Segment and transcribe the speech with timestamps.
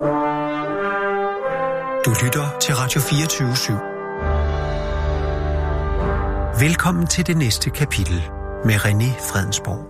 [0.00, 0.06] Du
[2.24, 3.72] lytter til Radio 24 /7.
[6.64, 8.14] Velkommen til det næste kapitel
[8.64, 9.86] med René Fredensborg.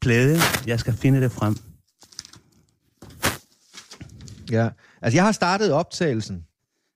[0.00, 1.56] Plade, jeg skal finde det frem.
[4.50, 4.68] Ja,
[5.02, 6.44] altså jeg har startet optagelsen.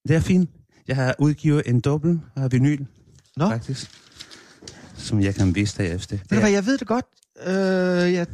[0.09, 0.51] Det er fint.
[0.89, 2.85] Jeg har udgivet en dobbelt af vinyl,
[3.37, 3.91] Nå, faktisk,
[4.97, 6.17] som jeg kan vise dig efter.
[6.17, 7.05] ved du hvad, jeg ved det godt.
[7.47, 8.25] Øh, ja,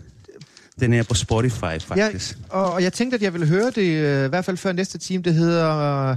[0.80, 2.38] Den er på Spotify, faktisk.
[2.38, 4.72] ja, og, og jeg tænkte, at jeg ville høre det, øh, i hvert fald før
[4.72, 5.22] næste time.
[5.22, 6.16] Det hedder uh,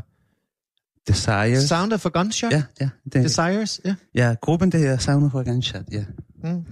[1.08, 1.63] Desires.
[1.63, 2.52] Sound of a Gunshot.
[2.52, 2.90] Ja, ja.
[3.14, 3.95] Det, Desires, ja.
[4.16, 6.03] ja, gruppen, det her Sound for Gunshot, ja.
[6.44, 6.66] Mm.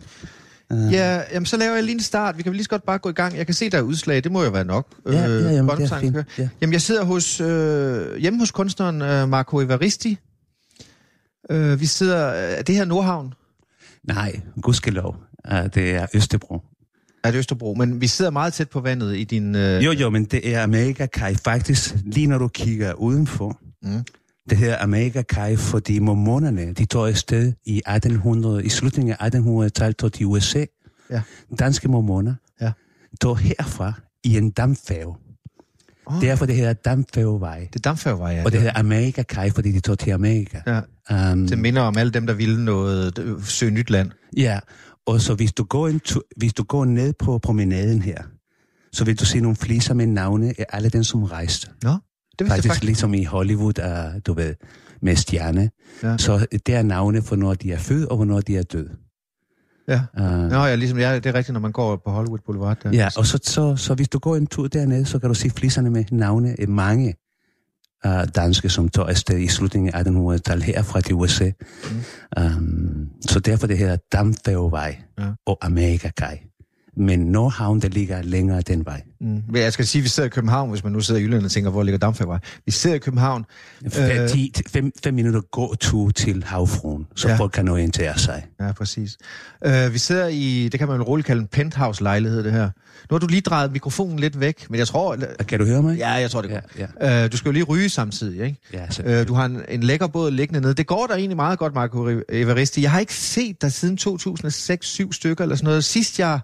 [0.73, 2.37] Uh, Ja, jamen så laver jeg lige en start.
[2.37, 3.37] Vi kan lige så godt bare gå i gang.
[3.37, 4.23] Jeg kan se, der er udslag.
[4.23, 4.87] Det må jo være nok.
[5.05, 6.17] Ja, ja, jamen, det er fint.
[6.37, 6.49] Ja.
[6.61, 10.17] Jamen, jeg sidder hos, øh, hjemme hos kunstneren øh, Marco Evaristi.
[11.49, 12.17] Øh, vi sidder...
[12.27, 13.33] Er det her Nordhavn?
[14.03, 15.15] Nej, gudskelov.
[15.51, 16.61] Uh, det er Østerbro.
[17.33, 17.73] Det Østerbro?
[17.73, 19.55] Men vi sidder meget tæt på vandet i din...
[19.55, 21.35] Øh, Jo, jo, men det er Amerika Kai.
[21.35, 24.03] Faktisk, lige når du kigger udenfor, Mm.
[24.49, 29.97] det hedder Amerika Kai, fordi mormonerne, de tog afsted i 1800, i slutningen af 1800-tallet,
[29.97, 30.65] tog de USA.
[31.11, 31.21] Ja.
[31.59, 32.71] Danske mormoner Ja.
[33.21, 35.15] tog herfra i en dampfærge.
[36.05, 37.59] Oh, Derfor det hedder dampfærgevej.
[37.59, 38.43] det er dampfærgevej, ja.
[38.45, 40.59] Og det hedder Amerika Kai, fordi de tog til Amerika.
[40.67, 40.81] ja.
[41.31, 44.11] Um, Det minder om alle dem, der ville noget søge nyt land.
[44.37, 44.59] Ja,
[45.07, 48.23] og så hvis du går, en tu- hvis du går ned på promenaden her,
[48.91, 51.67] så vil du se nogle fliser med navne af alle dem, som rejste.
[51.83, 51.99] Nå, det
[52.39, 52.83] vidste Faktisk faktisk.
[52.83, 54.55] ligesom i Hollywood, uh, du ved,
[55.01, 55.69] med stjerne.
[56.03, 56.17] Ja.
[56.17, 58.89] Så det er navne for, når de er født, og hvornår de er døde.
[59.87, 60.01] Ja.
[60.19, 62.77] Uh, Nå, ja, ligesom, ja, det er rigtigt, når man går på Hollywood Boulevard.
[62.83, 62.91] Der.
[62.93, 65.49] ja, og så, så, så hvis du går en tur dernede, så kan du se
[65.49, 67.15] fliserne med navne af mange
[68.05, 71.51] uh, danske, som tog afsted i slutningen af 1800-tallet herfra til USA.
[72.35, 72.43] Mm.
[72.43, 75.27] Um, så derfor det her Dampfærgevej Ja.
[75.45, 76.39] og Amerika-kaj.
[76.97, 79.01] Men Nordhavn, der ligger længere den vej.
[79.21, 79.27] Mm.
[79.49, 81.45] Men jeg skal sige, at vi sidder i København, hvis man nu sidder i Jylland
[81.45, 82.39] og tænker, hvor ligger Dampfærgevej.
[82.65, 83.45] Vi sidder i København.
[83.85, 84.29] Øh, Øh.
[84.29, 87.35] 10, fem, fem minutter gåtur til havfruen, så Ja.
[87.35, 88.45] folk kan orientere sig.
[88.61, 89.17] Ja, præcis.
[89.65, 92.69] Øh, vi sidder i, det kan man vel roligt kalde en penthouse-lejlighed, det her.
[93.09, 95.17] Nu har du lige drejet mikrofonen lidt væk, men jeg tror...
[95.47, 95.97] Kan du høre mig?
[95.97, 96.61] Ja, jeg tror, det.
[96.79, 97.23] Ja, ja.
[97.25, 98.59] Øh, du skal jo lige ryge samtidig, ikke?
[98.73, 100.73] ja Øh, du har en, en lækker båd liggende nede.
[100.73, 102.81] Det går der egentlig meget godt, Marco Evaristi.
[102.81, 105.83] Jeg har ikke set dig siden 2006-7 stykker eller sådan noget.
[105.83, 106.39] Sidst jeg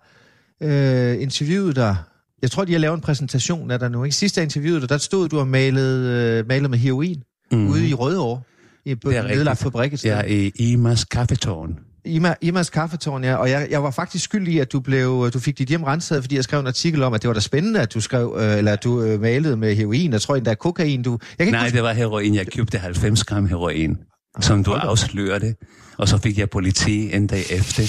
[0.61, 1.95] øh, interviewede dig,
[2.41, 4.15] jeg tror, de har lavet en præsentation af dig nu, ikke?
[4.15, 7.67] Sidst jeg interviewede dig, der stod du og malet, øh, malet med heroin mm.
[7.67, 8.41] Ude i Rødovre.
[8.85, 10.05] I på Det er nedlagt fabrik et.
[10.05, 11.79] Ja, i Imas kaffetårn.
[12.05, 13.35] Ima, Imas kaffetårn, ja.
[13.35, 16.23] Og jeg, jeg var faktisk skyldig i, at du, blev, du fik dit hjem renset,
[16.23, 18.57] fordi jeg skrev en artikel om, at det var da spændende, at du skrev, øh,
[18.57, 20.11] eller at du øh, malede med heroin.
[20.11, 21.03] Jeg tror endda kokain.
[21.03, 22.35] Du, jeg kan ikke Nej, det var heroin.
[22.35, 23.97] Jeg købte 90 gram heroin,
[24.41, 24.79] som du op.
[24.83, 25.55] afslørte.
[25.97, 27.83] Og så fik jeg politi en dag efter.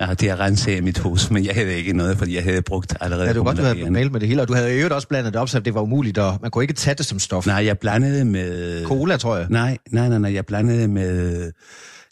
[0.00, 2.96] Ja, de har renset mit hus, men jeg havde ikke noget, fordi jeg havde brugt
[3.00, 4.76] allerede Ja, det var godt, du havde malet med det hele, og du havde i
[4.76, 7.06] øvrigt også blandet det op, så det var umuligt, og man kunne ikke tage det
[7.06, 7.46] som stof.
[7.46, 8.84] Nej, jeg blandede med...
[8.84, 9.46] Cola, tror jeg.
[9.50, 10.34] Nej, nej, nej, nej.
[10.34, 11.52] Jeg blandede med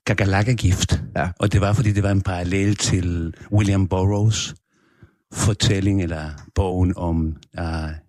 [0.06, 1.00] kakalakkegift.
[1.16, 1.28] Ja.
[1.38, 4.54] Og det var, fordi det var en parallel til William Burroughs
[5.32, 7.64] fortælling, eller bogen om uh,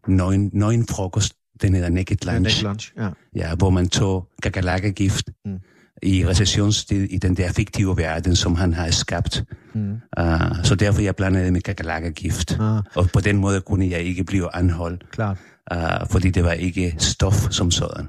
[0.07, 1.33] nøgen, nøgen frokost.
[1.62, 2.41] Den hedder Naked Lunch.
[2.41, 2.91] Naked lunch.
[2.97, 3.09] Ja.
[3.35, 5.59] Ja, hvor man tog kakalakkegift Mm.
[6.03, 9.44] I recessionstid i den der fiktive verden, som han har skabt.
[9.74, 9.91] Mm.
[10.19, 12.58] Uh, så derfor jeg blandede med kakalakkegift.
[12.59, 15.38] Ah, Og på den måde kunne jeg ikke blive anholdt, klart.
[15.75, 18.08] uh, fordi det var ikke stof som sådan.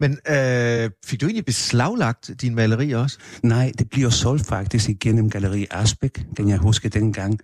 [0.00, 3.18] Men øh, fik du egentlig beslaglagt din maleri også?
[3.42, 7.38] Nej, det bliver solgt faktisk igennem Galeri Asbæk, kan jeg huske dengang,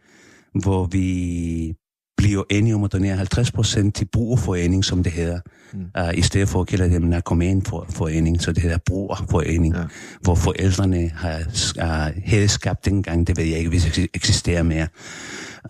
[0.62, 1.74] hvor vi
[2.18, 5.40] bliver enige om at donere 50 procent til brugerforening, som det hedder,
[5.72, 5.80] Mm.
[6.00, 9.82] uh, i stedet for at kalde det narkomanforening, så det hedder brugerforening, Ja.
[10.20, 11.38] hvor forældrene har,
[11.82, 14.86] uh, havde skabt dengang, det ved jeg ikke, hvis det eksisterer mere,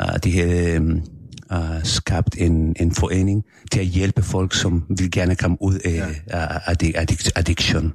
[0.02, 1.00] uh, de havde um,
[1.52, 6.10] uh, skabt en, en forening til at hjælpe folk, som vil gerne komme ud af
[6.30, 6.44] ja.
[6.44, 7.92] uh, addic- addiction.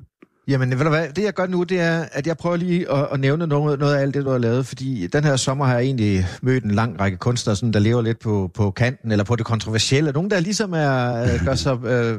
[0.48, 3.08] Jamen, ved du hvad, det jeg gør nu, det er, at jeg prøver lige at,
[3.12, 5.74] at nævne noget, noget af alt det, du har lavet, fordi den her sommer har
[5.74, 9.24] jeg egentlig mødt en lang række kunstnere, sådan, der lever lidt på, på kanten, eller
[9.26, 10.12] på det kontroversielle.
[10.12, 12.18] Nogle, der ligesom er, øh, gør sig øh,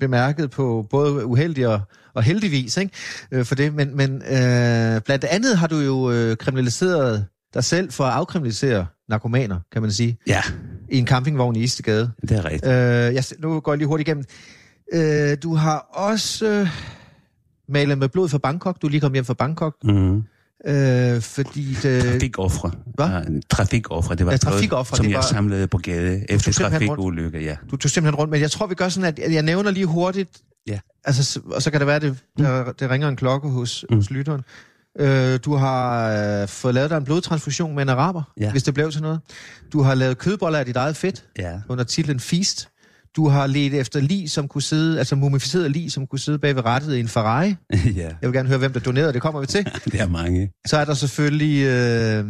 [0.00, 1.80] bemærket på både uheldig og,
[2.14, 2.92] og heldigvis, ikke?
[3.32, 3.74] Øh, for det.
[3.74, 8.86] Men, men øh, blandt andet har du jo øh, kriminaliseret dig selv for at afkriminalisere
[9.08, 10.42] narkomaner, kan man sige, Ja,
[10.90, 12.10] i en campingvogn i Istegade.
[12.22, 12.64] det er rigtigt.
[12.72, 14.24] Øh, jeg, nu går jeg lige hurtigt igennem.
[14.92, 16.68] Øh, du har også øh,
[17.68, 18.82] malet med blod fra Bangkok.
[18.82, 19.74] Du lige kommet hjem fra Bangkok.
[19.84, 20.16] Mm.
[20.66, 22.70] Øh, fordi det, Trafikoffre.
[22.94, 23.06] Hvad?
[23.08, 23.20] Ja,
[23.50, 27.40] trafikoffre, det var Ja, noget, trafikoffre, som det jeg var- samlede på gade efter trafikulykker,
[27.40, 27.56] ja.
[27.70, 28.30] du tog simpelthen rundt.
[28.30, 30.30] Men jeg tror, vi gør sådan, at jeg nævner lige hurtigt.
[30.66, 30.78] Ja.
[31.04, 33.94] Altså, og så kan det være, at det, der, det ringer en klokke hos, mm.
[33.94, 33.98] Mm.
[34.00, 34.40] hos lytteren.
[35.00, 36.12] Øh, du har
[36.42, 38.50] øh, fået lavet dig en blodtransfusion med en araber, Ja.
[38.50, 39.20] hvis det blev til noget.
[39.72, 42.68] Du har lavet kødboller af dit eget fedt Ja, under titlen Feast.
[43.16, 46.56] Du har let efter lig, som kunne sidde, altså mumificeret lig, som kunne sidde bag
[46.56, 47.48] ved rettet i en Ferrari.
[47.72, 49.64] ja, Jeg vil gerne høre, hvem der donerede, det kommer vi til.
[49.92, 50.50] det er mange.
[50.66, 52.24] Så er der selvfølgelig, øh,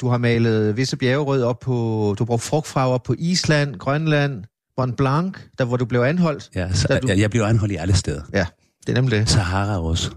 [0.00, 1.72] du har malet visse bjergerød op på,
[2.18, 4.44] du har brugt frugtfarver op på Island, Grønland,
[4.78, 6.50] Mont Blanc, der hvor du blev anholdt.
[6.54, 8.22] Ja, så, du- jeg, jeg bliver anholdt i alle steder.
[8.32, 8.46] Ja,
[8.86, 9.28] det er nemlig det.
[9.28, 10.10] Sahara også.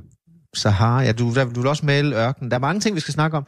[0.56, 2.50] Sahara, ja, du, der, du vil også male ørken.
[2.52, 3.46] Der er mange ting, vi skal snakke om.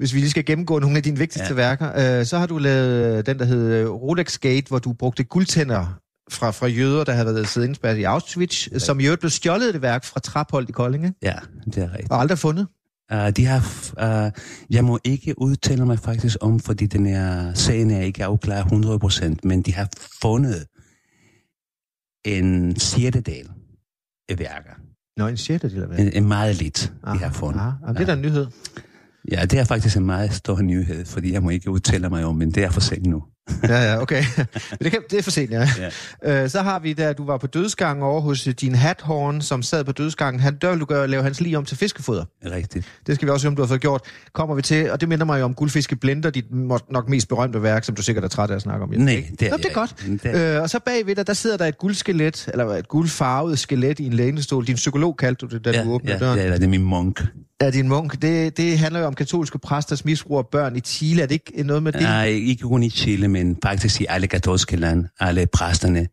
[0.00, 1.54] Hvis vi lige skal gennemgå nogle af dine vigtigste ja.
[1.54, 5.24] Værker, øh, så har du lavet øh, den, der hedder Rolex Gate, hvor du brugte
[5.24, 6.00] guldtænder
[6.30, 8.78] fra, fra jøder, der havde været siddet indspærret i Auschwitz, ja.
[8.78, 11.18] som i øvrigt blev stjålet det værk fra Traphold i Kolding, ikke?
[11.22, 12.10] Ja, det er rigtigt.
[12.10, 12.66] og aldrig fundet.
[13.12, 13.58] Uh, de har,
[14.26, 14.32] uh,
[14.70, 18.64] jeg må ikke udtale mig faktisk om, fordi den er, sagen er ikke afklaret
[19.32, 19.88] 100%, men de har
[20.22, 20.66] fundet
[22.24, 23.48] en sjettedel
[24.28, 24.74] af værker.
[25.16, 27.60] Nå, en sjettedel af En, en meget lidt, de har fundet.
[27.60, 28.46] Ah, ah, det er da en nyhed.
[29.32, 32.36] Ja, det er faktisk en meget stor nyhed, fordi jeg må ikke udtale mig om,
[32.36, 33.22] men det er for sent nu.
[33.68, 34.22] Ja, ja, okay.
[34.38, 34.46] Men
[34.80, 35.68] det, kan, det er for sent, ja.
[36.24, 36.42] Ja.
[36.44, 39.62] Øh, så har vi, da du var på dødsgangen over hos øh, din hathorn, som
[39.62, 40.40] sad på dødsgangen.
[40.40, 42.24] Han, der vil du gøre, lave hans lige om til fiskefoder.
[42.44, 42.86] Rigtigt.
[43.06, 44.00] Det skal vi også høre, om du har fået gjort.
[44.32, 46.44] Kommer vi til, og det minder mig jo om Guldfiske Blender, dit
[46.90, 48.90] nok mest berømte værk, som du sikkert er træt af at snakke om.
[48.90, 49.30] Nej, ikke?
[49.40, 49.94] det er Nå, det er godt.
[50.06, 53.58] Det er- Øh, og så bagved dig, der sidder der et guldskelet, eller et guldfarvet
[53.58, 54.66] skelet i en lænestol.
[54.66, 56.38] Din psykolog kaldte du det, da Ja, du åbnede ja, døren.
[56.38, 57.24] ja, det er min munk.
[57.62, 58.22] Ja, din munk.
[58.22, 61.22] Det, det handler jo om katolske præsters misbrug af børn i Chile.
[61.22, 62.00] Er det ikke noget med det?
[62.02, 65.06] Nej, ikke kun i Chile, men faktisk i alle katolske land.
[65.20, 66.06] Alle præsterne,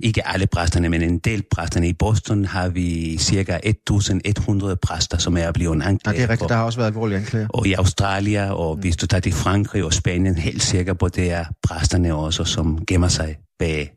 [0.00, 1.88] ikke alle præsterne, men en del præsterne.
[1.88, 6.16] I Boston har vi cirka 1100 præster, som er blevet anklaget.
[6.18, 6.48] det er rigtigt.
[6.48, 7.48] Der har også været alvorlige anklager.
[7.48, 11.32] Og i Australien, og hvis du tager til Frankrig og Spanien, helt sikker på, det
[11.32, 13.92] er præsterne også, som gemmer sig bag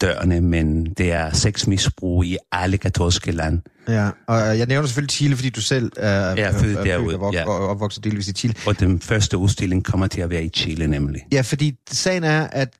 [0.00, 3.62] dørene, men det er sexmisbrug i alle katolske land.
[3.88, 7.32] Ja, og jeg nævner selvfølgelig Chile, fordi du selv er, er født er derude, og,
[7.32, 7.48] ja.
[7.48, 8.54] opvokset delvis i Chile.
[8.66, 11.26] Og den første udstilling kommer til at være i Chile nemlig.
[11.32, 12.74] Ja, fordi sagen er, at,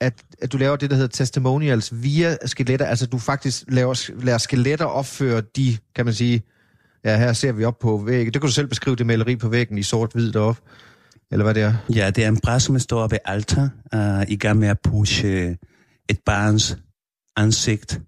[0.00, 2.86] at, at du laver det, der hedder testimonials via skeletter.
[2.86, 6.42] Altså, du faktisk laver, lader skeletter opføre de, kan man sige,
[7.04, 8.32] ja, her ser vi op på væggen.
[8.32, 10.60] Det kan du selv beskrive, det maleri på væggen i sort-hvid deroppe.
[11.32, 11.74] Eller hvad det er.
[11.94, 15.56] Ja, det er en præst, som står ved alter, uh, i gang med at pushe
[16.10, 16.78] et barns
[17.36, 18.00] ansigt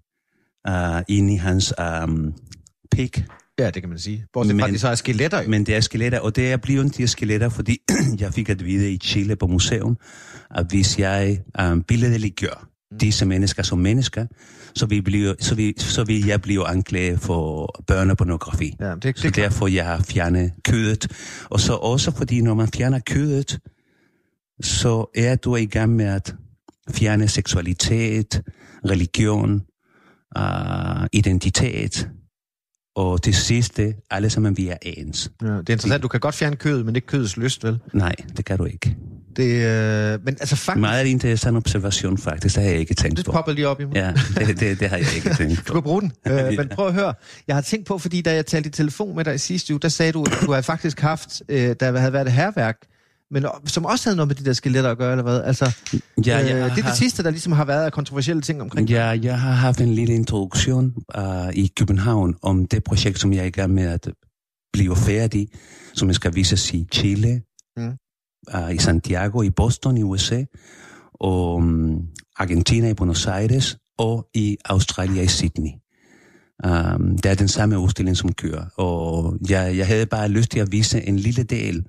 [0.69, 1.73] uh, ind i hans
[2.03, 2.33] um,
[2.91, 3.23] pik.
[3.59, 4.25] Ja, det kan man sige.
[4.33, 5.49] Bortset fra, Men- at de så er skeletter jo.
[5.49, 7.77] Men det er skeletter, og det er blevet de skeletter, fordi
[8.19, 9.97] jeg fik at vide i Chile på museum,
[10.55, 14.25] at hvis jeg um, billedliggør disse mennesker som mennesker,
[14.75, 18.75] så vil, blive, så, vil, så vil jeg blive anklaget for børnepornografi.
[18.79, 21.07] Ja, det, Så det, det, derfor jeg har fjernet kødet.
[21.49, 23.59] Og så også fordi, når man fjerner kødet,
[24.61, 26.35] så er du i gang med at
[26.91, 28.41] fjerne seksualitet,
[28.89, 29.61] religion,
[30.39, 32.09] uh, identitet,
[32.95, 33.25] og
[33.69, 35.31] det, alle sammen vi er ens.
[35.41, 36.03] ja, det er interessant.
[36.03, 37.79] Du kan godt fjerne kødet, men ikke kødets lyst, vel?
[37.93, 38.95] Nej, det kan du ikke.
[39.35, 43.25] Det, øh, men altså faktisk, Meget interessant observation faktisk, det har jeg ikke tænkt det
[43.25, 43.31] på.
[43.31, 43.95] popper lige op i mig.
[43.95, 44.13] Ja,
[44.45, 45.73] det, det, det har jeg ikke tænkt Du på.
[45.73, 46.11] kan bruge den.
[46.31, 47.13] Øh, men prøv at høre.
[47.47, 49.79] Jeg har tænkt på, fordi da jeg talte i telefon med dig i sidste uge,
[49.79, 52.77] der sagde du, at du havde faktisk haft, øh, der havde været et herværk,
[53.31, 55.41] men som også havde noget med de der skeletter at gøre, eller hvad?
[55.43, 58.41] Altså, Ja, øh, jeg det er har- det sidste, der ligesom har været af kontroversielle
[58.41, 58.89] ting omkring.
[58.89, 63.39] Ja, jeg har haft en lille introduktion uh, i København om det projekt, som jeg
[63.41, 64.09] er i gang med at
[64.73, 65.47] blive færdig,
[65.93, 67.41] som skal vises i Chile,
[67.77, 67.91] Mm.
[68.55, 70.43] uh, i Santiago, i Boston i USA,
[71.13, 72.01] og um,
[72.37, 75.71] Argentina i Buenos Aires, og i Australien i Sydney.
[76.65, 80.59] Um, det er den samme udstilling, som kører, og jeg, jeg havde bare lyst til
[80.59, 81.85] at vise en lille del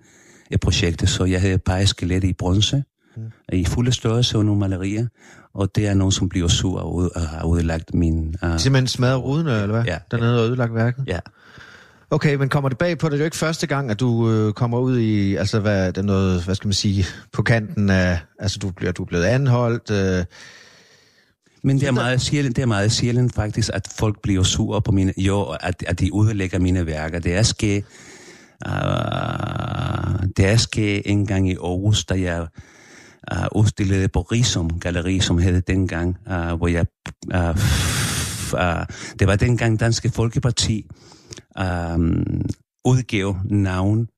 [0.56, 2.82] projektet, så jeg havde bare skelet i bronze,
[3.16, 3.22] Mm.
[3.52, 5.06] i fulde størrelse og nogle malerier,
[5.54, 8.34] og det er nogen, som bliver sur og og har udlagt min...
[8.42, 9.84] Uh, Simpelthen smadret rudene, eller hvad?
[9.84, 9.98] Ja.
[10.10, 11.04] Dernede og ødelagt værket.
[11.06, 11.18] ja.
[12.10, 14.52] Okay, men kommer det bag på, det er jo ikke første gang, at du øh,
[14.52, 18.18] kommer ud i, altså hvad, det er noget, hvad skal man sige, på kanten af,
[18.38, 20.24] altså du bliver, du er blevet anholdt, øh,
[21.62, 24.92] Men det er meget sjældent, det er meget sjældent faktisk, at folk bliver sure på
[24.92, 27.18] mine, jo, at, at de udlægger mine værker.
[27.18, 27.84] Det er sket,
[28.66, 32.46] uh, det er sket en gang i Aarhus, da jeg
[33.32, 36.86] uh, udstillede på Rigsum Galeri, som hed dengang, uh, hvor jeg,
[37.34, 37.56] uh,
[38.52, 38.84] uh,
[39.18, 40.86] det var dengang Danske Folkeparti
[41.60, 42.24] um,
[42.84, 44.08] udgav navn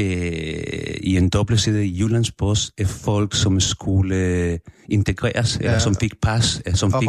[0.00, 6.12] øh, i en dobbeltside i Jyllandspost af folk, som skulle integreres, ja, eller som fik
[6.22, 7.08] pas, som fik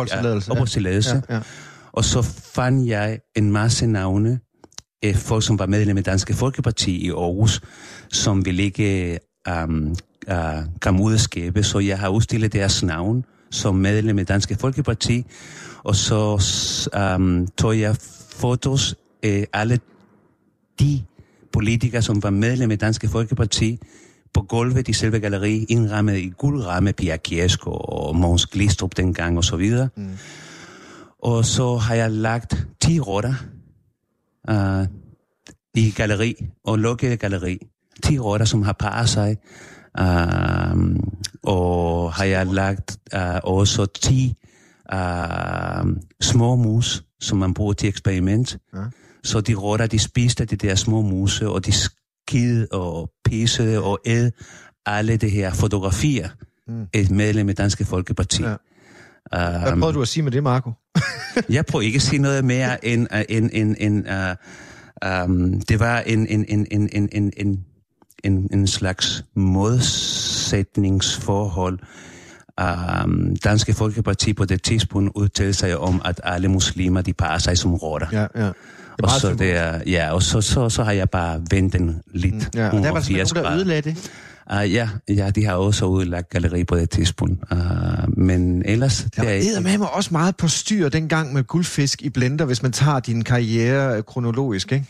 [0.49, 1.21] opholdstilladelse.
[1.29, 1.41] ja, ja.
[1.91, 2.21] Og så
[2.55, 4.39] fandt jeg en masse navne
[5.03, 7.61] af folk, som var medlem af Danske Folkeparti i Aarhus,
[8.11, 9.19] som ville ikke
[9.63, 9.95] um,
[10.31, 10.35] uh,
[10.81, 11.65] komme ud af skabet.
[11.65, 15.25] Så jeg har udstillet deres navn som medlem af Danske Folkeparti,
[15.83, 16.43] og så
[17.15, 17.95] um, tog jeg
[18.29, 19.79] fotos af alle
[20.79, 21.03] de
[21.53, 23.79] politikere, som var medlem af Danske Folkeparti,
[24.33, 29.43] på gulvet i selve galleri, indrammet i guldramme, Pia Kiesko og Måns Glistrup dengang og
[29.43, 29.89] så videre.
[29.97, 30.09] Mm.
[31.19, 33.33] Og så har jeg lagt 10 rotter
[34.51, 34.85] uh,
[35.73, 37.67] i galleri og lukket galleri.
[38.03, 39.37] 10 rotter, som har parret sig.
[39.99, 40.95] Uh,
[41.43, 44.35] og har jeg lagt uh, også 10
[44.93, 48.57] uh, små mus, som man bruger til eksperiment.
[48.75, 48.83] Ja.
[49.23, 53.99] Så de rotter, de spiste de der små muse, og de skide og pisse og
[54.05, 54.31] æd
[54.85, 56.29] alle det her fotografier.
[56.67, 56.87] Mm.
[56.93, 58.43] Et medlem af Danske Folkeparti.
[58.43, 58.55] Ja.
[59.29, 60.71] Hvad prøvede du at sige med det, Marco?
[61.49, 64.15] jeg prøver ikke at sige noget mere end, uh, end, end, end uh,
[65.23, 67.65] um, det var en, en, en, en, en, en, en,
[68.23, 71.79] en, en slags modsætningsforhold.
[73.05, 77.57] Um, Danske Folkeparti på det tidspunkt udtalte sig om, at alle muslimer, de parer sig
[77.57, 78.07] som rotter.
[78.11, 78.51] Ja, ja.
[79.03, 82.33] Og så, det er, ja, og så, så, så har jeg bare vendt den lidt.
[82.33, 84.11] Mm, ja, og der var nogen, der ødelagde det.
[84.53, 87.43] Uh, ja, ja, de har også udlagt galleri på det tidspunkt.
[87.51, 89.07] Uh, men ellers...
[89.15, 92.71] Der er med mig også meget på styr dengang med guldfisk i blender, hvis man
[92.71, 94.85] tager din karriere kronologisk, ikke?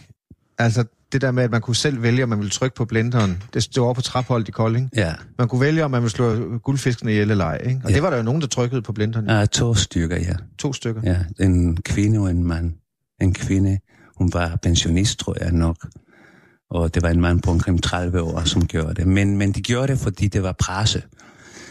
[0.58, 3.44] Altså, det der med, at man kunne selv vælge, om man ville trykke på blenderen.
[3.54, 4.90] Det stod over på trapholdet i Kolding.
[4.96, 5.14] Ja.
[5.38, 7.62] Man kunne vælge, om man ville slå guldfiskene ihjel eller ej.
[7.66, 7.82] Ikke?
[7.84, 7.96] Og ja.
[7.96, 9.30] det var der jo nogen, der trykkede på blenderen.
[9.30, 10.36] Ja, to stykker, ja.
[10.58, 11.02] To stykker?
[11.04, 12.74] Ja, en kvinde og en mand.
[13.22, 13.80] En kvinde,
[14.18, 15.78] hun var pensionist, tror jeg nok.
[16.70, 19.08] Og det var en mand på omkring 30 år, som gjorde det.
[19.08, 21.02] Men, men de gjorde det, fordi det var presse.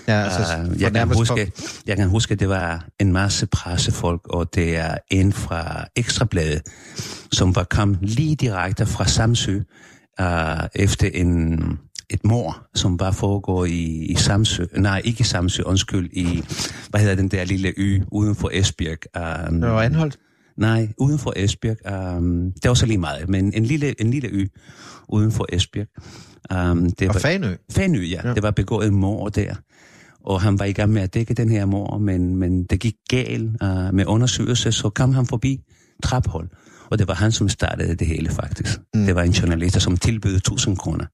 [0.09, 1.53] Ja, altså, uh, jeg, kan huske,
[1.87, 6.63] jeg kan huske, at det var en masse pressefolk, og det er en fra Ekstrabladet,
[7.33, 9.61] som var kommet lige direkte fra Samsø,
[10.21, 10.27] uh,
[10.75, 11.61] efter en,
[12.11, 14.65] et mor, som var foregår i, i Samsø.
[14.77, 16.45] Nej, ikke i Samsø, undskyld, i,
[16.91, 18.99] hvad hedder den der lille ø uden for Esbjerg?
[19.49, 20.19] Um, det var Anholdt?
[20.57, 22.17] Nej, uden for Esbjerg.
[22.17, 24.47] Um, det var så lige meget, men en lille, en lille ø
[25.09, 25.87] uden for Esbjerg.
[26.71, 27.55] Um, det og var, Fanø?
[27.71, 28.21] Fanø, ja.
[28.25, 28.35] ja.
[28.35, 29.55] Det var begået mor der.
[30.25, 32.95] Og han var i gang med at dække den her mor, men, men det gik
[33.11, 35.61] galt uh, med undersøgelse, så kom han forbi
[36.03, 36.49] traphold.
[36.91, 38.79] Og det var han, som startede det hele faktisk.
[38.95, 39.05] Mm.
[39.07, 41.05] Det var en journalist, som tilbød 1000 kroner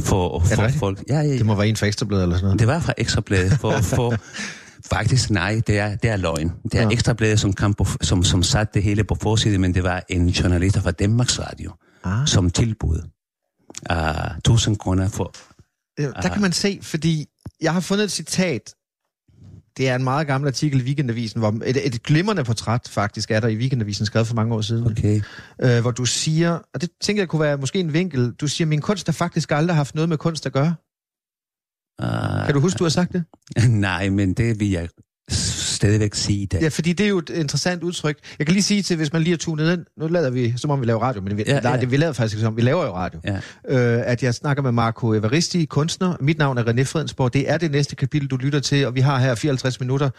[0.00, 1.02] for, for folk.
[1.08, 1.32] Ja, ja, ja.
[1.32, 2.60] Det må være en fra Ekstrabladet eller sådan noget.
[2.60, 4.14] Det var fra Ekstrabladet for, for
[4.86, 6.52] Faktisk nej, det er, det er løgn.
[6.62, 6.88] Det er ja.
[6.88, 10.28] Ekstrabladet, som, kom på, som, som satte det hele på forsiden, men det var en
[10.28, 11.72] journalist fra Danmarks Radio,
[12.04, 12.26] ah.
[12.26, 13.00] som tilbud
[13.92, 15.34] uh, 1000 kroner for...
[16.00, 17.26] Uh, der kan man se, fordi
[17.60, 18.74] jeg har fundet et citat,
[19.76, 23.40] det er en meget gammel artikel i Weekendavisen, hvor et, et glimrende portræt faktisk er
[23.40, 24.86] der i Weekendavisen, skrevet for mange år siden.
[24.86, 25.20] Okay.
[25.62, 28.66] Øh, hvor du siger, og det tænker jeg kunne være måske en vinkel, du siger,
[28.66, 30.74] min kunst har faktisk aldrig haft noget med kunst at gøre.
[32.02, 33.24] Uh, kan du huske, du har sagt det?
[33.68, 34.88] Nej, men det vil jeg
[35.82, 36.62] stadigvæk sige det.
[36.62, 38.18] Ja, fordi det er jo et interessant udtryk.
[38.38, 40.70] Jeg kan lige sige til, hvis man lige har tunet ind, nu lader vi, som
[40.70, 41.80] om vi laver radio, men vi, ja, nej, ja.
[41.80, 43.20] det vi laver faktisk som, vi laver jo radio.
[43.24, 43.36] Ja.
[43.68, 46.16] Øh, at jeg snakker med Marco Evaristi, kunstner.
[46.20, 47.32] Mit navn er René Fredensborg.
[47.32, 50.10] Det er det næste kapitel, du lytter til, og vi har her 54 minutter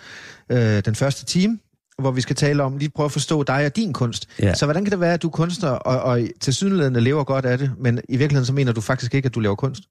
[0.49, 1.59] øh, den første time
[2.00, 4.27] hvor vi skal tale om, lige prøve at forstå dig og din kunst.
[4.39, 4.53] Ja.
[4.53, 7.45] Så hvordan kan det være, at du er kunstner, og, og til sydenlædende lever godt
[7.45, 9.83] af det, men i virkeligheden så mener du faktisk ikke, at du laver kunst?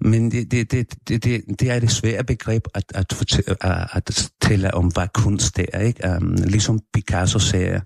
[0.00, 3.56] Men det, det, det, det, det, det er det svære begreb at, at, fortælle,
[3.96, 5.80] at tale om, hvad kunst er.
[5.80, 6.16] Ikke?
[6.16, 7.80] Um, ligesom Picasso siger,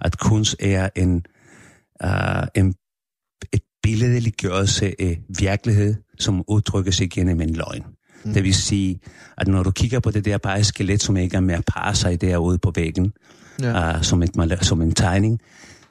[0.00, 1.22] at kunst er en,
[2.04, 2.74] uh, en
[3.52, 7.84] et billedeliggørelse af virkelighed, som udtrykker sig gennem en løgn.
[8.24, 8.34] Mm.
[8.34, 9.00] Det vil sige,
[9.38, 11.94] at når du kigger på det der bare skelet, som ikke er med at parre
[11.94, 13.12] sig derude på væggen,
[13.62, 13.96] ja.
[13.96, 15.40] uh, som, et, som en tegning,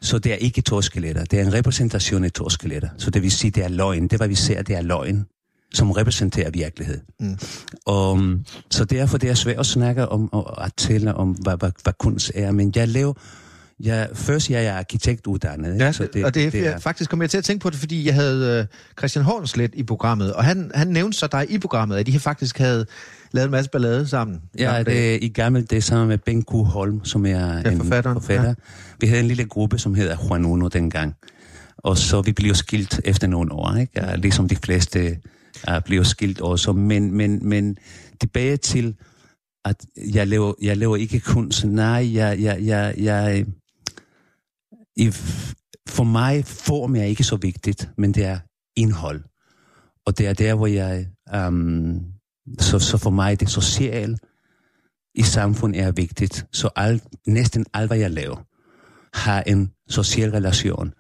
[0.02, 1.26] så det er ikke to skeletter.
[1.26, 2.90] Det er en repræsentation af to skeletter.
[2.98, 4.08] Så det vil sige, det er løgn.
[4.08, 5.26] Det, hvad vi ser, det er løgn,
[5.74, 7.02] som repræsenterer virkelighed.
[7.20, 7.38] Mm.
[7.86, 8.22] Og,
[8.72, 11.94] så derfor det er svært at snakke om og at tale om, hvad, hvad, hvad
[12.00, 12.52] kunst er.
[12.52, 13.14] Men jeg laver
[13.84, 15.80] Ja, først jeg er arkitektuddannet.
[15.80, 16.80] Ja, så det, og det, det er...
[16.80, 19.84] faktisk kom jeg til at tænke på det, fordi jeg havde uh, Christian Hornslet i
[19.84, 22.86] programmet, og han, han nævnte så dig i programmet, at de faktisk havde
[23.32, 24.42] lavet en masse ballade sammen.
[24.60, 26.52] Ja, det er i gammel det sammen med Ben Q.
[26.52, 28.22] Holm, som er ja, en forfatter.
[28.30, 28.54] Ja.
[29.00, 31.14] Vi havde en lille gruppe, som hedder Juan Uno dengang.
[31.78, 33.92] Og så vi blev skilt efter nogle år, ikke?
[33.96, 35.18] Ja, ligesom de fleste
[35.68, 36.74] uh, blev skilt også.
[36.74, 37.78] Men, men, men
[38.22, 38.96] tilbage til,
[39.66, 39.76] at
[40.14, 41.66] jeg laver, jeg laver ikke kunst.
[41.66, 43.46] Nej, jeg, jeg, jeg, jeg,
[44.96, 45.12] i,
[45.90, 48.40] for mig form er ikke så vigtigt, men det er
[48.76, 49.24] indhold.
[50.06, 51.08] Og det er der, hvor jeg...
[51.48, 52.06] Um,
[52.60, 54.18] så, så for mig, det sociale
[55.16, 56.48] i samfundet er vigtigt.
[56.52, 58.38] Så alt, næsten alt, hvad jeg laver,
[59.14, 60.94] har en social relation.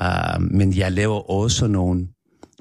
[0.00, 2.08] Uh, men jeg laver også nogle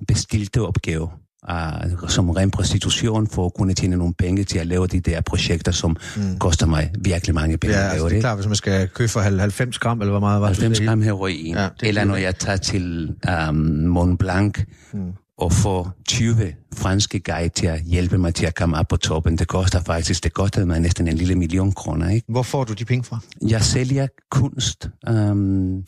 [0.08, 4.88] bestilte opgaver uh, som ren prostitution for at kunne tjene nogle penge til at lave
[4.88, 6.40] de der projekter, som mm.
[6.40, 7.78] koster mig virkelig mange penge.
[7.78, 10.42] Ja, altså, det er klart, hvis man skal købe for 90 gram, eller hvor meget
[10.42, 11.56] var 90 gram heroin.
[11.56, 13.16] Ja, eller når jeg tager til
[13.50, 13.56] um,
[13.88, 14.58] Mont Blanc
[14.94, 15.14] mm.
[15.42, 19.38] at få 20 franske guide til at hjælpe mig til at komme op på toppen.
[19.38, 22.10] Det koster faktisk, det kostede mig næsten en lille million kroner.
[22.10, 22.26] Ikke?
[22.30, 23.20] Hvor får du de penge fra?
[23.42, 25.84] Jeg sælger kunst, um,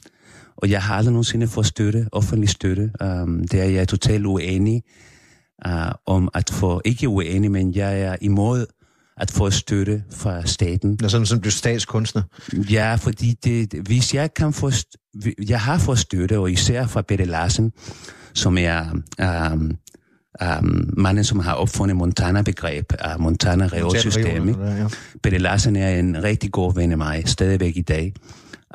[0.57, 2.91] og jeg har aldrig nogensinde fået støtte, offentlig støtte.
[3.01, 4.83] Um, det er jeg totalt uenig
[5.67, 8.65] uh, om at få, ikke uenig, men jeg er imod
[9.17, 10.97] at få støtte fra staten.
[11.01, 12.21] Når sådan, som du statskunstner?
[12.53, 14.71] Ja, fordi det, hvis jeg kan få,
[15.47, 17.71] jeg har fået støtte, og især fra Bette Larsen,
[18.33, 18.91] som er
[19.51, 19.77] um,
[20.41, 24.49] um, manden, som har opfundet Montana-begreb, uh, Montana-reolsystem.
[24.49, 24.87] Ja.
[25.23, 28.13] Bette Larsen er en rigtig god ven af mig, stadigvæk i dag.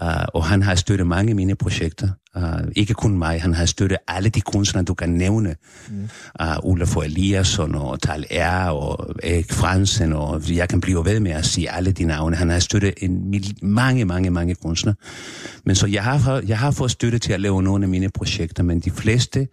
[0.02, 2.08] Uh, og han har støttet mange af mine projekter.
[2.36, 5.54] Uh, ikke kun mig, han har støttet alle de kunstnere, du kan nævne.
[5.88, 6.08] Mm.
[6.42, 11.20] Uh, Ulla for Eliasson og Tal R og Erik Fransen, og jeg kan blive ved
[11.20, 12.36] med at sige alle de navne.
[12.36, 14.94] Han har støttet en, mange, mange, mange kunstnere.
[15.64, 18.62] Men så jeg har, jeg har fået støtte til at lave nogle af mine projekter,
[18.62, 19.48] men de fleste,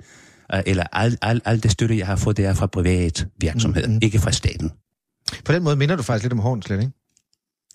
[0.53, 3.87] uh, eller alt al, al det støtte, jeg har fået, det er fra privat virksomhed,
[3.87, 3.99] mm.
[4.01, 4.71] ikke fra staten.
[5.45, 7.04] På den måde minder du faktisk lidt om Hornslet, ikke?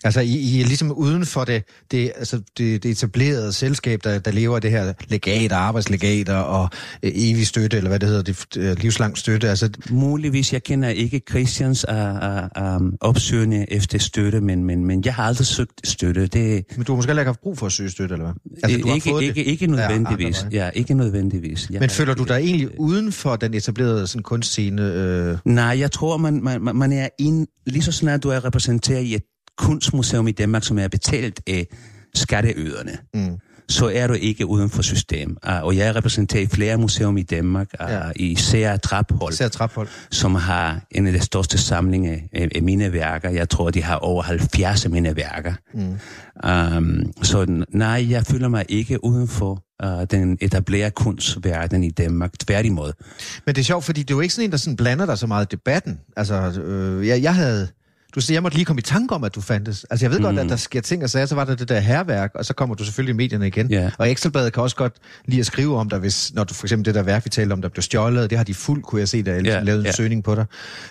[0.03, 4.19] Altså, I, I er ligesom uden for det, det, altså det, det etablerede selskab, der,
[4.19, 6.69] der lever af det her legater, arbejdslegater og
[7.03, 9.49] øh, evig støtte, eller hvad det hedder, det, øh, livslang støtte.
[9.49, 9.69] Altså...
[9.89, 15.13] Muligvis, jeg kender ikke Christians uh, uh, um, opsøgende efter støtte, men, men, men jeg
[15.13, 16.27] har aldrig søgt støtte.
[16.27, 16.65] Det...
[16.75, 18.61] Men du har måske ikke haft brug for at søge støtte, eller hvad?
[18.63, 19.47] Altså, du ikke, har fået ikke, det.
[19.47, 20.45] ikke nødvendigvis.
[20.51, 21.69] Ja, ja, ikke nødvendigvis.
[21.69, 24.81] Jeg men føler du dig egentlig uden for den etablerede sådan, kunstscene?
[24.81, 25.37] Øh...
[25.45, 29.15] Nej, jeg tror, man, man, man er ind, lige så snart du er repræsenteret i
[29.15, 29.23] et
[29.57, 31.67] kunstmuseum i Danmark, som er betalt af
[32.15, 33.37] skatteyderne, mm.
[33.69, 35.37] så er du ikke uden for system.
[35.47, 38.01] Uh, og jeg repræsenterer flere museum i Danmark, uh, ja.
[38.15, 43.29] især Traphold, især Traphold, som har en af de største samlinger af, af mine værker.
[43.29, 45.53] Jeg tror, de har over 70 af mine værker.
[45.73, 45.97] Mm.
[46.77, 52.39] Um, så nej, jeg føler mig ikke uden for uh, den etablerede kunstverden i Danmark.
[52.39, 52.93] Tværtimod.
[53.45, 55.17] Men det er sjovt, fordi det er jo ikke sådan en, der sådan blander dig
[55.17, 55.99] så meget i debatten.
[56.17, 57.67] Altså, øh, jeg, jeg havde
[58.15, 59.85] du siger, jeg måtte lige komme i tanke om, at du fandtes.
[59.89, 60.25] Altså, jeg ved mm.
[60.25, 62.53] godt, at der sker ting og sager, så var der det der herværk, og så
[62.53, 63.69] kommer du selvfølgelig i medierne igen.
[63.71, 63.91] Yeah.
[63.97, 64.93] Og Ekstrabladet kan også godt
[65.25, 67.53] lide at skrive om dig, hvis, når du for eksempel det der værk, vi talte
[67.53, 69.65] om, der blev stjålet, det har de fuldt, kunne jeg se, der yeah.
[69.65, 69.95] lavet en yeah.
[69.95, 70.45] søgning på dig.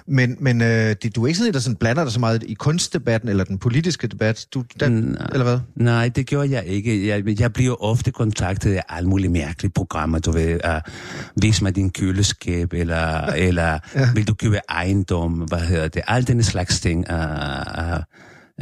[0.07, 2.43] Men, men øh, det, du er ikke sådan en, der sådan blander dig så meget
[2.43, 5.59] i kunstdebatten, eller den politiske debat, du, den, nej, eller hvad?
[5.77, 7.09] Nej, det gjorde jeg ikke.
[7.09, 10.93] Jeg, jeg bliver ofte kontaktet af alle mulige mærkelige programmer, du ved, uh,
[11.43, 14.09] vis mig din køleskab, eller, eller ja.
[14.15, 17.99] vil du købe ejendom, hvad hedder det, alt den slags ting uh,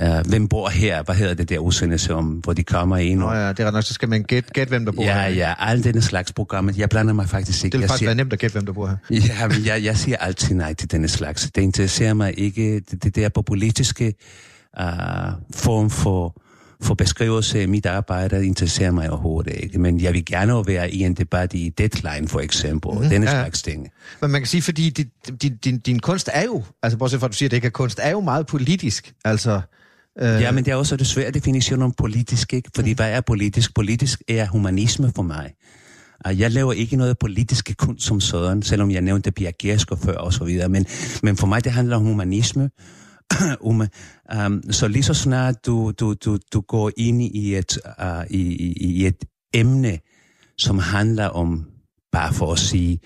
[0.03, 3.21] uh, hvem bor her, hvad hedder det der udsendelse om, hvor de kommer ind.
[3.21, 5.23] Nå ja, det er nok, så skal man gætte, gæt, hvem der bor ja, her.
[5.23, 6.73] Ja, ja, alle denne slags programmer.
[6.77, 7.73] Jeg blander mig faktisk ikke.
[7.73, 8.97] Det vil faktisk siger, være nemt at gætte, hvem der bor her.
[9.41, 11.51] Ja, men jeg, jeg siger altid nej til denne slags.
[11.55, 14.15] Det interesserer mig ikke, det, det der populistiske
[14.81, 14.85] uh,
[15.55, 16.43] form for
[16.83, 19.79] for beskrivelse af mit arbejde interesserer mig overhovedet ikke.
[19.79, 23.33] Men jeg vil gerne være i en debat i Deadline, for eksempel, mm, denne ja.
[23.33, 23.89] slags ting.
[24.21, 27.33] Men man kan sige, fordi din, din, din, kunst er jo, altså bortset fra at
[27.33, 29.13] du siger, at det ikke er kunst, er jo meget politisk.
[29.25, 29.61] Altså,
[30.21, 30.27] øh...
[30.29, 32.71] Ja, men det er også det svære definition om politisk, ikke?
[32.75, 32.97] Fordi mm.
[32.97, 33.75] hvad er politisk?
[33.75, 35.53] Politisk er humanisme for mig.
[36.27, 39.53] Jeg laver ikke noget politiske kunst som sådan, selvom jeg nævnte Pia
[40.05, 40.69] før og så videre.
[40.69, 40.87] Men,
[41.23, 42.71] men for mig, det handler om humanisme,
[43.61, 43.89] Ume.
[44.37, 48.73] Um, så lige så snart du, du, du, du går ind i et, uh, i,
[48.81, 49.99] i et emne,
[50.59, 51.67] som handler om,
[52.13, 53.01] bare for at sige,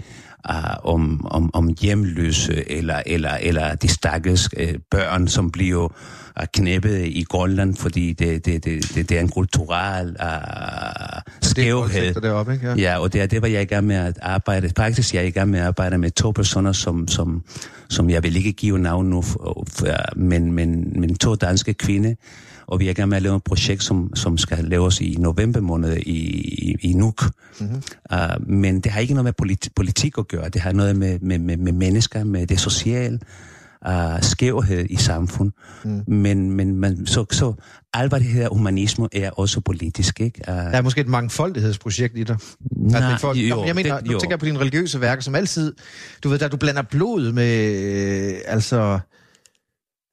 [0.50, 6.46] uh, om, om, om hjemløse eller, eller, eller de stakkels uh, børn, som bliver uh,
[6.54, 12.14] knæppet i Grønland, fordi det, det, det, det, det er en kulturel uh, skævhed.
[12.14, 12.66] Det er ikke?
[12.66, 12.74] Ja.
[12.74, 14.70] ja, og det er det, var jeg i gang med at arbejde.
[14.76, 17.44] Faktisk jeg er i gang med at arbejde med to personer, som, som,
[17.88, 19.24] som jeg vil ikke give navn nu,
[20.16, 22.16] men, men, men to danske kvinde,
[22.72, 25.16] og vi er i gang med at lave et projekt, som, som skal laves i
[25.18, 26.18] november måned i,
[26.70, 27.24] i, i Nuuk.
[27.60, 27.82] Mm-hmm.
[28.12, 31.18] Uh, men det har ikke noget med politi- politik at gøre, det har noget med,
[31.18, 33.18] med, med, med mennesker, med det sociale,
[33.88, 35.52] uh, skævhed i samfund.
[35.84, 36.02] Mm.
[36.06, 37.54] Men, men man, så, så
[37.94, 40.40] alt hvad det her humanisme er også politisk, ikke?
[40.48, 42.36] Uh, der er måske et mangfoldighedsprojekt i dig.
[42.76, 45.34] Nej, altså, for, jo, jeg mener, det, nu tænker jeg på dine religiøse værker, som
[45.34, 45.74] altid,
[46.24, 48.98] du ved, der du blander blod med, øh, altså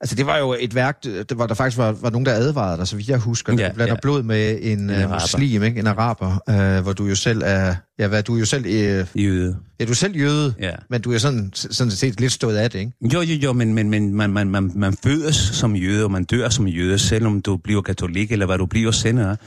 [0.01, 2.77] Altså, det var jo et værk, det var, der faktisk var, var nogen, der advarede
[2.77, 3.53] dig, så vidt jeg husker.
[3.53, 3.99] Ja, der blander ja.
[4.01, 5.79] blod med en, en uh, muslim, ikke?
[5.79, 7.75] en araber, uh, hvor du jo selv er...
[7.99, 8.65] Ja, hvad, du er jo selv...
[8.65, 9.57] Uh, jøde.
[9.79, 10.71] Ja, du er selv jøde, ja.
[10.89, 12.91] men du er sådan, sådan set lidt stået af det, ikke?
[13.13, 16.23] Jo, jo, jo, men, men, men man, man, man, man fødes som jøde, og man
[16.23, 19.37] dør som jøde, selvom du bliver katolik, eller hvad du bliver senere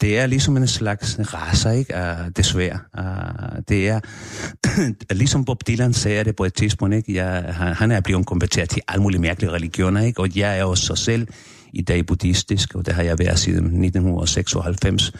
[0.00, 1.94] det er ligesom en slags raser, ikke?
[1.94, 2.78] Uh, desværre.
[2.98, 4.00] Uh, det er,
[5.14, 7.14] ligesom Bob Dylan sagde det på et tidspunkt, ikke?
[7.14, 10.20] Jeg, han, han er blevet konverteret til alle mulige mærkelige religioner, ikke?
[10.20, 11.28] Og jeg er også selv
[11.72, 15.12] i dag buddhistisk, og det har jeg været siden 1996.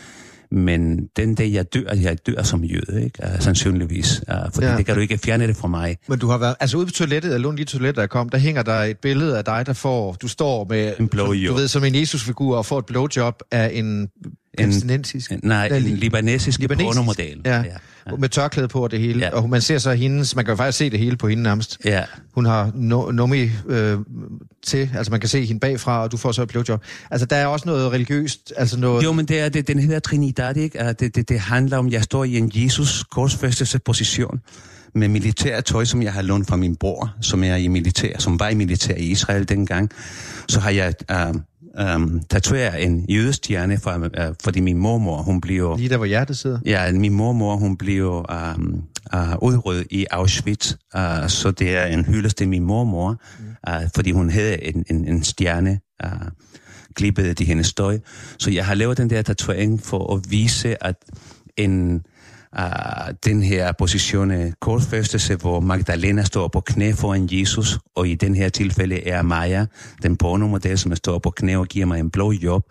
[0.50, 3.22] Men den dag, jeg dør, jeg dør som jøde, ikke?
[3.22, 4.22] Uh, sandsynligvis.
[4.28, 4.76] Uh, fordi ja.
[4.76, 5.96] det kan du ikke fjerne det fra mig.
[6.08, 6.56] Men du har været...
[6.60, 9.44] Altså ude på toilettet, eller de toiletter, der kom, der hænger der et billede af
[9.44, 10.12] dig, der får...
[10.12, 10.92] Du står med...
[11.00, 11.50] En blowjob.
[11.50, 14.08] Du ved, som en Jesus-figur, og får et blowjob af en
[14.58, 15.32] palæstinensisk...
[15.42, 17.40] Nej, en libanesisk, libanesisk pornomodel.
[17.44, 17.56] Ja.
[17.56, 18.16] ja.
[18.18, 19.20] Med tørklæde på og det hele.
[19.20, 19.30] Ja.
[19.30, 20.36] Og man ser så hendes...
[20.36, 21.78] Man kan jo faktisk se det hele på hende nærmest.
[21.84, 22.02] Ja.
[22.34, 23.98] Hun har no, nomi øh,
[24.66, 24.90] til...
[24.96, 26.82] Altså man kan se hende bagfra, og du får så et blowjob.
[27.10, 28.52] Altså der er også noget religiøst...
[28.56, 29.04] Altså noget...
[29.04, 30.94] Jo, men det er, det, den hedder Trinidad, ikke?
[31.00, 34.40] Det, det, det handler om, jeg står i en Jesus korsfæstelse position
[34.94, 38.40] med militær tøj, som jeg har lånt fra min bror, som er i militær, som
[38.40, 39.90] var i militær i Israel dengang.
[40.48, 41.40] Så har jeg uh,
[41.94, 45.74] um, tatoveret en jødestjerne, for, uh, fordi min mormor, hun blev...
[45.76, 46.58] Lige der, hvor hjertet sidder?
[46.66, 48.82] Ja, min mormor, hun blev um,
[49.14, 53.20] uh, udryddet i Auschwitz, uh, så det er en hyldest til min mormor,
[53.68, 56.28] uh, fordi hun havde en, en, en stjerne, uh,
[56.96, 57.98] glippede de hendes støj.
[58.38, 60.96] Så jeg har lavet den der tatovering for at vise, at
[61.56, 62.02] en
[62.58, 68.14] uh, den her position af korsfæstelse, hvor Magdalena står på knæ foran Jesus, og i
[68.14, 69.66] den her tilfælde er Maja,
[70.02, 72.62] den pornomodel, som står på knæ og giver mig en blå job,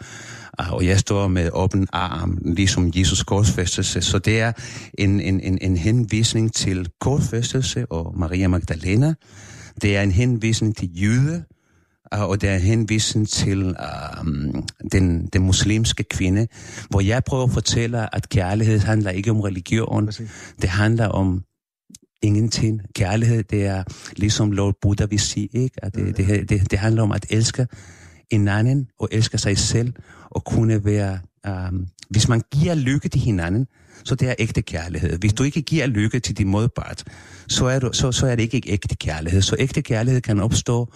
[0.59, 4.01] uh, og jeg står med åben arm, ligesom Jesus korsfæstelse.
[4.01, 4.51] Så det er
[4.97, 9.13] en, en, en, en henvisning til korsfæstelse og Maria Magdalena.
[9.81, 11.43] Det er en henvisning til jøde,
[12.11, 13.75] og det er henvisen til
[14.21, 16.47] um, den, den muslimske kvinde,
[16.89, 20.05] hvor jeg prøver at fortælle, at kærlighed handler ikke om religion.
[20.05, 20.29] Præcis.
[20.61, 21.43] Det handler om
[22.21, 22.81] ingenting.
[22.95, 23.83] Kærlighed, det er
[24.15, 25.75] ligesom Lord Buddha vil sige, ikke?
[25.83, 27.67] At det, det, det, det handler om at elske
[28.31, 29.93] hinanden og elske sig selv
[30.31, 31.19] og kunne være...
[31.47, 33.67] Um, hvis man giver lykke til hinanden,
[34.03, 35.19] så det er ægte kærlighed.
[35.19, 37.03] Hvis du ikke giver lykke til din modpart,
[37.47, 39.41] så er, du, så, så er det ikke ægte kærlighed.
[39.41, 40.93] Så ægte kærlighed kan opstå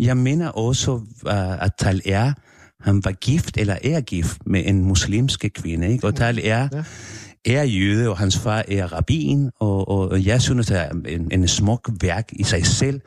[0.00, 0.92] jeg mener også,
[1.26, 2.32] uh, at Tal er,
[2.80, 6.06] han var gift eller er gift med en muslimske kvinde, ikke?
[6.06, 6.68] Og Tal er,
[7.46, 7.58] ja.
[7.58, 11.28] er jøde, og hans far er rabbin, og, og, og jeg synes, det er en,
[11.32, 13.00] en smuk værk i sig selv,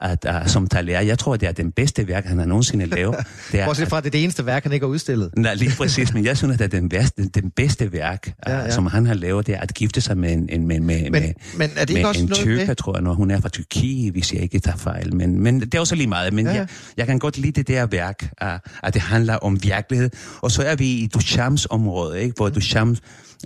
[0.00, 3.16] at, uh, som Thaler, jeg tror, det er den bedste værk, han har nogensinde lavet.
[3.52, 5.30] Det er, Bortset fra, at det er det eneste værk, han ikke har udstillet.
[5.36, 8.58] Nej, lige præcis, men jeg synes, at det er den bedste, den bedste værk, ja,
[8.58, 8.66] ja.
[8.66, 11.02] Uh, som han har lavet, det er at gifte sig med en, en, med, med,
[11.02, 13.48] men, med, men er det med også en tyrker, tror jeg, når hun er fra
[13.48, 15.14] Tyrkiet, hvis jeg ikke tager fejl.
[15.14, 16.32] Men, men det er også lige meget.
[16.32, 16.58] Men ja, ja.
[16.58, 18.48] Jeg, jeg kan godt lide det der værk, uh,
[18.82, 20.10] at det handler om virkelighed.
[20.42, 22.34] Og så er vi i Duchamps område, ikke?
[22.36, 23.00] hvor Duchamps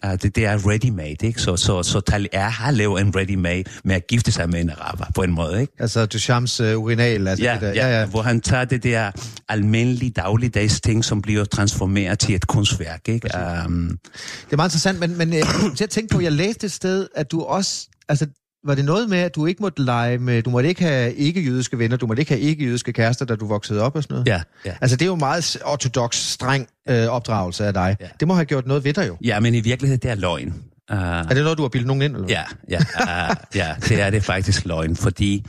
[0.04, 1.42] Uh, det, det er ready-made, ikke?
[1.42, 5.04] Så, så, så er har lavet en ready-made med at gifte sig med en araber,
[5.14, 5.72] på en måde, ikke?
[5.78, 7.72] Altså Duchamps uh, urinal, altså ja, det der.
[7.72, 9.10] Ja, ja, hvor han tager det der
[9.48, 13.30] almindelige dagligdags ting, som bliver transformeret til et kunstværk, ikke?
[13.66, 13.98] Um,
[14.44, 15.32] det er meget interessant, men, men
[15.80, 18.26] jeg tænkte på, jeg læste et sted, at du også, altså
[18.64, 21.78] var det noget med, at du ikke måtte lege med, du måtte ikke have ikke-jødiske
[21.78, 24.26] venner, du måtte ikke have ikke-jødiske kærester, da du voksede op og sådan noget?
[24.28, 24.42] Ja.
[24.64, 24.74] ja.
[24.80, 27.96] Altså, det er jo meget ortodox, streng øh, opdragelse af dig.
[28.00, 28.06] Ja.
[28.20, 29.16] Det må have gjort noget ved dig jo.
[29.24, 30.54] Ja, men i virkeligheden, det er løgn.
[30.92, 32.16] Uh, er det noget, du har bildet nogen ind?
[32.16, 32.28] Eller?
[32.28, 35.46] Ja, ja, uh, ja, det er det faktisk løgn, fordi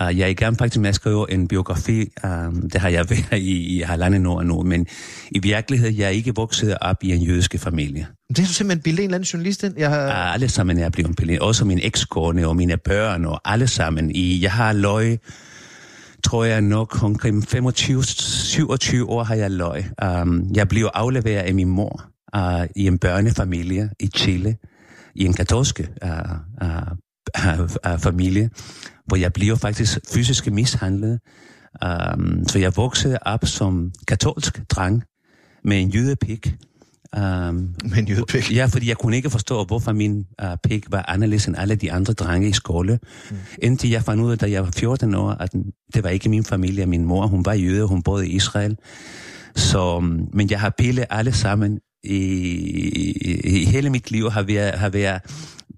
[0.00, 2.12] Uh, jeg er i gang faktisk med at skrive en biografi.
[2.24, 4.86] Um, det har jeg været i, i halvandet år nu, men
[5.30, 8.06] i virkeligheden jeg er ikke vokset op i en jødisk familie.
[8.28, 9.74] Det har du simpelthen bildet en eller anden journalist ind?
[9.78, 10.06] Jeg har...
[10.06, 11.38] Uh, alle sammen er blevet bildet.
[11.38, 14.10] Også min ekskone og mine børn og alle sammen.
[14.10, 15.18] I, jeg har løg,
[16.24, 19.84] tror jeg nok omkring 25-27 år har jeg løg.
[20.22, 22.04] Um, jeg blev afleveret af min mor
[22.36, 24.56] uh, i en børnefamilie i Chile,
[25.14, 26.10] i en katolsk uh,
[26.62, 26.68] uh,
[27.36, 28.50] uh, familie
[29.08, 31.20] hvor jeg bliver faktisk fysisk mishandlet.
[31.84, 35.02] Um, så jeg voksede op som katolsk dreng
[35.64, 36.54] med en jødepik.
[37.16, 38.52] Um, med en jødepik?
[38.52, 41.92] Ja, fordi jeg kunne ikke forstå, hvorfor min uh, pik var anderledes end alle de
[41.92, 42.98] andre drenge i skole.
[43.30, 43.36] Mm.
[43.62, 45.52] Indtil jeg fandt ud af, da jeg var 14 år, at
[45.94, 46.86] det var ikke min familie.
[46.86, 48.76] Min mor, hun var jøde, hun boede i Israel.
[49.56, 50.00] Så,
[50.32, 54.88] men jeg har pillet alle sammen i, i, i hele mit liv har været, har
[54.88, 55.20] været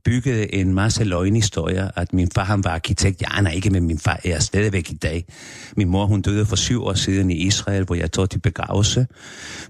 [0.05, 3.21] bygget en masse løgnhistorier, at min far han var arkitekt.
[3.21, 5.25] Jeg aner ikke, men min far er stadigvæk i dag.
[5.77, 9.07] Min mor hun døde for syv år siden i Israel, hvor jeg tog til begravelse.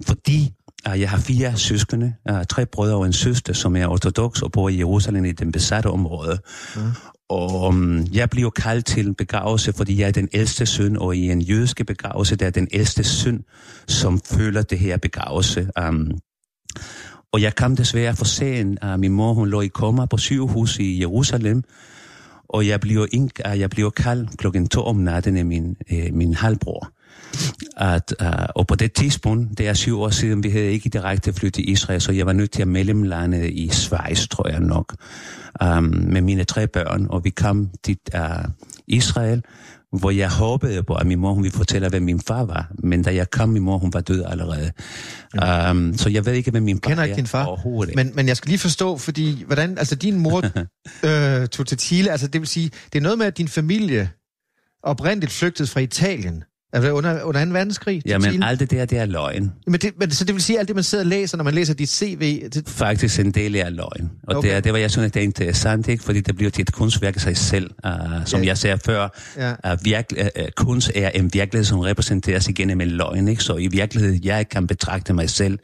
[0.06, 0.52] Fordi
[0.88, 2.14] uh, jeg har fire søskende,
[2.48, 5.86] tre brødre og en søster, som er ortodox og bor i Jerusalem i den besatte
[5.86, 6.38] område.
[6.76, 6.82] Mm.
[7.30, 11.16] Og um, jeg bliver kaldt til en begravelse, fordi jeg er den ældste søn, og
[11.16, 13.44] i en jødiske begravelse, der er den ældste søn,
[13.88, 15.68] som føler det her begravelse.
[15.88, 16.10] Um,
[17.32, 18.78] og jeg kom desværre for sent.
[18.84, 21.62] Uh, min mor hun lå i koma på sygehus i Jerusalem,
[22.48, 26.14] og jeg blev, ind, uh, jeg blev kaldt klokken to om natten af min, uh,
[26.14, 26.92] min halvbror.
[27.76, 31.32] At, uh, og på det tidspunkt, det er syv år siden, vi havde ikke direkte
[31.32, 34.96] flyttet til Israel, så jeg var nødt til at mellemlande i Schweiz, tror jeg nok,
[35.64, 38.44] um, med mine tre børn, og vi kom til uh, øh,
[38.86, 39.42] Israel,
[39.98, 42.72] hvor jeg håbede på, at min mor hun ville fortælle, hvad min far var.
[42.79, 44.72] Men da jeg kom, min mor hun var død allerede.
[45.35, 45.70] Ja.
[45.70, 47.44] Um, så jeg ved ikke, hvad min far Kender ikke din far?
[47.44, 50.42] Overhovedet men, men jeg skal lige forstå, fordi hvordan, altså din mor
[51.09, 54.11] øh, tog til Chile, altså det vil sige, det er noget med, at din familie
[54.83, 56.44] oprindeligt flygtede fra Italien.
[56.72, 57.50] Altså under, under 2.
[57.50, 58.02] verdenskrig?
[58.06, 59.52] Ja, men alt det der, det er løgn.
[59.66, 61.44] Men det, men, så det vil sige, at alt det, man sidder og læser, når
[61.44, 62.48] man læser dit CV...
[62.48, 62.68] Det...
[62.68, 64.11] Faktisk en del af løgn.
[64.22, 64.48] Og okay.
[64.48, 66.04] det, er, det var jeg synes, det er interessant, ikke?
[66.04, 67.70] fordi det bliver til et kunstværk af sig selv.
[67.87, 67.92] Uh,
[68.24, 68.46] som ja.
[68.46, 69.72] jeg sagde før, ja.
[69.72, 73.28] uh, virke, uh, kunst er en virkelighed, som repræsenteres igennem en løgn.
[73.28, 73.42] Ikke?
[73.42, 75.59] Så i virkeligheden, jeg kan betragte mig selv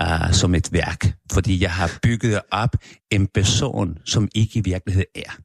[0.00, 2.76] uh, som et værk, fordi jeg har bygget op
[3.10, 5.38] en person, som ikke i virkeligheden er.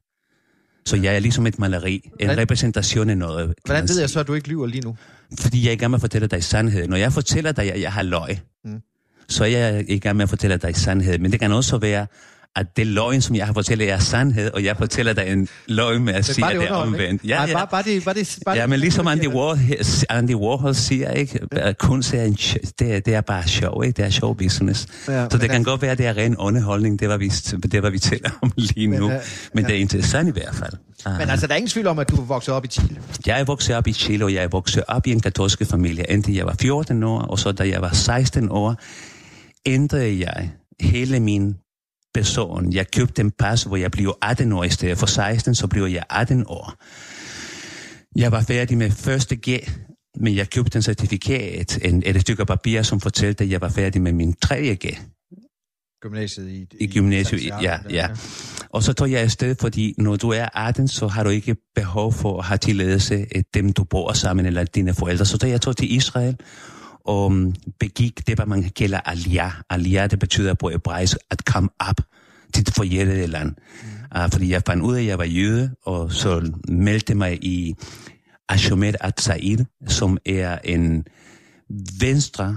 [0.88, 2.38] Så jeg er ligesom et maleri, en Hvordan?
[2.38, 3.54] repræsentation af noget.
[3.64, 4.96] Hvordan ved jeg så, at du ikke lyver lige nu?
[5.40, 6.88] Fordi jeg er i gang med at fortælle dig sandhed.
[6.88, 8.80] Når jeg fortæller dig, at jeg har løg, mm.
[9.28, 11.18] så er jeg i gang med at fortælle dig sandhed.
[11.18, 12.06] Men det kan også være,
[12.56, 16.04] at det løgn, som jeg har fortalt, er sandhed, og jeg fortæller dig en løgn
[16.04, 17.24] med at sige, at det er omvendt.
[17.24, 17.52] Ja, ja.
[17.52, 19.58] Bare, bare det, bare det, bare ja, men ligesom Andy Warhol,
[20.08, 21.40] Andy Warhol siger, ikke?
[21.78, 23.96] kunst er, en, det, er, det er bare sjov, ikke?
[23.96, 24.86] det er show business.
[25.08, 27.28] Ja, så det kan godt være, at det er ren underholdning, det var vi,
[27.72, 29.08] det var vi taler om lige nu.
[29.08, 29.18] Men,
[29.54, 29.68] men ja.
[29.68, 30.72] det er interessant i hvert fald.
[31.18, 33.00] Men altså, der er ingen tvivl om, at du er vokset op i Chile?
[33.26, 36.04] Jeg er vokset op i Chile, og jeg er vokset op i en katolsk familie,
[36.08, 38.76] indtil jeg var 14 år, og så da jeg var 16 år,
[39.66, 41.54] ændrede jeg hele min
[42.14, 42.72] person.
[42.72, 45.84] Jeg købte en pas, hvor jeg blev 18 år i stedet for 16, så blev
[45.84, 46.74] jeg 18 år.
[48.16, 49.68] Jeg var færdig med første G,
[50.20, 54.02] men jeg købte en certifikat, en, et stykke papir, som fortalte, at jeg var færdig
[54.02, 54.98] med min tredje G.
[56.02, 56.56] Gymnasiet i...
[56.56, 58.08] I, i gymnasiet, ja, ja, ja.
[58.70, 62.12] Og så tog jeg afsted, fordi når du er 18, så har du ikke behov
[62.12, 65.24] for at have tilladelse af dem, du bor sammen, eller dine forældre.
[65.24, 66.36] Så da jeg tog til Israel,
[67.08, 67.32] og
[67.80, 69.52] begik det, hvad man kalder aliyah.
[69.70, 72.00] Aliyah, det betyder på hebraisk at komme op
[72.54, 73.48] til det forjættede land.
[73.82, 74.20] Mm.
[74.20, 77.74] Uh, fordi jeg fandt ud af, at jeg var jøde, og så meldte mig i
[78.48, 81.04] Ashomet Atzair, som er en
[82.00, 82.56] venstre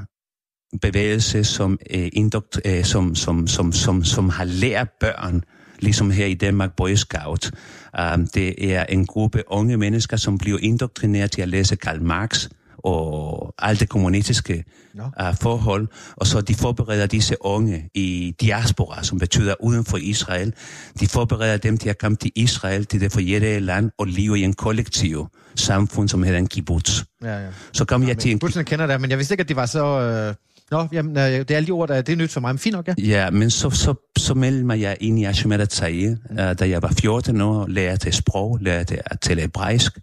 [0.81, 5.43] bevægelse, som, uh, indukt, uh, som, som, som, som, som har lært børn,
[5.79, 7.51] ligesom her i Danmark, Boy Scout.
[7.99, 12.49] Uh, det er en gruppe unge mennesker, som bliver indoktrineret til at læse Karl Marx,
[12.83, 14.63] og alt det kommunistiske
[14.93, 15.03] no.
[15.03, 20.53] uh, forhold, og så de forbereder disse unge i diaspora, som betyder uden for Israel.
[20.99, 24.43] De forbereder dem til at komme til Israel, til det forjættede land, og leve i
[24.43, 27.03] en kollektiv samfund, som hedder en kibbutz.
[27.23, 27.47] Ja, ja.
[27.73, 28.39] Så kom ja, jeg til en...
[28.39, 29.85] Kibbutzen kender det, men jeg vidste ikke, at de var så...
[30.01, 30.35] Øh...
[30.71, 32.59] Nå, jamen, øh, det er alle de ord, der det er nyt for mig, men
[32.59, 32.93] fint nok, ja.
[32.97, 36.35] Ja, men så, så, så meldte mig jeg ind i Ashmet Tzair, mm.
[36.35, 39.99] uh, da jeg var 14 år, lærte sprog, lærte at tale hebraisk,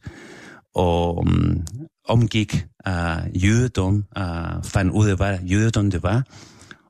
[0.75, 1.67] og um,
[2.09, 6.23] omgik uh, jødedom, uh, fandt ud af, hvad jødedom det var.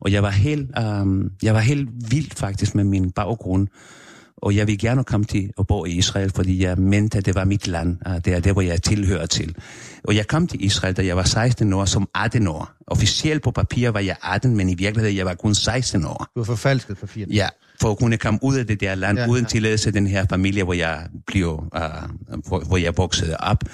[0.00, 3.68] Og jeg var helt, um, jeg var helt vild faktisk med min baggrund.
[4.36, 7.34] Og jeg ville gerne komme til at bo i Israel, fordi jeg mente, at det
[7.34, 7.96] var mit land.
[8.06, 9.54] Uh, det er det, hvor jeg tilhører til.
[10.04, 12.70] Og jeg kom til Israel, da jeg var 16 år, som 18 år.
[12.86, 16.26] Officielt på papir var jeg 18, men i virkeligheden jeg var kun 16 år.
[16.34, 17.28] Du har forfalsket papiret?
[17.34, 17.48] Ja,
[17.80, 19.48] for at kunne komme ud af det der land, ja, uden ja.
[19.48, 23.64] tilladelse den her familie, hvor jeg, blev, uh, hvor, hvor jeg voksede op.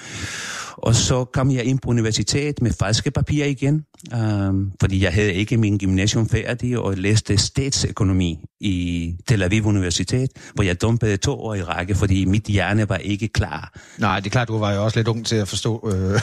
[0.77, 5.33] Og så kom jeg ind på universitet med falske papirer igen, um, fordi jeg havde
[5.33, 11.39] ikke min gymnasium færdig og læste statsøkonomi i Tel Aviv Universitet, hvor jeg dumpede to
[11.39, 13.79] år i række, fordi mit hjerne var ikke klar.
[13.97, 15.89] Nej, det er klart, du var jo også lidt ung til at forstå.
[15.93, 16.21] Øh.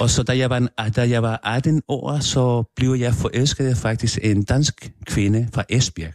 [0.00, 4.18] Og så da jeg, var, da jeg var 18 år, så blev jeg forelsket faktisk
[4.22, 6.12] en dansk kvinde fra Esbjerg,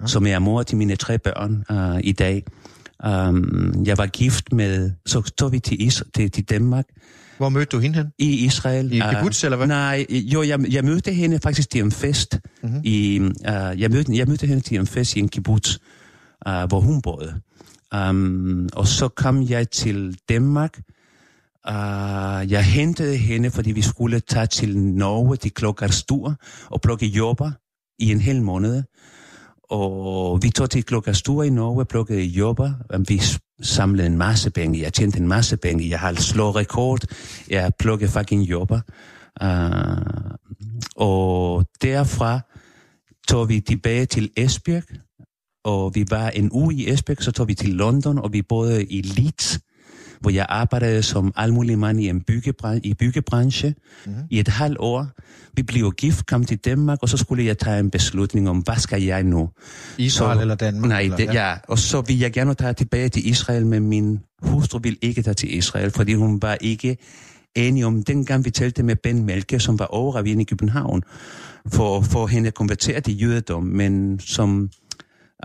[0.00, 0.06] ja.
[0.06, 2.44] som er mor til mine tre børn uh, i dag.
[3.06, 6.84] Um, jeg var gift med, så tog vi til, Is, til, til Danmark.
[7.38, 8.12] Hvor mødte du hende hen?
[8.18, 8.92] I Israel.
[8.92, 9.66] I kibbutz, uh, eller hvad?
[9.66, 12.38] Nej, jo, jeg, jeg mødte hende faktisk til en fest.
[12.62, 12.80] Mm-hmm.
[12.84, 15.76] I, uh, jeg, mødte, jeg mødte hende til en fest i en kibbutz,
[16.46, 17.40] uh, hvor hun boede.
[17.94, 20.80] Um, og så kom jeg til Danmark.
[21.68, 26.34] Uh, jeg hentede hende, fordi vi skulle tage til Norge, De klokker stor
[26.70, 27.50] og plukke jobber
[27.98, 28.82] i en hel måned.
[29.70, 32.72] Og vi tog til Klokkerstur i Norge, plukkede jobber.
[33.08, 33.22] Vi
[33.62, 34.80] samlede en masse penge.
[34.80, 35.88] Jeg tjente en masse penge.
[35.88, 37.00] Jeg har slået rekord.
[37.50, 38.80] Jeg plukkede fucking jobber.
[39.42, 40.30] Uh, øh,
[40.96, 42.40] og derfra
[43.28, 44.84] tog vi tilbage til Esbjerg,
[45.64, 48.84] og vi var en uge i Esbjerg, så tog vi til London, og vi boede
[48.84, 49.60] i Leeds,
[50.20, 53.74] hvor jeg arbejdede som almulig mand i en byggebran- i byggebranche
[54.06, 54.22] mm-hmm.
[54.30, 55.06] i et halvt år.
[55.54, 58.76] Vi blev gift, kom til Danmark, og så skulle jeg tage en beslutning om, hvad
[58.76, 59.50] skal jeg nu?
[59.98, 60.88] Israel så, eller Danmark?
[60.88, 61.32] Nej, eller, ja.
[61.32, 61.56] ja.
[61.68, 65.34] Og så vil jeg gerne tage tilbage til Israel, men min hustru vil ikke tage
[65.34, 66.96] til Israel, fordi hun var ikke
[67.54, 71.02] enig om, dengang vi talte med Ben Melke, som var overravien i København,
[71.66, 74.70] for, for hende at konvertere til jødedom, men som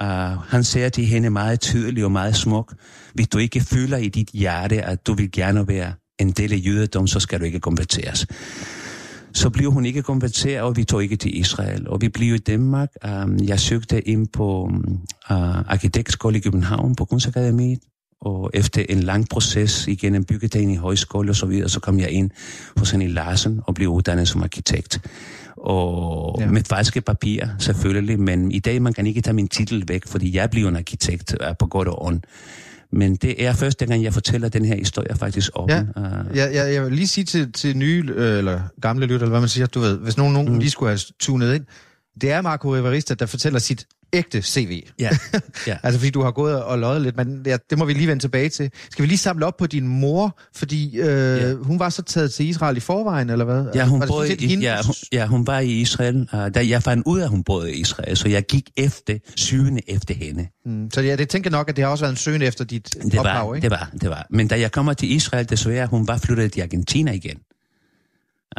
[0.01, 0.07] Uh,
[0.47, 2.73] han siger til hende meget tydeligt og meget smuk,
[3.13, 6.61] hvis du ikke føler i dit hjerte, at du vil gerne være en del af
[6.65, 8.27] jødedom, så skal du ikke konverteres.
[9.33, 11.87] Så blev hun ikke konverteret, og vi tog ikke til Israel.
[11.87, 12.89] Og vi blev i Danmark.
[13.03, 17.79] Uh, jeg søgte ind på um, uh, arkitektskole i København på Kunstakademiet,
[18.21, 22.09] og efter en lang proces igennem byggedagen i højskole og så videre, så kom jeg
[22.09, 22.31] ind
[22.77, 25.01] hos Henning Larsen og blev uddannet som arkitekt.
[25.65, 26.47] Og ja.
[26.51, 30.35] med falske papirer, selvfølgelig, men i dag man kan ikke tage min titel væk, fordi
[30.35, 32.25] jeg bliver en arkitekt på godt og ondt.
[32.91, 35.69] Men det er første gang, jeg fortæller den her historie faktisk om.
[35.69, 35.85] Ja,
[36.35, 39.39] ja, ja jeg vil lige sige til, til nye, øh, eller gamle lytter, eller hvad
[39.39, 40.59] man siger, du ved, hvis nogen, nogen mm.
[40.59, 41.65] lige skulle have tunet ind,
[42.21, 44.83] det er Marco Evarista, der fortæller sit ægte CV.
[44.99, 45.09] Ja.
[45.67, 45.77] ja.
[45.83, 48.23] altså fordi du har gået og løjet lidt, men ja, det må vi lige vende
[48.23, 48.71] tilbage til.
[48.91, 51.53] Skal vi lige samle op på din mor, fordi øh, ja.
[51.53, 53.65] hun var så taget til Israel i forvejen, eller hvad?
[53.75, 56.29] Ja, hun, boede, i, ja, hun, ja, hun var i Israel.
[56.33, 59.17] Uh, da jeg fandt ud af, at hun boede i Israel, så jeg gik efter,
[59.35, 60.47] syvende efter hende.
[60.65, 62.95] Mm, så ja, det tænker nok, at det har også været en søgende efter dit
[63.03, 63.65] det ophav, var, ikke?
[63.65, 64.27] Det var, det var.
[64.29, 67.37] Men da jeg kommer til Israel, desværre, hun var flyttet til Argentina igen.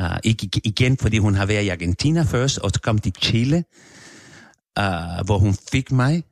[0.01, 3.65] Uh, ikke igen, fordi hun har været i Argentina først, og så kom til Chile,
[4.81, 6.25] uh, hvor hun fik mig.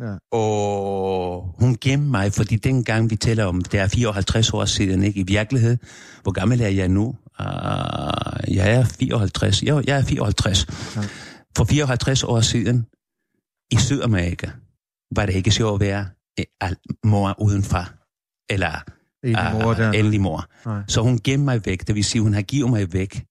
[0.00, 0.14] Ja.
[0.32, 5.20] Og hun gemte mig, fordi dengang vi taler om, det er 54 år siden, ikke?
[5.20, 5.76] I virkelighed,
[6.22, 7.06] hvor gammel er jeg nu?
[7.40, 9.62] Uh, jeg er 54.
[9.62, 10.66] Jo, jeg er 54.
[10.96, 11.02] Ja.
[11.56, 12.86] For 54 år siden,
[13.70, 14.50] i Sydamerika,
[15.14, 16.06] var det ikke sjovt at være
[16.64, 16.70] uh,
[17.10, 17.94] mor uden far.
[18.50, 18.84] Eller
[19.24, 19.74] endelig mor.
[19.74, 19.92] Der.
[19.92, 20.46] endelig mor.
[20.66, 20.82] Nej.
[20.88, 23.24] Så hun gemte mig væk, det vil sige, hun har givet mig væk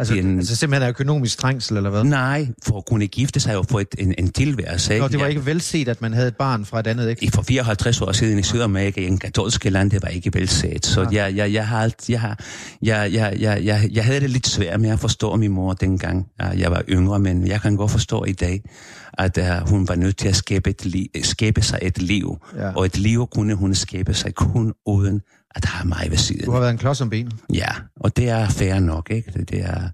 [0.00, 2.04] Altså, en, altså simpelthen økonomisk trængsel, eller hvad?
[2.04, 4.98] Nej, for at kunne gifte sig og få et, en, en tilværelse.
[4.98, 7.30] Nå, det var ikke velset, at man havde et barn fra et andet, ikke?
[7.34, 10.86] For 54 år siden i Sydamerika, i en katolsk land, det var ikke velset.
[10.86, 11.24] Så ja.
[11.24, 12.38] jeg, jeg, jeg, har alt, jeg, har,
[12.82, 16.26] jeg, jeg, jeg, jeg, jeg havde det lidt svært med at forstå min mor dengang,
[16.56, 18.62] jeg var yngre, men jeg kan godt forstå i dag,
[19.12, 22.36] at uh, hun var nødt til at skabe, et li- skabe sig et liv.
[22.56, 22.72] Ja.
[22.72, 25.20] Og et liv kunne hun skabe sig kun uden
[25.54, 26.44] at have mig ved siden.
[26.44, 27.34] Du har været en klods om benet.
[27.54, 29.30] Ja, og det er fair nok, ikke?
[29.32, 29.88] Det, det er...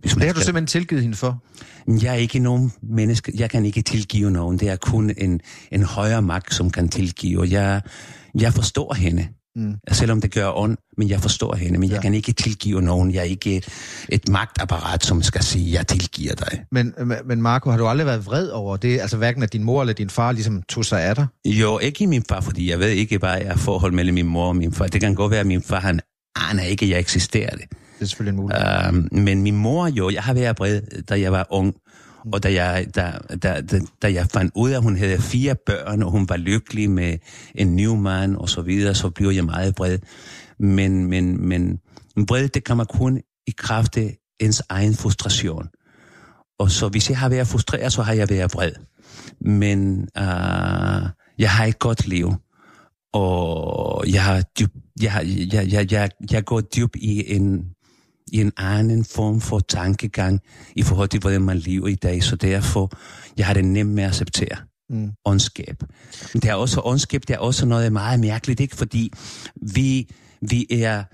[0.00, 0.34] Hvis man det har skal...
[0.34, 1.44] du simpelthen tilgivet hende for?
[2.02, 3.32] Jeg er ikke nogen menneske.
[3.36, 4.58] Jeg kan ikke tilgive nogen.
[4.58, 5.40] Det er kun en,
[5.72, 7.46] en højere magt, som kan tilgive.
[7.50, 7.80] Jeg,
[8.34, 9.28] jeg forstår hende.
[9.58, 9.74] Mm.
[9.92, 11.78] Selvom det gør ondt, men jeg forstår hende.
[11.78, 11.94] Men ja.
[11.94, 13.14] jeg kan ikke tilgive nogen.
[13.14, 13.62] Jeg er ikke
[14.08, 16.64] et, magtapparat, som skal sige, jeg tilgiver dig.
[16.72, 16.94] Men,
[17.24, 19.00] men Marco, har du aldrig været vred over det?
[19.00, 21.26] Altså hverken at din mor eller din far ligesom tog sig af dig?
[21.44, 24.56] Jo, ikke min far, fordi jeg ved ikke, hvad er forhold mellem min mor og
[24.56, 24.86] min far.
[24.86, 26.00] Det kan godt være, at min far, han
[26.50, 27.70] aner ikke, at jeg eksisterer det.
[27.70, 29.12] Det er selvfølgelig en mulighed.
[29.12, 31.74] Uh, men min mor jo, jeg har været vred, da jeg var ung.
[32.24, 32.32] Mm.
[32.32, 35.54] Og da jeg, da, da, da, da jeg fandt ud af, at hun havde fire
[35.66, 37.18] børn, og hun var lykkelig med
[37.54, 39.98] en ny mand og så videre, så blev jeg meget bred.
[40.58, 41.80] Men, men, men
[42.26, 45.68] bred, det kan man kun i kraft af ens egen frustration.
[46.58, 48.72] Og så hvis jeg har været frustreret, så har jeg været vred.
[49.40, 52.32] Men uh, jeg har et godt liv.
[53.12, 54.70] Og jeg har dyb,
[55.02, 57.64] jeg, jeg, jeg, jeg, jeg går dybt i en
[58.32, 60.40] i en anden form for tankegang
[60.76, 62.22] i forhold til, hvordan man lever i dag.
[62.22, 62.92] Så derfor,
[63.36, 64.56] jeg har det nemt med at acceptere
[64.90, 65.12] mm.
[65.24, 65.82] ondskab.
[66.34, 68.76] Men det er også ondskab, det er også noget meget mærkeligt, ikke?
[68.76, 69.12] Fordi
[69.56, 70.08] vi,
[70.40, 71.04] vi er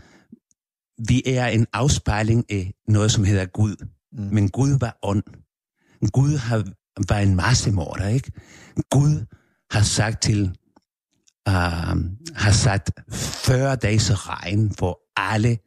[1.08, 3.86] vi er en afspejling af noget, som hedder Gud.
[4.12, 4.28] Mm.
[4.32, 5.22] Men Gud var ånd.
[6.12, 6.64] Gud har,
[7.08, 8.32] var en massemorder, ikke?
[8.90, 9.26] Gud
[9.70, 10.56] har sagt til,
[11.48, 11.54] uh,
[12.36, 15.58] har sat 40 dages regn for alle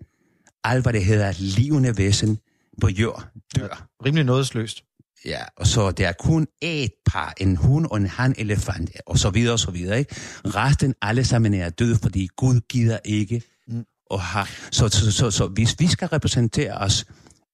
[0.63, 2.39] alt hvad det hedder livende væsen
[2.81, 3.87] på jord dør.
[4.05, 4.83] Rimelig nådesløst.
[5.25, 9.17] Ja, og så der er kun et par, en hund og en han elefant, og
[9.17, 9.99] så videre og så videre.
[9.99, 10.15] Ikke?
[10.45, 13.85] Resten alle sammen er døde, fordi Gud gider ikke mm.
[14.09, 14.49] og har.
[14.71, 17.05] Så, så, så, så, så hvis vi skal repræsentere os,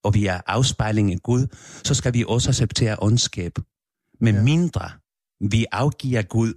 [0.03, 1.47] og vi er afspejling af Gud,
[1.83, 3.51] så skal vi også acceptere ondskab.
[4.21, 4.41] Men ja.
[4.41, 4.89] mindre
[5.49, 6.53] vi afgiver Gud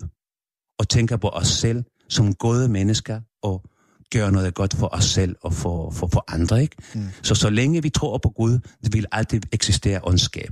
[0.79, 3.63] og tænker på os selv som gode mennesker og
[4.13, 6.63] gøre noget godt for os selv og for, for, for andre.
[6.63, 6.77] Ikke?
[6.95, 7.09] Mm.
[7.23, 10.51] Så så længe vi tror på Gud, det vil altid eksistere ondskab.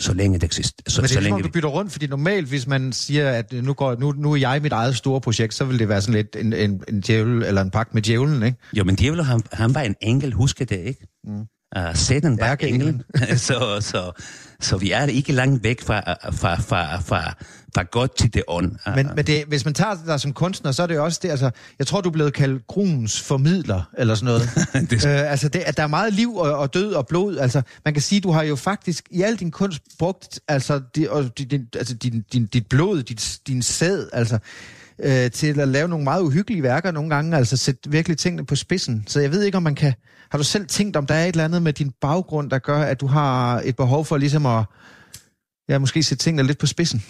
[0.00, 0.90] Så længe det eksisterer.
[0.90, 3.30] Så, Men det er så længe ligesom, du bytter rundt, fordi normalt, hvis man siger,
[3.30, 6.00] at nu, går, nu, nu er jeg mit eget store projekt, så vil det være
[6.00, 8.58] sådan lidt en, en, en djævel, eller en pagt med djævlen, ikke?
[8.72, 11.06] Jo, men djævlen, han, han var en engel, husker det, ikke?
[11.24, 11.44] Mm.
[11.78, 13.02] Uh, Satan var engel.
[13.48, 14.12] så, så,
[14.60, 16.00] så vi er ikke langt væk fra,
[16.32, 17.34] fra, fra, fra,
[17.74, 18.76] fra godt til det ånd.
[18.96, 21.28] Men, men det, hvis man tager dig som kunstner, så er det jo også det,
[21.28, 24.50] altså, jeg tror, du er blevet kaldt grunens formidler, eller sådan noget.
[24.90, 25.06] det...
[25.06, 27.94] øh, altså, det, at der er meget liv og, og død og blod, altså, man
[27.94, 31.68] kan sige, du har jo faktisk i al din kunst brugt, altså, di, og, din,
[31.74, 34.38] altså din, din, dit blod, dit, din sæd, altså,
[35.02, 38.56] øh, til at lave nogle meget uhyggelige værker nogle gange, altså sætte virkelig tingene på
[38.56, 39.04] spidsen.
[39.06, 39.94] Så jeg ved ikke, om man kan...
[40.30, 42.82] Har du selv tænkt, om der er et eller andet med din baggrund, der gør,
[42.82, 44.64] at du har et behov for ligesom at
[45.68, 47.04] ja, måske sætte tingene lidt på spidsen?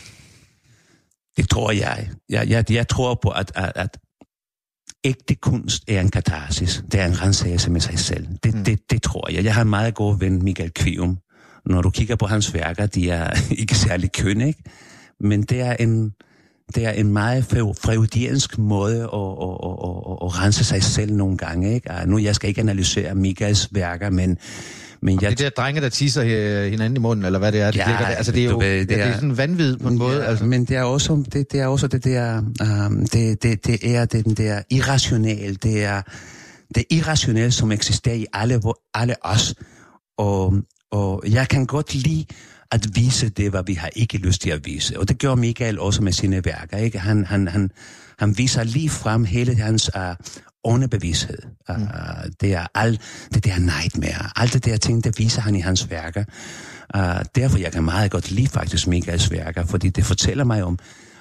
[1.40, 2.10] Det tror jeg.
[2.28, 3.98] Jeg, jeg, jeg tror på, at, at, at
[5.04, 6.84] ægte kunst er en katarsis.
[6.92, 8.26] Det er en rensagelse med sig selv.
[8.44, 8.64] Det, mm.
[8.64, 9.44] det, det tror jeg.
[9.44, 11.18] Jeg har en meget god ven, Michael Kvium.
[11.66, 13.30] Når du kigger på hans værker, de er
[13.60, 14.62] ikke særlig kønne, ikke?
[15.20, 16.12] Men det er en,
[16.74, 19.76] det er en meget freudiansk måde at, at, at,
[20.10, 21.74] at, at rense sig selv nogle gange.
[21.74, 21.90] Ikke?
[22.06, 24.38] nu jeg skal ikke analysere Mikas værker, men
[25.02, 25.30] men jeg...
[25.30, 26.22] Det er der drenge, der tisser
[26.68, 27.70] hinanden i munden, eller hvad det er.
[27.70, 28.06] Det, ja, der.
[28.06, 30.26] Altså, det er jo ved, det, er, det er sådan vanvid på en ja, måde.
[30.26, 30.44] Altså.
[30.44, 32.38] Men det er også det, det, er også det der...
[32.86, 35.54] Um, det, det, det er den der irrationelle.
[35.54, 36.02] Det er
[36.74, 38.60] det irrationelle, som eksisterer i alle,
[38.94, 39.54] alle os.
[40.18, 40.54] Og,
[40.92, 42.24] og jeg kan godt lide
[42.72, 44.98] at vise det, hvad vi har ikke lyst til at vise.
[45.00, 46.76] Og det gør Michael også med sine værker.
[46.76, 46.98] Ikke?
[46.98, 47.70] Han, han, han,
[48.18, 50.02] han viser lige frem hele hans uh,
[50.64, 51.38] underbevidsthed.
[51.68, 51.86] Uh, mm.
[52.40, 53.00] Det er alt
[53.34, 56.24] det der nightmare, alt det der ting, det viser han i hans værker.
[56.96, 57.02] Uh,
[57.34, 60.78] derfor jeg kan meget godt lide faktisk Michaels værker, fordi det fortæller mig om,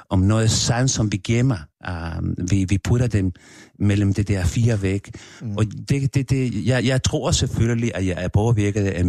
[0.09, 1.57] om noget sandt, som vi gemmer.
[1.87, 3.31] Uh, vi, vi putter dem
[3.79, 5.11] mellem det der fire væg.
[5.41, 5.57] Mm.
[5.57, 9.03] Og det, det, det, jeg, jeg tror selvfølgelig, at jeg er påvirket af,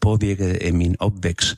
[0.00, 1.56] påvirket af min opvækst.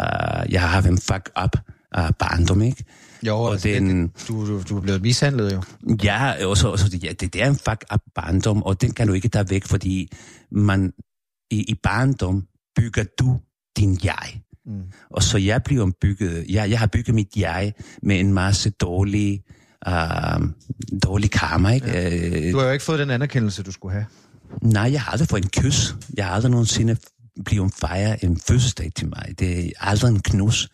[0.00, 1.56] Uh, jeg har haft en fuck up
[1.98, 2.84] uh, barndom, ikke?
[3.22, 5.62] Jo, og altså, den, det, du, du, er blevet mishandlet jo.
[6.04, 9.12] Ja, også, også, ja det, det er en fuck up barndom, og den kan du
[9.12, 10.12] ikke tage væk, fordi
[10.50, 10.92] man
[11.50, 12.46] i, i barndom
[12.76, 13.40] bygger du
[13.76, 14.42] din jeg.
[14.66, 14.82] Mm.
[15.10, 19.42] Og så jeg bliver bygget, jeg, jeg har bygget mit jeg med en masse dårlige,
[19.88, 20.48] uh,
[21.02, 21.70] dårlige karma.
[21.74, 21.86] Ikke?
[21.86, 22.46] Ja.
[22.46, 24.06] Øh, du har jo ikke fået den anerkendelse, du skulle have.
[24.62, 25.94] Nej, jeg har aldrig fået en kys.
[26.16, 26.96] Jeg har aldrig nogensinde
[27.44, 29.34] blevet fejret en fødselsdag til mig.
[29.38, 30.68] Det er aldrig en knus.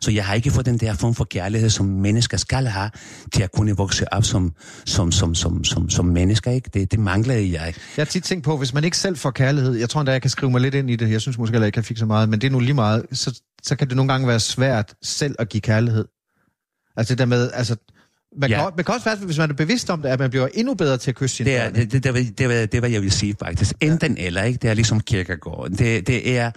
[0.00, 2.90] Så jeg har ikke fået den der form for kærlighed, som mennesker skal have,
[3.34, 4.52] til at kunne vokse op som,
[4.86, 6.50] som, som, som, som, som mennesker.
[6.50, 6.70] Ikke?
[6.74, 7.74] Det, det manglede jeg.
[7.96, 10.22] Jeg har tit tænkt på, hvis man ikke selv får kærlighed, jeg tror endda, jeg
[10.22, 12.06] kan skrive mig lidt ind i det, jeg synes måske heller ikke, jeg fik så
[12.06, 14.94] meget, men det er nu lige meget, så, så kan det nogle gange være svært
[15.02, 16.04] selv at give kærlighed.
[16.96, 17.76] Altså det der med, altså,
[18.36, 18.64] man, ja.
[18.64, 20.74] kan, man kan også være, hvis man er bevidst om det, at man bliver endnu
[20.74, 23.02] bedre til at kysse sin det er, det, det, det, det, det, det, hvad jeg
[23.02, 23.74] vil sige faktisk.
[23.80, 24.26] Enten ja.
[24.26, 24.58] eller, ikke?
[24.62, 25.78] Det er ligesom kirkegården.
[25.78, 26.50] Det, det er,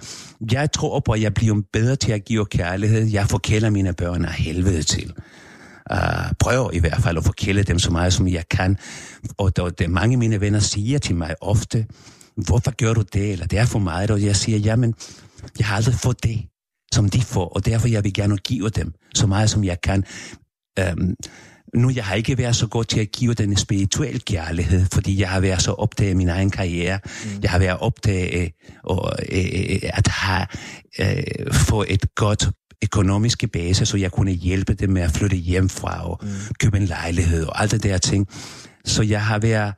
[0.52, 3.08] jeg tror på, at jeg bliver bedre til at give kærlighed.
[3.08, 5.14] Jeg forkæler mine børn af helvede til.
[5.92, 5.98] Uh,
[6.40, 8.78] prøv i hvert fald at forkæle dem så meget, som jeg kan.
[9.38, 11.86] Og der, der, mange af mine venner siger til mig ofte,
[12.36, 13.32] hvorfor gør du det?
[13.32, 14.12] Eller det er for meget.
[14.12, 14.94] Og jeg siger, jamen,
[15.60, 16.42] jeg har aldrig fået det,
[16.94, 20.04] som de får, og derfor jeg vil gerne give dem så meget, som jeg kan.
[20.82, 21.16] Um,
[21.76, 25.30] nu jeg har ikke været så god til at give den spirituelle kærlighed, fordi jeg
[25.30, 27.00] har været så optaget af min egen karriere.
[27.06, 27.40] Mm.
[27.42, 28.54] Jeg har været optaget af
[29.94, 30.48] at have,
[31.00, 32.50] uh, få et godt
[32.84, 36.30] økonomiske base, så jeg kunne hjælpe dem med at flytte hjemmefra og mm.
[36.60, 38.28] købe en lejlighed og alt det der ting.
[38.86, 39.74] Så jeg har været,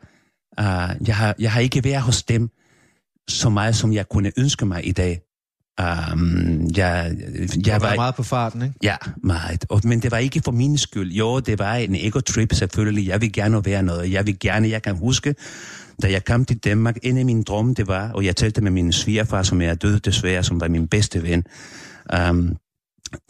[0.59, 2.49] uh, jeg har, jeg har ikke været hos dem
[3.29, 5.21] så meget, som jeg kunne ønske mig i dag.
[5.81, 7.17] Um, jeg,
[7.65, 8.75] jeg var meget på farten, ikke?
[8.83, 9.65] Ja, meget.
[9.69, 11.11] Og, men det var ikke for min skyld.
[11.11, 13.07] Jo, det var en ego-trip selvfølgelig.
[13.07, 14.11] Jeg vil gerne være noget.
[14.11, 15.35] Jeg vil gerne, jeg kan huske,
[16.01, 18.71] da jeg kom til Danmark, en af mine drømme, det var, og jeg talte med
[18.71, 21.43] min svigerfar, som er død desværre, som var min bedste ven.
[22.29, 22.57] Um,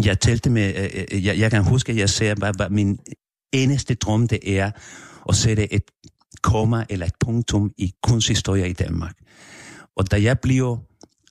[0.05, 0.73] jeg talte med,
[1.13, 2.99] uh, jeg, jeg kan huske, at jeg sagde, hvad, hvad min
[3.53, 4.71] eneste drøm, det er
[5.29, 5.83] at sætte et
[6.41, 9.13] komma eller et punktum i kunsthistorie i Danmark.
[9.97, 10.79] Og da jeg blev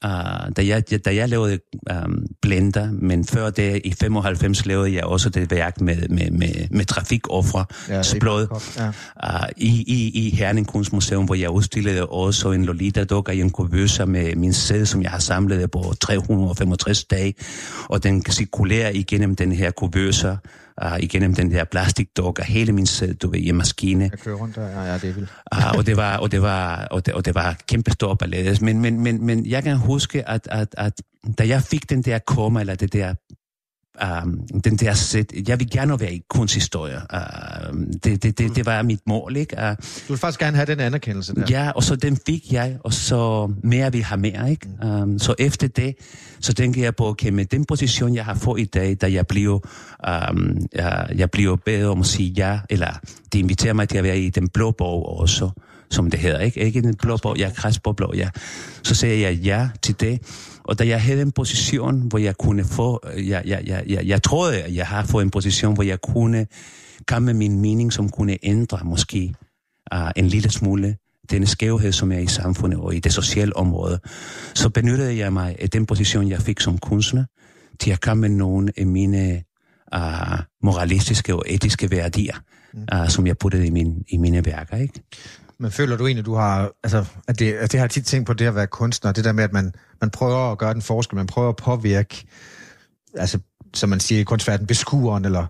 [0.05, 0.11] Uh,
[0.57, 1.59] da, jeg, da jeg lavede
[1.90, 6.68] um, Blender, men før det i 95 lavede jeg også det værk med, med, med,
[6.70, 8.46] med trafikoffre, ja, blod,
[8.78, 8.88] ja.
[8.88, 14.07] uh, i, i, i Herning Kunstmuseum, hvor jeg udstillede også en Lolita-dukker i en kuvøse
[14.07, 17.34] med min sæde, som jeg har samlet på 365 dage,
[17.88, 20.38] og den cirkulerer igennem den her kuvøse,
[20.85, 22.87] uh, igennem den der plastikdog og hele min
[23.23, 24.05] du ved, i maskine.
[24.05, 25.31] Jeg kører rundt der, ja, ja, det er vildt.
[25.55, 28.64] uh, og det var, og det var, og det, og det var kæmpe stor ballade.
[28.64, 31.03] Men, men, men, men jeg kan huske, at, at, at
[31.39, 33.14] da jeg fik den der koma, eller det der
[34.24, 35.24] um, den der.
[35.49, 37.01] Jeg vil gerne være i kunsthistorie.
[37.12, 39.57] Uh, det, det, det, det var mit mål, ikke?
[39.57, 39.68] Uh,
[40.09, 41.47] du vil faktisk gerne have den anerkendelse der.
[41.51, 44.68] Ja, og så den fik jeg, og så mere vil have mere, ikke?
[44.84, 45.95] Um, så efter det,
[46.40, 49.26] så tænker jeg på, okay, med den position, jeg har fået i dag, da jeg
[49.26, 49.59] bliver,
[50.30, 52.93] um, jeg, jeg bliver bedre om at sige ja, eller
[53.32, 55.51] det inviterer mig til at være i den blå bog også,
[55.90, 56.61] som det hedder, ikke?
[56.61, 57.51] Ikke den blå bog, ja,
[57.97, 58.28] blå, ja.
[58.82, 60.22] Så siger jeg ja til det,
[60.65, 64.23] og da jeg havde en position, hvor jeg kunne få, jeg, jeg, jeg, jeg, jeg
[64.23, 66.47] troede, at jeg har fået en position, hvor jeg kunne
[67.07, 69.35] komme med min mening, som kunne ændre måske
[69.95, 70.97] uh, en lille smule
[71.31, 73.99] denne skævhed, som er i samfundet og i det sociale område,
[74.55, 77.25] så benyttede jeg mig af den position, jeg fik som kunstner,
[77.81, 79.43] til at komme med nogle af mine
[79.95, 82.37] uh, moralistiske og etiske værdier,
[82.95, 84.77] uh, som jeg puttede i, min, i mine værker.
[84.77, 85.03] Ikke?
[85.63, 88.33] Men føler du egentlig, du har, altså, at det, at det har tit tænkt på
[88.33, 91.17] det at være kunstner, det der med, at man, man prøver at gøre den forskel,
[91.17, 92.25] man prøver at påvirke,
[93.15, 93.39] altså,
[93.75, 95.47] som man siger i kunstverden, beskueren, eller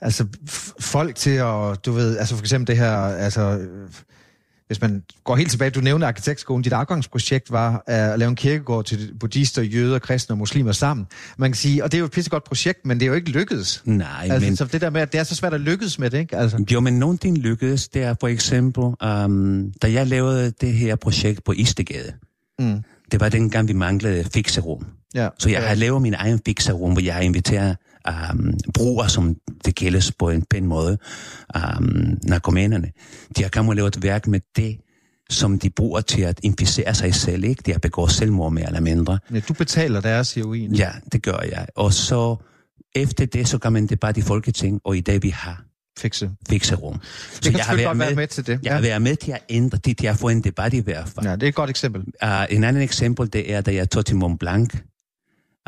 [0.00, 0.26] altså
[0.80, 3.66] folk til at, du ved, altså for eksempel det her, altså
[4.72, 8.84] hvis man går helt tilbage, du nævnte arkitektskolen, dit afgangsprojekt var at lave en kirkegård
[8.84, 11.06] til buddhister, jøder, kristne og muslimer sammen.
[11.36, 13.30] Man kan sige, og det er jo et pissegodt projekt, men det er jo ikke
[13.30, 13.82] lykkedes.
[13.84, 14.56] Nej, altså, men...
[14.56, 16.36] Så det der med, at det er så svært at lykkes med det, ikke?
[16.36, 16.64] Altså.
[16.72, 17.88] Jo, men nogle ting lykkedes.
[17.88, 22.12] Det er for eksempel, um, da jeg lavede det her projekt på Istegade,
[22.58, 22.82] mm.
[23.12, 24.86] det var dengang, vi manglede fikserum.
[25.14, 25.28] Ja.
[25.38, 27.76] Så jeg har lavet min egen fikserum, hvor jeg har inviteret
[28.08, 30.98] um, brugere, som det gældes på en pæn måde,
[31.56, 32.90] um, narkomanerne.
[33.36, 34.78] De har kommet og lavet et værk med det,
[35.30, 37.62] som de bruger til at inficere sig selv, ikke?
[37.66, 39.18] De har begået selvmord mere eller mindre.
[39.34, 40.74] Ja, du betaler deres heroin.
[40.74, 41.66] Ja, det gør jeg.
[41.76, 42.36] Og så
[42.94, 45.64] efter det, så gør man det bare i Folketing, og i dag vi har
[45.98, 46.30] fikse.
[46.48, 47.00] fikserum.
[47.40, 48.52] Så jeg har været med, være med til det.
[48.52, 48.74] Jeg ja.
[48.74, 51.26] har været med til at ændre det, til at få en debat i hvert fald.
[51.26, 52.00] Ja, det er et godt eksempel.
[52.00, 54.76] Uh, en anden eksempel, det er, da jeg tog til Mont Blanc,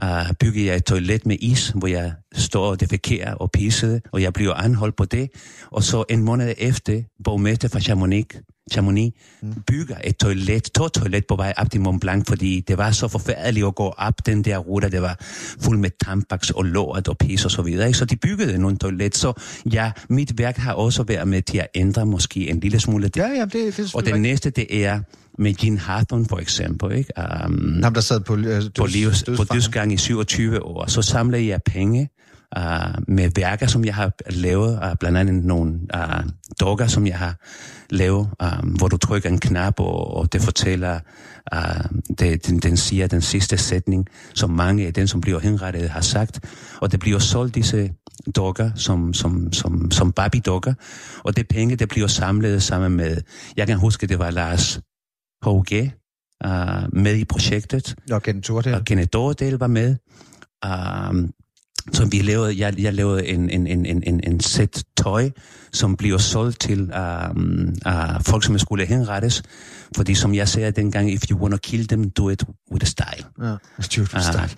[0.03, 4.23] uh, byggede jeg et toilet med is, hvor jeg står og defekerer og pissede, og
[4.23, 5.31] jeg bliver anholdt på det.
[5.71, 8.27] Og så en måned efter, borgmester fra Chamonix,
[8.73, 9.55] Chamonix mm.
[9.67, 13.09] bygger et toilet, to toilet på vej op til Mont Blanc, fordi det var så
[13.09, 15.17] forfærdeligt at gå op den der rute, det var
[15.61, 17.87] fuld med tampax og lort og pis og så videre.
[17.87, 17.99] Ikke?
[17.99, 19.33] Så de byggede nogle toilet, så
[19.73, 23.11] ja, mit værk har også været med til at ændre måske en lille smule.
[23.17, 25.01] Ja, ja, det, det og det næste, det er
[25.39, 26.93] med Jean Hawthorne for eksempel.
[26.93, 27.13] Ikke?
[27.47, 30.87] Um, Ham, der sad på, øh, døds, på, livs, på dødsgang i 27 år.
[30.87, 32.09] Så samlede jeg penge
[32.59, 36.25] uh, med værker, som jeg har lavet, uh, blandt andet nogle uh,
[36.61, 37.35] dukker, som jeg har
[37.91, 38.29] lavet,
[38.63, 41.01] um, hvor du trykker en knap, og, og det fortæller,
[41.55, 45.91] uh, det, den, den siger den sidste sætning, som mange af dem, som bliver henrettet,
[45.91, 46.41] har sagt.
[46.81, 47.91] Og det bliver solgt disse
[48.37, 50.75] dukker som, som, som, som Barbie-dukker,
[51.25, 53.17] og det penge, det bliver samlet sammen med,
[53.57, 54.81] jeg kan huske, det var Lars
[55.45, 55.91] H.G.,
[56.47, 56.51] uh,
[56.93, 57.95] med i projektet.
[58.13, 58.75] Og Kenneth Tordel.
[58.75, 59.97] Og Kenneth Tordel var med.
[60.67, 61.29] Uh,
[61.93, 65.31] så vi lavede, jeg, jeg lavede en, en, en, en, en sæt tøj,
[65.73, 69.43] som bliver solgt til um, uh, folk, som skulle henrettes.
[69.97, 72.87] Fordi som jeg sagde dengang, if you want to kill them, do it with a
[72.87, 73.25] style.
[73.43, 74.51] Ja, do it with uh, style.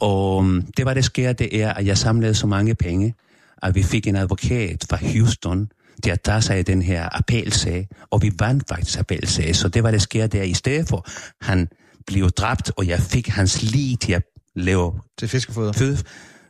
[0.00, 3.14] Og um, det var det sker, det er, at jeg samlede så mange penge,
[3.62, 5.68] at vi fik en advokat fra Houston,
[6.02, 9.56] til at tage sig af den her appelsag, og vi vandt faktisk appelsag.
[9.56, 11.06] Så det var det sker der i stedet for,
[11.40, 11.68] han
[12.06, 14.22] blev dræbt, og jeg fik hans lig til at
[14.56, 15.72] lave til fiskefoder.
[15.72, 15.96] Fød,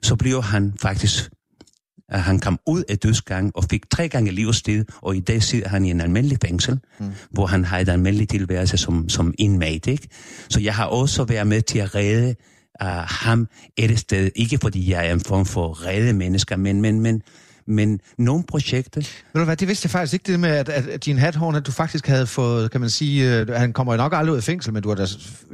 [0.03, 1.31] så blev han faktisk
[2.13, 5.69] at han kom ud af dødsgang og fik tre gange livstid, og i dag sidder
[5.69, 7.11] han i en almindelig fængsel, mm.
[7.31, 9.91] hvor han har et almindeligt tilværelse som, som inmate.
[9.93, 10.09] Ikke?
[10.49, 12.35] Så jeg har også været med til at redde
[12.83, 17.01] uh, ham et sted, ikke fordi jeg er en form for redde mennesker, men, men,
[17.01, 17.23] men
[17.67, 19.01] men nogle projekter...
[19.01, 21.67] Ved du hvad, det vidste jeg faktisk ikke, det med, at, at din hathorn, at
[21.67, 24.45] du faktisk havde fået, kan man sige, uh, han kommer jo nok aldrig ud af
[24.45, 25.07] fængsel, men du har da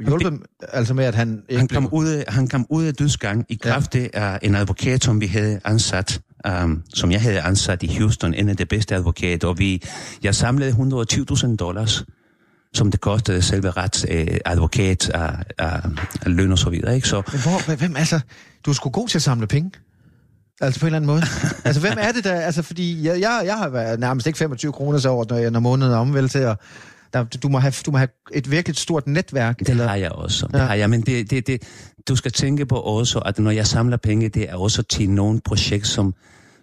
[0.07, 0.41] hjulpet det,
[0.73, 1.99] altså med, at han han kom, blev...
[1.99, 4.07] ud af, han kom ud af dødsgang i kraft ja.
[4.13, 6.21] af en advokat, som vi havde ansat,
[6.63, 9.83] um, som jeg havde ansat i Houston, en af de bedste advokater, og vi,
[10.23, 12.05] jeg samlede 120.000 dollars
[12.73, 15.81] som det kostede selve retsadvokat af, af,
[16.21, 16.95] af løn og så videre.
[16.95, 17.07] Ikke?
[17.07, 18.19] Så, Men hvor, hvem, altså,
[18.65, 19.71] du er sgu god til at samle penge.
[20.61, 21.21] Altså på en eller anden måde.
[21.65, 22.33] altså hvem er det der?
[22.33, 25.51] Altså fordi jeg, jeg, jeg har været nærmest ikke 25 kroner så over, når, jeg,
[25.51, 26.57] når måneden er omvælt til at
[27.13, 29.59] der, du, må have, du må have et virkelig stort netværk.
[29.59, 29.87] Det eller?
[29.87, 30.47] har jeg også.
[30.53, 30.57] Ja.
[30.57, 31.63] Det har jeg, men det, det, det,
[32.07, 35.41] du skal tænke på også, at når jeg samler penge, det er også til nogle
[35.45, 36.13] projekt, som,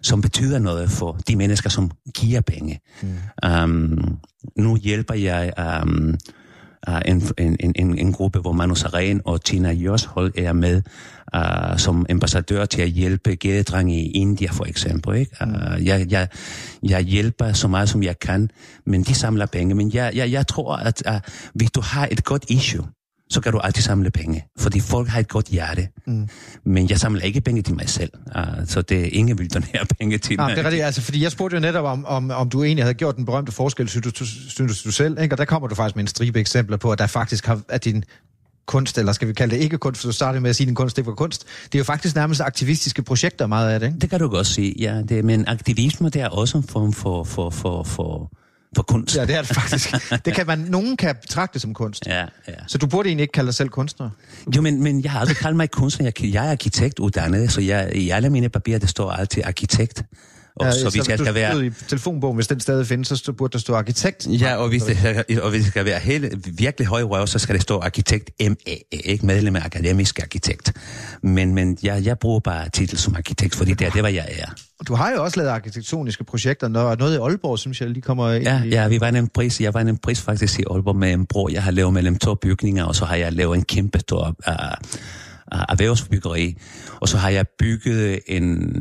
[0.01, 2.79] som betyder noget for de mennesker, som giver penge.
[3.01, 3.09] Mm.
[3.63, 4.17] Um,
[4.57, 6.17] nu hjælper jeg um,
[6.87, 10.81] uh, en, en, en, en gruppe, hvor Manu Saren og Tina Jørshold er med
[11.35, 15.17] uh, som ambassadør til at hjælpe gædedrenge i India for eksempel.
[15.17, 15.31] Ikke?
[15.41, 16.27] Uh, jeg, jeg,
[16.83, 18.49] jeg hjælper så meget som jeg kan,
[18.85, 19.75] men de samler penge.
[19.75, 21.19] Men jeg, jeg, jeg tror, at uh,
[21.53, 22.85] hvis du har et godt issue,
[23.29, 25.87] så kan du altid samle penge, fordi folk har et godt hjerte.
[26.07, 26.29] Mm.
[26.63, 29.85] Men jeg samler ikke penge til mig selv, uh, så det er ingen vil donere
[29.99, 30.49] penge til mig.
[30.49, 32.93] det er rigtigt, altså, fordi jeg spurgte jo netop om, om, om du egentlig havde
[32.93, 35.33] gjort den berømte forskel, synes du, synes du selv, ikke?
[35.33, 37.85] og der kommer du faktisk med en stribe eksempler på, at der faktisk har, at
[37.85, 38.03] din
[38.67, 40.67] kunst, eller skal vi kalde det ikke kunst, for du startede med at sige, at
[40.67, 41.45] din kunst ikke var kunst.
[41.65, 43.99] Det er jo faktisk nærmest aktivistiske projekter, meget af det, ikke?
[43.99, 45.01] Det kan du godt sige, ja.
[45.01, 48.31] Det, men aktivisme, det er også en form for, for, for, for, for
[48.75, 49.15] kunst.
[49.15, 49.93] Ja, det er det faktisk.
[50.25, 52.07] Det kan man, nogen kan betragte som kunst.
[52.07, 52.53] Ja, ja.
[52.67, 54.09] Så du burde egentlig ikke kalde dig selv kunstner?
[54.55, 56.05] Jo, men, men jeg har aldrig kaldt mig kunstner.
[56.05, 60.03] Jeg, jeg er arkitektuddannet, så jeg, i alle mine papirer, det står altid arkitekt.
[60.59, 61.65] Og ja, så, hvis jeg skal være...
[61.65, 64.27] i telefonbogen, hvis den stadig findes, så burde der stå arkitekt.
[64.29, 64.97] Ja, og hvis det,
[65.41, 68.73] og hvis det skal være helt, virkelig høj røv, så skal det stå arkitekt MA,
[68.91, 70.73] ikke medlem af akademisk arkitekt.
[71.23, 74.27] Men, men jeg, jeg bruger bare titel som arkitekt, fordi det er det, hvad jeg
[74.29, 74.47] er.
[74.87, 78.31] Du har jo også lavet arkitektoniske projekter, når noget i Aalborg, synes jeg lige kommer
[78.31, 78.69] ind ja, i...
[78.69, 81.49] Ja, vi var en pris, jeg var en pris faktisk i Aalborg med en bro,
[81.51, 84.53] jeg har lavet mellem to bygninger, og så har jeg lavet en kæmpe stor uh,
[85.69, 86.57] erhvervsbyggeri.
[86.99, 88.71] Og så har jeg bygget en...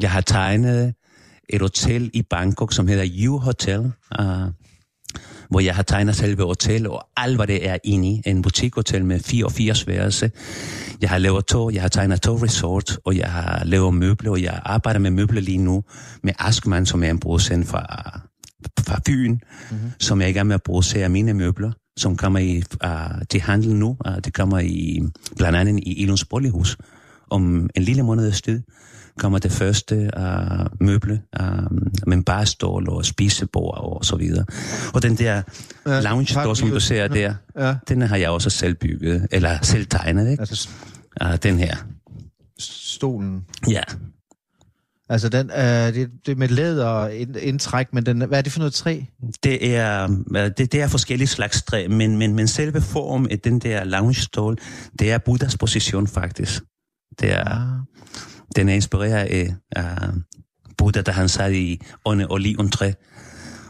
[0.00, 0.94] Jeg har tegnet
[1.48, 3.80] et hotel i Bangkok, som hedder U Hotel,
[4.20, 4.50] uh,
[5.50, 8.22] hvor jeg har tegnet selve hotel og alt, hvad det er inde i.
[8.26, 10.30] En butikhotel med 84 værelse.
[11.00, 14.42] Jeg har lavet to, jeg har tegnet to resort, og jeg har lavet møbler, og
[14.42, 15.84] jeg arbejder med møbler lige nu
[16.22, 17.80] med Askman, som er en producent fra,
[18.80, 19.90] fra Fyn, mm-hmm.
[20.00, 23.40] som jeg er i gang med at producere mine møbler, som kommer i, uh, til
[23.40, 23.96] handel nu.
[24.06, 25.02] Uh, det kommer i,
[25.36, 26.76] blandt andet i Ilons Bolighus
[27.30, 28.62] om en lille måned tid
[29.18, 34.44] kommer det første uh, møble uh, med barstol og spisebord og så videre.
[34.94, 35.42] Og den der
[35.86, 37.74] ja, lounge door, som du ser der, ja.
[37.88, 40.40] den har jeg også selv bygget, eller selv tegnet, ikke?
[40.40, 40.68] Altså,
[41.24, 41.76] uh, den her.
[42.58, 43.44] Stolen?
[43.68, 43.82] Ja.
[45.08, 47.08] Altså, den, uh, det, det er med læder
[47.38, 49.00] indtræk, men den, hvad er det for noget træ?
[49.42, 50.06] Det er,
[50.58, 54.14] det, det er forskellige slags træ, men, men, men selve form af den der lounge
[54.14, 54.56] stol,
[54.98, 56.62] det er Buddhas position faktisk.
[57.20, 57.78] Det er, ah.
[58.56, 60.08] Den er inspireret af, af
[60.78, 62.92] Buddha, da han sad i under oliventræ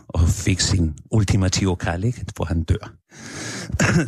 [0.09, 2.95] og fik sin ultimative kærlighed, hvor han dør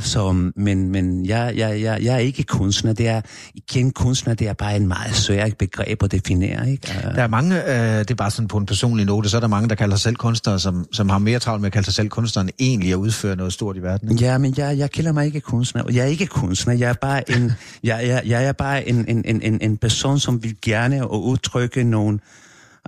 [0.00, 2.92] så, men men jeg, jeg, jeg, jeg er ikke kunstner.
[2.92, 3.20] Det er,
[3.54, 6.70] igen, kunstner det er bare en meget svær begreb at definere.
[6.70, 6.86] Ikke?
[7.14, 9.48] Der er mange, øh, det er bare sådan på en personlig note, så er der
[9.48, 11.94] mange, der kalder sig selv kunstnere, som, som har mere travlt med at kalde sig
[11.94, 14.10] selv kunstnere, end egentlig at udføre noget stort i verden.
[14.10, 14.24] Ikke?
[14.24, 15.82] Ja, men jeg, jeg kalder mig ikke kunstner.
[15.92, 16.74] Jeg er ikke kunstner.
[16.74, 17.52] Jeg er bare en,
[17.84, 22.18] jeg, jeg, jeg er bare en, en, en, en person, som vil gerne udtrykke nogle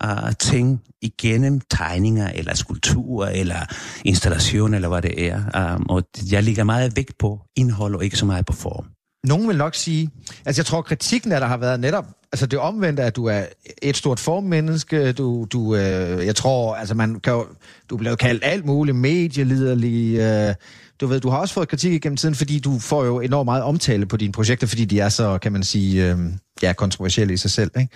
[0.04, 3.60] uh, ting igennem tegninger, eller skulpturer, eller
[4.04, 5.74] installation, eller hvad det er.
[5.74, 8.84] Um, og jeg ligger meget vægt på indhold, og ikke så meget på form.
[9.24, 10.10] Nogen vil nok sige,
[10.46, 13.42] altså jeg tror kritikken, der har været netop, altså det omvendte, at du er
[13.82, 17.46] et stort formmenneske, du, du øh, jeg tror, altså man kan jo,
[17.90, 20.54] du er blevet kaldt alt muligt, medieliderlig, øh,
[21.00, 23.62] du ved, du har også fået kritik igennem tiden, fordi du får jo enormt meget
[23.62, 26.18] omtale på dine projekter, fordi de er så, kan man sige, øh,
[26.62, 27.94] ja, kontroversielle i sig selv, ikke?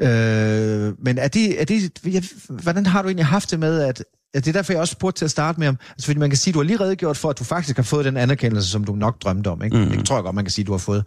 [0.00, 4.04] Øh, men er det, er det, ja, hvordan har du egentlig haft det med, at,
[4.34, 6.30] at det er derfor, jeg også spurgte til at starte med om, altså fordi man
[6.30, 8.84] kan sige, du har lige redegjort for, at du faktisk har fået den anerkendelse, som
[8.84, 9.76] du nok drømte om, ikke?
[9.76, 9.90] Mm.
[9.90, 11.04] Det tror jeg godt, man kan sige, du har fået.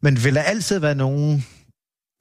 [0.00, 1.44] Men vil der altid være nogen,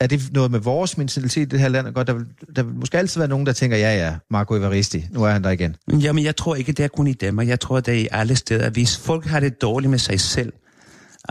[0.02, 1.94] er det noget med vores mentalitet i det her land?
[1.94, 5.06] Godt, der, vil, der vil måske altid være nogen, der tænker, ja ja, Marco Evaristi,
[5.12, 5.76] nu er han der igen.
[5.92, 7.48] Jamen, jeg tror ikke, det er kun i Danmark.
[7.48, 8.70] Jeg tror, det er i alle steder.
[8.70, 10.54] Hvis folk har det dårligt med sig selv,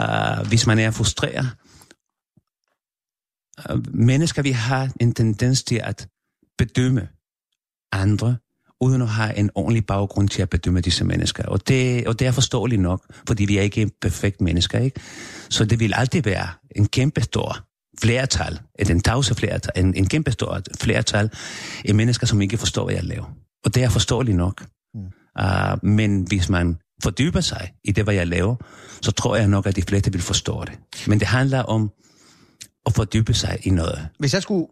[0.01, 1.49] uh, hvis man er frustreret,
[3.93, 6.09] mennesker, vi har en tendens til at
[6.59, 7.09] bedømme
[7.93, 8.37] andre,
[8.81, 11.45] uden at have en ordentlig baggrund til at bedømme disse mennesker.
[11.45, 15.01] Og det, og det er forståeligt nok, fordi vi er ikke perfekt mennesker, ikke?
[15.49, 17.67] Så det vil altid være en kæmpe stor
[18.01, 21.31] flertal, en tavse flertal, en, en kæmpe stor flertal
[21.85, 23.35] af mennesker, som ikke forstår, hvad jeg laver.
[23.65, 24.67] Og det er forståeligt nok.
[24.95, 25.01] Mm.
[25.41, 28.57] Uh, men hvis man fordyber sig i det, hvad jeg laver,
[29.03, 30.79] så tror jeg nok, at de fleste vil forstå det.
[31.07, 31.91] Men det handler om
[32.91, 34.09] at fordybe sig i noget.
[34.19, 34.67] Hvis jeg skulle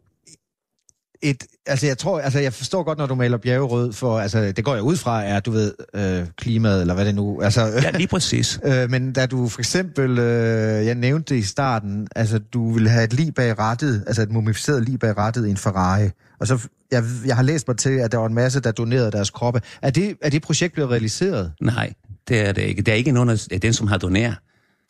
[1.23, 4.64] et, altså jeg tror, altså jeg forstår godt, når du maler bjergerød, for altså det
[4.64, 7.66] går jeg ud fra, er du ved, øh, klimaet, eller hvad det nu, altså...
[7.66, 8.61] Ja, lige præcis.
[8.64, 12.89] øh, men da du for eksempel, øh, jeg nævnte det i starten, altså du ville
[12.89, 16.09] have et lig bag rettet, altså et mumificeret lig bag rettet i en Ferrari,
[16.41, 19.12] og så, jeg, jeg har læst mig til, at der var en masse, der donerede
[19.12, 19.61] deres kroppe.
[19.83, 21.53] Er det, er det projekt blevet realiseret?
[21.61, 21.93] Nej,
[22.29, 22.83] det er det ikke.
[22.83, 24.37] Det er ikke nogen af den, som har doneret,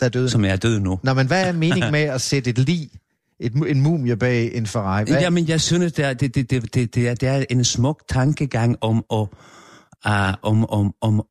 [0.00, 0.28] der er død.
[0.28, 0.98] som er død nu.
[1.02, 2.90] Nå, men hvad er meningen med at sætte et lig
[3.40, 5.04] et, en mumie bag en Ferrari.
[5.04, 5.20] Hvad?
[5.20, 8.02] Jamen, jeg synes, det er, det, det, det, det, det, er, det er en smuk
[8.08, 9.26] tankegang om at,
[10.06, 11.22] uh, om, om, om,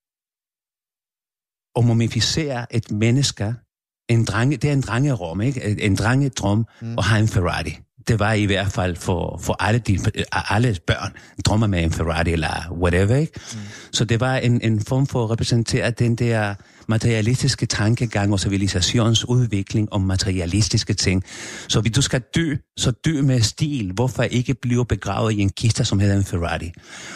[1.75, 3.53] om mumificere et menneske.
[4.09, 5.81] En drenge, det er en drengerum, ikke?
[5.81, 6.97] En drengedrøm mm.
[6.97, 7.79] og have en Ferrari.
[8.07, 9.99] Det var i hvert fald for, for alle, de,
[10.31, 11.13] alle børn,
[11.45, 13.39] drømmer med en Ferrari eller whatever, ikke?
[13.53, 13.59] Mm.
[13.91, 16.55] Så det var en, en form for at repræsentere den der
[16.87, 21.23] materialistiske tankegang og civilisationsudvikling om materialistiske ting.
[21.67, 23.91] Så hvis du skal dø, så dø med stil.
[23.91, 26.71] Hvorfor ikke blive begravet i en kiste, som hedder en Ferrari?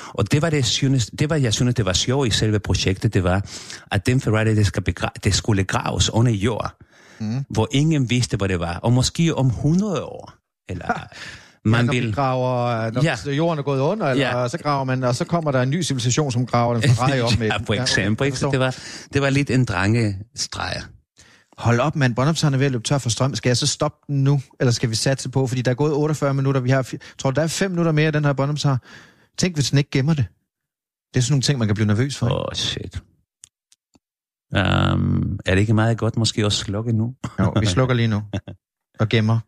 [0.07, 3.13] Og det var det, synes, det var, jeg synes, det var sjovt i selve projektet,
[3.13, 3.45] det var,
[3.91, 6.77] at den Ferrari, det, skal begra- det skulle graves under jord,
[7.19, 7.45] mm.
[7.49, 8.75] hvor ingen vidste, hvad det var.
[8.75, 10.33] Og måske om 100 år,
[10.69, 10.93] eller
[11.65, 12.13] man ja, vil...
[12.13, 13.31] graver, når ja.
[13.31, 14.47] jorden er gået under, eller, ja.
[14.47, 17.39] så graver man, og så kommer der en ny civilisation, som graver den Ferrari op
[17.39, 17.47] med.
[17.47, 18.33] ja, for eksempel.
[18.41, 18.77] Ja, det, var,
[19.13, 20.81] det var lidt en drengestreger.
[21.57, 22.15] Hold op, mand.
[22.15, 23.35] Båndoptageren er ved at løbe tør for strøm.
[23.35, 25.47] Skal jeg så stoppe den nu, eller skal vi satse på?
[25.47, 26.61] Fordi der er gået 48 minutter.
[26.61, 28.77] Vi har, tror der er 5 minutter mere af den her båndoptager.
[29.37, 30.25] Tænk, hvis den ikke gemmer det.
[31.13, 32.25] Det er sådan nogle ting, man kan blive nervøs for.
[32.25, 33.01] Åh, oh, shit.
[34.55, 37.15] Um, er det ikke meget godt måske at slukke nu?
[37.39, 38.21] jo, vi slukker lige nu.
[38.99, 39.39] Og gemmer.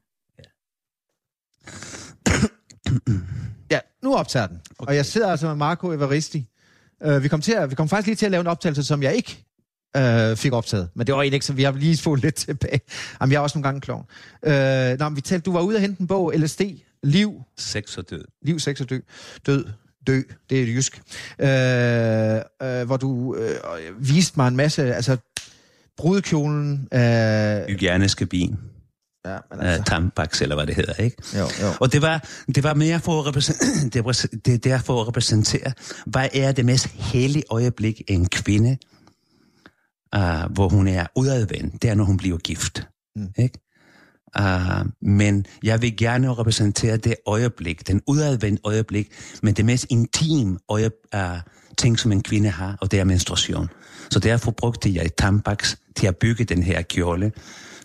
[3.72, 4.60] Ja, nu optager den.
[4.80, 4.90] Okay.
[4.90, 6.48] Og jeg sidder altså med Marco Evaristi.
[7.06, 9.04] Uh, vi, kom til at, vi kom faktisk lige til at lave en optagelse, som
[9.04, 9.46] jeg ikke
[9.98, 10.90] uh, fik optaget.
[10.96, 12.82] Men det var egentlig ikke, så vi har lige fået lidt tilbage.
[13.22, 14.06] Jamen, jeg er også nogle gange klog.
[14.48, 16.62] Uh, nå, men vi talte, du var ude at hente en bog, LSD,
[17.04, 18.26] Liv, sex og død.
[18.42, 19.02] liv, sex og død.
[19.46, 19.66] Død,
[20.08, 21.02] dø, det er et jysk.
[21.40, 21.48] Øh,
[22.80, 23.56] øh, hvor du øh,
[24.00, 25.18] viste mig en masse, altså
[25.98, 26.88] brudekjolen.
[26.94, 28.58] Øh, Hygieniske bin.
[29.26, 29.84] Ja, men Altså.
[29.84, 31.18] Tampax, eller hvad det hedder, ikke?
[31.34, 31.74] jo, jo.
[31.80, 35.08] Og det var, det var mere for at, repræsentere, det, var, det er for at
[35.08, 35.74] repræsentere,
[36.06, 38.78] hvad er det mest hellige øjeblik en kvinde,
[40.16, 42.88] uh, hvor hun er udadvendt, det er, når hun bliver gift.
[43.16, 43.28] Mm.
[43.38, 43.60] Ikke?
[44.40, 49.12] Uh, men jeg vil gerne repræsentere det øjeblik, den udadvendt øjeblik,
[49.44, 51.22] men det mest intime øje, uh,
[51.78, 53.70] ting, som en kvinde har, og det er menstruation.
[54.10, 57.32] Så derfor brugte jeg Tampax til at bygge den her kjole,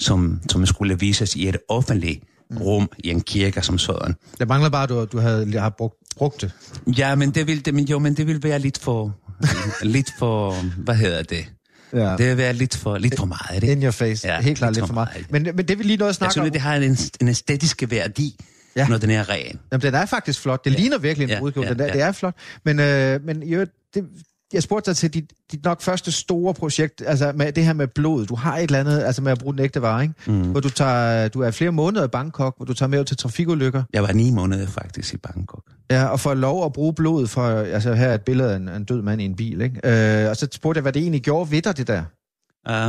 [0.01, 2.23] som, som skulle vises i et offentligt
[2.61, 4.15] rum i en kirke som sådan.
[4.39, 6.53] Det mangler bare, at du, du havde har brugt, brugt det.
[6.87, 9.17] Ja, men det vil, det, men jo, men det vil være lidt for,
[9.83, 10.53] lidt for,
[10.85, 11.45] hvad hedder det?
[11.93, 12.17] Ja.
[12.17, 13.63] Det vil være lidt for, lidt for meget.
[13.63, 13.83] In Ikke?
[13.83, 14.29] your face.
[14.29, 15.09] Ja, Helt klart lidt for for meget.
[15.31, 15.45] meget.
[15.47, 16.53] Men, men det vi lige nåede at Jeg snakke synes, om...
[16.53, 18.37] det har en, en æstetisk værdi,
[18.77, 18.89] Ja.
[18.89, 19.59] når den er ren.
[19.73, 20.65] Jamen, den er faktisk flot.
[20.65, 20.77] Det ja.
[20.79, 21.67] ligner virkelig en Ja, brudekjole.
[21.69, 21.93] ja, Den er, ja.
[21.93, 22.35] Det er flot.
[22.65, 24.05] Men, øh, men jo, det,
[24.53, 27.87] jeg spurgte dig til dit, dit nok første store projekt, altså med det her med
[27.87, 28.27] blod.
[28.27, 30.15] Du har et eller andet, altså med at bruge den ægte vare, ikke?
[30.27, 30.51] Mm.
[30.51, 33.17] Hvor du, tager, du er flere måneder i Bangkok, hvor du tager med ud til
[33.17, 33.83] trafikulykker.
[33.93, 35.63] Jeg var ni måneder faktisk i Bangkok.
[35.91, 38.69] Ja, og får lov at bruge blod for, altså her er et billede af en,
[38.69, 39.81] en død mand i en bil, ikke?
[40.25, 42.03] Øh, og så spurgte jeg, hvad det egentlig gjorde ved dig, det der.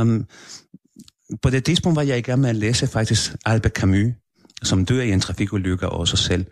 [0.00, 0.26] Um,
[1.42, 4.12] på det tidspunkt var jeg i gang med at læse faktisk Albert Camus,
[4.62, 6.46] som dør i en trafikulykke også selv.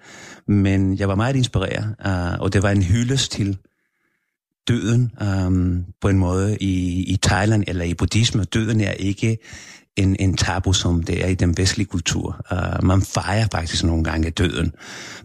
[0.49, 3.59] Men jeg var meget inspireret, uh, og det var en hyldest til
[4.69, 5.13] døden
[5.47, 8.45] um, på en måde i, i Thailand eller i buddhisme.
[8.45, 9.39] Døden er ikke
[9.97, 12.47] en, en tabu, som det er i den vestlige kultur.
[12.53, 14.73] Uh, man fejrer faktisk nogle gange døden,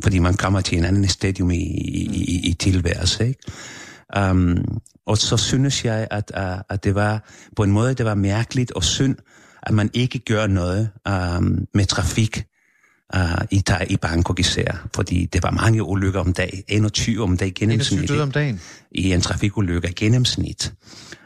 [0.04, 3.28] fordi man kommer til en anden stadium i, i, i, i tilværelse.
[3.28, 3.40] Ikke?
[4.32, 4.58] Um,
[5.06, 8.72] og så synes jeg, at, uh, at det var på en måde, det var mærkeligt
[8.72, 9.16] og synd,
[9.64, 12.46] at man ikke gør noget um, med trafik
[13.16, 17.32] uh, i, Thai- i Bangkok især, fordi det var mange ulykker om dagen, 21 om
[17.34, 18.62] 21 gennemsnit døde om dagen.
[18.92, 20.74] i en trafikulykke i gennemsnit.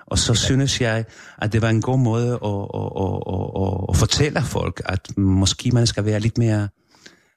[0.07, 1.05] Og så synes jeg,
[1.41, 5.71] at det var en god måde at, at, at, at, at fortælle folk, at måske
[5.71, 6.67] man skal være lidt mere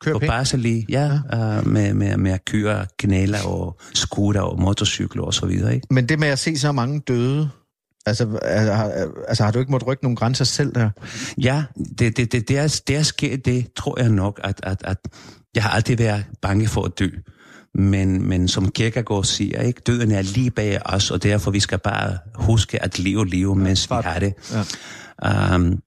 [0.01, 0.23] Kør pænt.
[0.23, 1.59] påpasselig ja, ja.
[1.59, 5.75] Uh, med, med, med at køre kanaler og scooter og motorcykler og så videre.
[5.75, 5.87] Ikke?
[5.91, 7.51] Men det med at se så mange døde,
[8.07, 8.93] altså, altså, har,
[9.29, 10.91] altså har du ikke måttet rykke nogle grænser selv der?
[11.39, 11.65] Ja,
[11.99, 14.99] det, det, det, det, er, det er sket, det tror jeg nok, at, at, at
[15.55, 17.09] jeg har altid været bange for at dø.
[17.75, 19.81] Men, men som Kierkegaard siger, ikke?
[19.87, 23.85] døden er lige bag os, og derfor vi skal bare huske at leve liv, mens
[23.85, 24.05] vi fart.
[24.05, 24.35] har det.
[25.23, 25.55] Ja.
[25.55, 25.83] Um,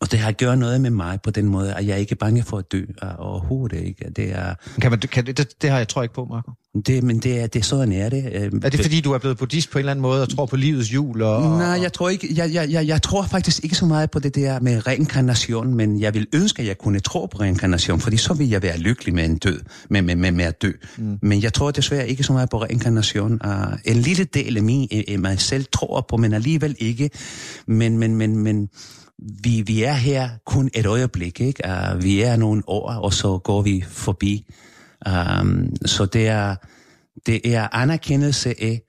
[0.00, 2.42] og det har gjort noget med mig på den måde, at jeg ikke er bange
[2.42, 2.84] for at dø
[3.18, 3.76] overhovedet.
[3.76, 4.10] Ikke?
[4.16, 6.52] Det er, Kan man, kan, det, det har jeg tror ikke på, Marco.
[6.86, 8.24] Det, men det er, det sådan er det.
[8.24, 10.46] Uh, Er det fordi, du er blevet buddhist på en eller anden måde og tror
[10.46, 11.22] på livets jul?
[11.22, 14.10] Og, og, Nej, jeg tror ikke, jeg, jeg, jeg, jeg tror faktisk ikke så meget
[14.10, 18.00] på det der med reinkarnation, men jeg vil ønske, at jeg kunne tro på reinkarnation,
[18.00, 19.60] fordi så vil jeg være lykkelig med en død,
[19.90, 20.70] med, med, med, med at dø.
[20.98, 21.18] Mm.
[21.22, 23.40] Men jeg tror desværre ikke så meget på reinkarnation.
[23.44, 23.50] Uh,
[23.84, 27.10] en lille del af mig, af mig selv tror på, men alligevel ikke.
[27.66, 28.68] Men, men, men, men
[29.44, 31.62] vi, vi er her kun et øjeblik, ikke?
[31.66, 34.44] Uh, vi er nogle år, og så går vi forbi.
[35.06, 36.56] Um, så det er,
[37.26, 38.82] det er anerkendelse af,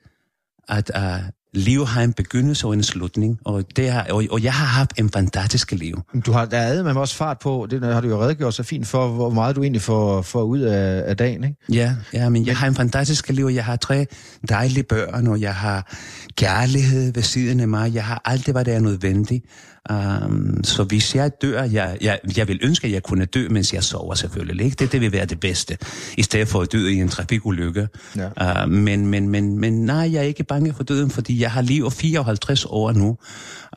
[0.69, 4.53] at uh, livet har en begyndelse og en slutning, og, det er, og, og jeg
[4.53, 6.01] har haft en fantastisk liv.
[6.25, 8.87] Du har, der er med også fart på, det har du jo redegjort så fint
[8.87, 11.55] for, hvor meget du egentlig får, får ud af, af dagen, ikke?
[11.69, 14.05] Ja, ja, men jeg har en fantastisk liv, og jeg har tre
[14.49, 15.93] dejlige børn, og jeg har
[16.35, 17.93] kærlighed ved siden af mig.
[17.93, 19.45] Jeg har alt det, hvad der er nødvendigt.
[19.91, 23.73] Um, så hvis jeg dør, jeg, jeg, jeg vil ønske, at jeg kunne dø, mens
[23.73, 24.65] jeg sover selvfølgelig.
[24.65, 24.75] Ikke?
[24.75, 25.77] Det, det vil være det bedste,
[26.17, 27.87] i stedet for at dø i en trafikulykke.
[28.15, 28.63] Ja.
[28.63, 31.61] Uh, men, men, men, men nej, jeg er ikke bange for døden, fordi jeg har
[31.61, 33.17] levet 54 år nu.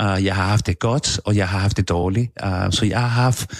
[0.02, 2.32] Uh, jeg har haft det godt, og jeg har haft det dårligt.
[2.44, 3.50] Uh, så jeg har haft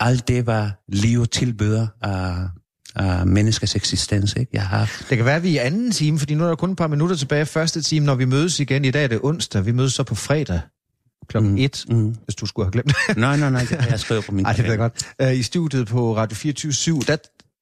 [0.00, 1.86] alt det, hvad livet tilbyder.
[2.06, 2.48] Uh,
[3.26, 4.34] menneskers eksistens.
[4.36, 4.50] Ikke?
[4.52, 6.54] Jeg har Det kan være, at vi er i anden time, fordi nu er der
[6.54, 7.46] kun et par minutter tilbage.
[7.46, 8.84] Første time, når vi mødes igen.
[8.84, 9.66] I dag er det onsdag.
[9.66, 10.60] Vi mødes så på fredag
[11.28, 12.16] klokken Mm, 1, mm.
[12.24, 13.16] hvis du skulle have glemt det.
[13.16, 14.88] Nej, nej, nej, det har jeg skrevet på min Nej, det kalender.
[14.88, 15.30] godt.
[15.32, 17.16] Uh, I studiet på Radio 24 der,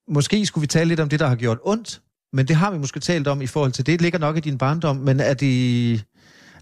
[0.09, 2.01] Måske skulle vi tale lidt om det, der har gjort ondt,
[2.33, 3.93] men det har vi måske talt om i forhold til det.
[3.93, 6.05] Det ligger nok i din barndom, men er det...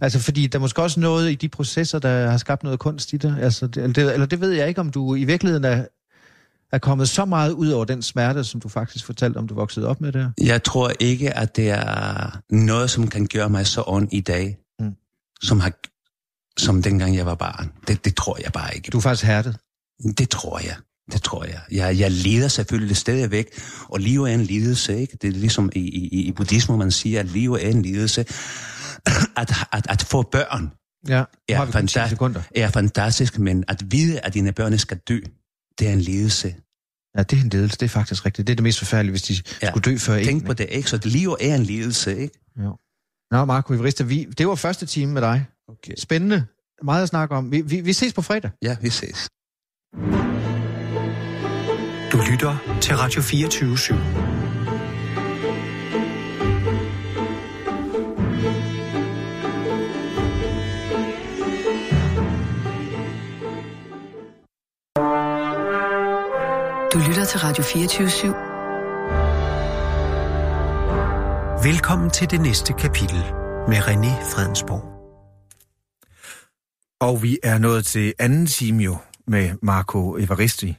[0.00, 3.12] Altså, fordi der er måske også noget i de processer, der har skabt noget kunst
[3.12, 3.36] i dig.
[3.40, 5.84] Altså, det, eller, det, ved jeg ikke, om du i virkeligheden er,
[6.72, 9.86] er kommet så meget ud over den smerte, som du faktisk fortalte om, du voksede
[9.86, 10.30] op med der.
[10.42, 14.56] Jeg tror ikke, at det er noget, som kan gøre mig så ondt i dag,
[14.80, 14.94] mm.
[15.42, 15.72] som, har,
[16.60, 17.72] som dengang jeg var barn.
[17.88, 18.90] Det, det tror jeg bare ikke.
[18.90, 19.56] Du er faktisk hærdet.
[20.18, 20.76] Det tror jeg.
[21.12, 21.60] Det tror jeg.
[21.70, 23.46] Jeg, jeg lider selvfølgelig stadigvæk,
[23.88, 25.00] og livet er en lidelse.
[25.00, 25.16] Ikke?
[25.22, 28.24] Det er ligesom i, i, i buddhisme, man siger, at livet er en lidelse.
[29.36, 30.70] At, at, at få børn
[31.08, 32.42] Ja, er, har vi kun 10 fanta- sekunder.
[32.56, 35.18] er fantastisk, men at vide, at dine børn skal dø,
[35.78, 36.54] det er en lidelse.
[37.16, 38.46] Ja, det er en ledelse, det er faktisk rigtigt.
[38.46, 39.70] Det er det mest forfærdelige, hvis de ja.
[39.70, 40.46] skulle dø før Tænk en.
[40.46, 40.90] på det, ikke?
[40.90, 42.52] Så liv er en lidelse, ikke?
[42.58, 42.76] Jo.
[43.30, 45.46] Nå, Marco Iverista, vi, det var første time med dig.
[45.70, 45.92] Okay.
[45.98, 46.46] Spændende.
[46.82, 47.52] Meget at snakke om.
[47.52, 48.50] Vi, vi, vi ses på fredag.
[48.62, 49.28] Ja, vi ses.
[52.12, 53.94] Du lytter til Radio 24 /7.
[66.92, 68.34] Du lytter til Radio 24
[71.64, 73.18] Velkommen til det næste kapitel
[73.68, 74.99] med René Fredensborg.
[77.00, 78.96] Og vi er nået til anden time jo
[79.26, 80.76] med Marco Evaristi.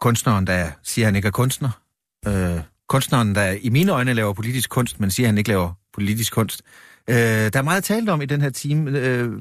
[0.00, 1.80] Kunstneren, der siger, han ikke er kunstner.
[2.26, 6.32] Øh, kunstneren, der i mine øjne laver politisk kunst, men siger, han ikke laver politisk
[6.32, 6.62] kunst.
[7.08, 8.98] Øh, der er meget talt om i den her time.
[8.98, 9.32] Øh,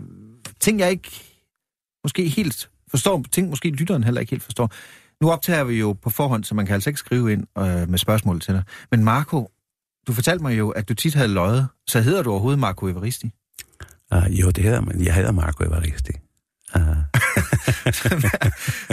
[0.59, 1.11] ting, jeg ikke
[2.03, 3.25] måske helt forstår.
[3.31, 4.71] Ting, måske lytteren heller ikke helt forstår.
[5.21, 7.97] Nu optager vi jo på forhånd, så man kan altså ikke skrive ind øh, med
[7.97, 8.63] spørgsmål til dig.
[8.91, 9.51] Men Marco,
[10.07, 11.67] du fortalte mig jo, at du tit havde løjet.
[11.87, 13.31] Så hedder du overhovedet Marco Evaristi?
[14.15, 15.01] Uh, jo, det hedder man.
[15.05, 16.11] Jeg hedder Marco Evaristi.
[16.75, 16.81] Uh,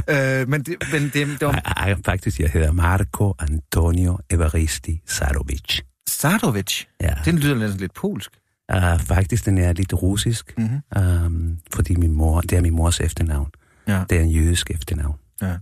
[0.08, 1.52] øh, men det, men det, det var...
[1.76, 5.80] ej, faktisk, jeg hedder Marco Antonio Evaristi Sarovic.
[6.08, 6.84] Sarovic?
[7.00, 7.14] Ja.
[7.24, 8.30] Den lyder næsten lidt polsk.
[8.74, 10.80] Uh, faktisk, den er lidt russisk, Mhm.
[11.26, 13.50] um, fordi min mor, det er min mors efternavn.
[13.88, 14.04] Ja.
[14.10, 15.16] Det er en jødisk efternavn.
[15.42, 15.56] Ja.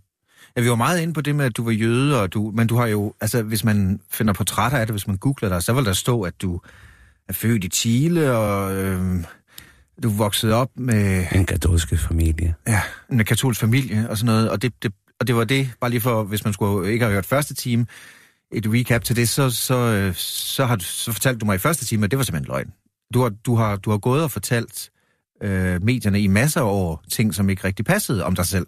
[0.56, 2.66] ja, vi var meget inde på det med, at du var jøde, og du, men
[2.66, 5.72] du har jo, altså hvis man finder portrætter af det, hvis man googler dig, så
[5.72, 6.60] vil der stå, at du
[7.28, 9.24] er født i Chile, og øh,
[10.02, 12.54] du voksede op med En katolsk familie.
[12.66, 12.82] ja,
[13.12, 16.00] en katolsk familie og sådan noget, og det, det, og det var det, bare lige
[16.00, 17.86] for, hvis man skulle ikke have hørt første time,
[18.52, 21.84] et recap til det, så, så, øh, så, har så fortalte du mig i første
[21.84, 22.72] time, at det var simpelthen løgn.
[23.14, 24.90] Du har, du har, du har gået og fortalt
[25.42, 28.66] øh, medierne i masser af år ting, som ikke rigtig passede om dig selv.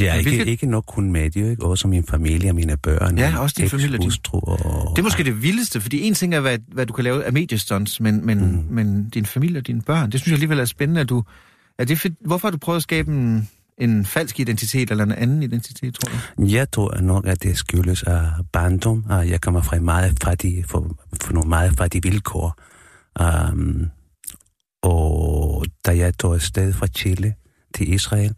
[0.00, 1.64] Ja, Men ikke, hvilket- ikke nok kun medie, ikke?
[1.66, 3.18] Også min familie og mine børn.
[3.18, 4.92] Ja, og også din familie din- Og...
[4.96, 7.32] Det er måske det vildeste, fordi en ting er, hvad, hvad du kan lave af
[7.32, 8.64] mediestunts, men, men, mm.
[8.74, 11.22] men din familie og dine børn, det synes jeg alligevel er spændende, at du...
[11.78, 15.12] Er det for, hvorfor har du prøvet at skabe en, en falsk identitet eller en
[15.12, 16.46] anden identitet, tror du?
[16.46, 18.22] Jeg tror nok, at det skyldes af
[18.52, 22.54] barndom, og jeg kommer fra meget fattige, for, for nogle meget fattige vilkår.
[23.52, 23.86] Um,
[24.82, 27.34] og da jeg tog afsted fra Chile
[27.74, 28.34] til Israel,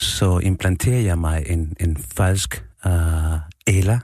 [0.00, 2.92] så implanterede jeg mig en, en falsk uh,
[3.66, 3.98] eller.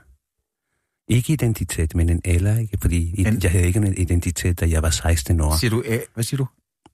[1.09, 2.77] Ikke identitet, men en eller, ikke?
[2.81, 5.55] fordi En- jeg havde ikke en identitet, da jeg var 16 år.
[5.57, 6.47] Siger du, æ, hvad siger du?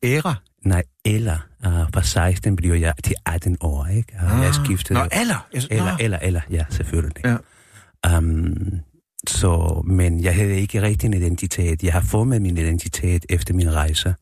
[0.04, 0.36] Æra?
[0.66, 1.38] Nej, eller.
[1.66, 4.14] Uh, fra 16 blev jeg til 18 år, ikke?
[4.22, 5.00] Og jeg skiftede...
[5.00, 5.48] Nå, alder.
[5.54, 5.98] Jeg, Eller, nå.
[6.00, 7.26] eller, eller, ja, selvfølgelig.
[7.26, 8.18] Ja.
[8.18, 8.58] Um,
[9.28, 11.84] så, men jeg havde ikke rigtig en identitet.
[11.84, 14.16] Jeg har formet min identitet efter min rejse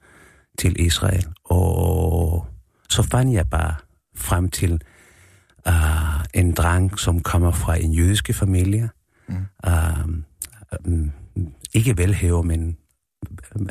[0.59, 1.25] til Israel.
[1.45, 2.47] Og
[2.89, 3.75] så fandt jeg bare
[4.21, 4.81] frem til
[5.67, 5.73] uh,
[6.33, 8.89] en dreng, som kommer fra en jødiske familie.
[9.27, 9.35] Mm.
[9.67, 10.23] Um,
[10.85, 11.11] um,
[11.73, 12.77] ikke velhæver, men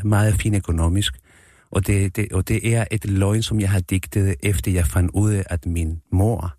[0.04, 1.14] meget fin økonomisk.
[1.70, 5.10] Og det, det, og det er et løgn, som jeg har digtet, efter jeg fandt
[5.10, 6.54] ud af, at min mor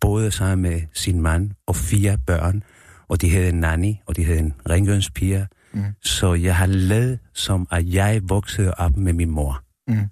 [0.00, 2.62] boede sammen med sin mand og fire børn,
[3.08, 5.46] og de havde en nanny, og de havde en rengøringspige.
[5.72, 5.84] Mm.
[6.02, 9.62] Så jeg har lavet som, at jeg voksede op med min mor.
[9.88, 10.06] Mm.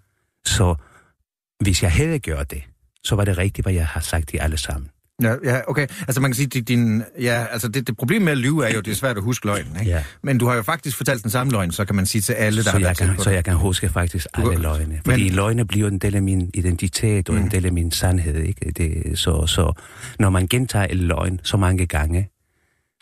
[0.45, 0.75] Så
[1.61, 2.63] hvis jeg havde gjort det,
[3.09, 4.89] så var det rigtigt, hvad jeg har sagt til alle sammen.
[5.23, 5.87] Ja, ja, okay.
[6.01, 8.81] Altså man kan sige, din, ja, altså det, det problem med at lyve er jo,
[8.81, 9.91] det er svært at huske løgnen, ikke?
[9.93, 10.03] Ja.
[10.23, 12.57] Men du har jo faktisk fortalt den samme løgn, så kan man sige til alle,
[12.57, 15.01] der Så har jeg, været kan, så jeg kan huske faktisk alle kan- løgne.
[15.05, 17.41] Fordi Men- løgne bliver en del af min identitet og Mm.
[17.41, 18.35] en del af min sandhed.
[18.43, 18.73] Ikke?
[18.77, 19.73] Det, så, så
[20.19, 22.29] når man gentager en løgn så mange gange,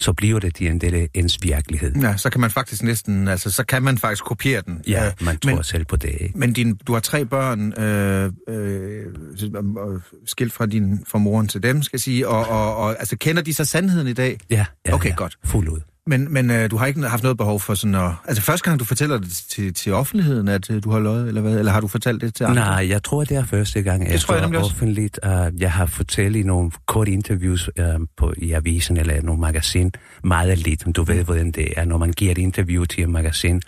[0.01, 1.94] så bliver det til en del af ens virkelighed.
[2.03, 4.82] Ja, så kan man faktisk næsten, altså så kan man faktisk kopiere den.
[4.88, 6.11] Ja, Øh, man tror men, selv på det.
[6.20, 6.38] Ikke?
[6.38, 11.82] Men din, du har tre børn, øh, øh, skilt fra din fra moren til dem,
[11.82, 14.38] skal jeg sige, og, og, og altså, kender de så sandheden i dag?
[14.51, 15.14] Ja, ja, Okay, ja.
[15.14, 15.38] godt.
[15.44, 15.80] Fuld ud.
[16.09, 18.11] Men, men øh, du har ikke haft noget behov for sådan at...
[18.24, 21.40] Altså første gang, du fortæller det til, til offentligheden, at øh, du har løjet, eller
[21.40, 21.59] hvad?
[21.59, 22.54] Eller har du fortalt det til andre?
[22.54, 24.72] Nej, jeg tror, det er første gang, Det tror jeg nemlig også.
[24.72, 25.18] offentligt.
[25.26, 27.84] Uh, jeg har fortalt i nogle korte interviews uh,
[28.16, 29.92] på, i avisen eller nogle magasin,
[30.24, 31.84] meget lidt, du ved, hvordan det er.
[31.84, 33.62] Når man giver et interview til et magasin,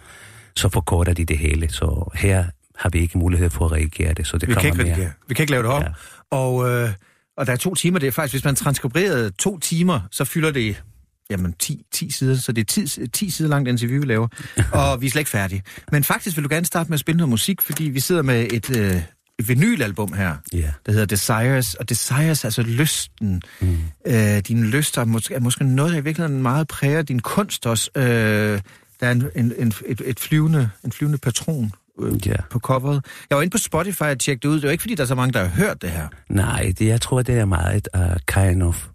[0.57, 1.69] så forkorter de det hele.
[1.73, 2.45] Så her
[2.79, 5.11] har vi ikke mulighed for at reagere det, så det Vi kan kommer ikke mere.
[5.29, 5.83] Vi kan ikke lave det om.
[5.83, 5.89] Ja.
[6.33, 6.39] Ja.
[6.39, 6.91] Og, øh,
[7.37, 7.99] og der er to timer.
[7.99, 10.83] Det er faktisk, hvis man transkriberede to timer, så fylder det
[11.31, 14.29] jamen 10, 10 sider, så det er 10, 10 sider langt interview, vi laver.
[14.73, 15.63] og vi er slet ikke færdige.
[15.93, 18.47] Men faktisk vil du gerne starte med at spille noget musik, fordi vi sidder med
[18.53, 19.03] et, øh,
[19.39, 20.71] et vinylalbum her, Ja.
[20.87, 21.75] der hedder Desires.
[21.75, 23.43] Og Desires, altså lysten.
[23.61, 23.77] Mm.
[24.07, 27.67] Øh, dine lyster er måske, er måske noget, der i virkeligheden meget præger din kunst
[27.67, 27.91] også.
[27.97, 28.61] Øh, der
[29.07, 31.73] er en, en, en, et, et flyvende, en flyvende patron
[32.03, 32.35] øh, Ja.
[32.51, 33.05] på coveret.
[33.31, 34.61] Jeg var inde på Spotify og tjekkede det ud.
[34.61, 36.09] Det jo ikke, fordi der er så mange, der har hørt det her.
[36.29, 38.87] Nej, det, jeg tror, det er meget uh, kind of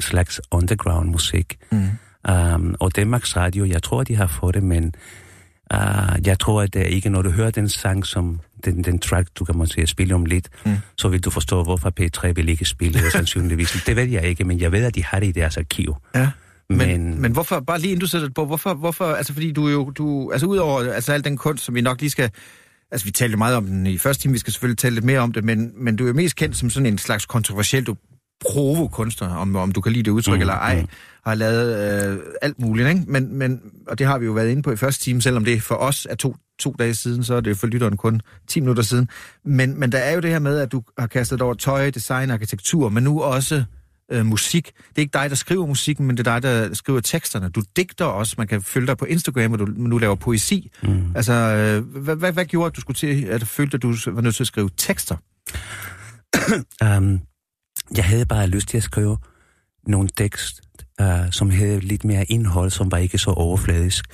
[0.00, 1.58] slags underground musik.
[1.72, 1.88] Mm.
[2.28, 4.94] Um, og Danmarks Radio, jeg tror, de har fået det, men
[5.74, 8.98] uh, jeg tror, at det er ikke, når du hører den sang, som den, den
[8.98, 10.76] track, du kan måske spille om lidt, mm.
[10.96, 13.82] så vil du forstå, hvorfor P3 vil ikke spille det sandsynligvis.
[13.86, 15.96] det ved jeg ikke, men jeg ved, at de har det i deres arkiv.
[16.14, 16.30] Ja.
[16.70, 19.52] Men, men, men hvorfor, bare lige inden du sætter det på, hvorfor, hvorfor, altså fordi
[19.52, 22.30] du jo, du, altså udover altså al den kunst, som vi nok lige skal,
[22.90, 25.20] altså vi talte meget om den i første time, vi skal selvfølgelig tale lidt mere
[25.20, 27.96] om det, men, men du er jo mest kendt som sådan en slags kontroversiel, du
[28.40, 30.88] provokunstner, om, om du kan lide det udtryk mm, eller ej, mm.
[31.24, 31.76] har lavet
[32.12, 33.02] øh, alt muligt, ikke?
[33.06, 35.62] Men, men, og det har vi jo været inde på i første time, selvom det
[35.62, 38.82] for os er to, to dage siden, så er det for lytteren kun 10 minutter
[38.82, 39.08] siden.
[39.44, 42.30] Men, men der er jo det her med, at du har kastet over tøj, design,
[42.30, 43.64] arkitektur, men nu også
[44.10, 44.66] øh, musik.
[44.66, 47.48] Det er ikke dig, der skriver musikken, men det er dig, der skriver teksterne.
[47.48, 48.34] Du digter også.
[48.38, 50.70] Man kan følge dig på Instagram, hvor du nu laver poesi.
[50.82, 51.16] Mm.
[51.16, 54.20] Altså, øh, hvad, hvad, hvad gjorde, at du skulle til, at følte, at du var
[54.20, 55.16] nødt til at skrive tekster?
[56.98, 57.20] um,
[57.96, 59.18] jeg havde bare lyst til at skrive
[59.86, 60.60] nogle tekst,
[61.02, 64.04] uh, som havde lidt mere indhold, som var ikke så overfladisk.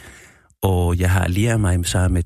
[0.63, 2.23] Og jeg har lige mig sammen med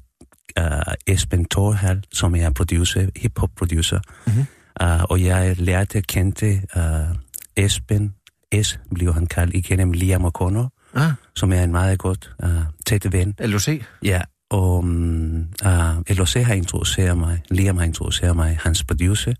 [0.60, 4.00] uh, Esben Torhal, som er producer, hip-hop producer.
[4.26, 4.46] Mm-hmm.
[4.82, 7.16] Uh, og jeg lærte at kende uh,
[7.56, 8.14] Esben,
[8.62, 11.12] S bliver han kaldt igennem Liam O'Connor, ah.
[11.36, 12.50] som er en meget godt uh,
[12.86, 13.34] tæt ven.
[13.38, 13.68] LOC?
[14.02, 14.20] Ja,
[14.50, 19.34] og um, uh, LOC har introduceret mig, Liam har introduceret mig, hans producer.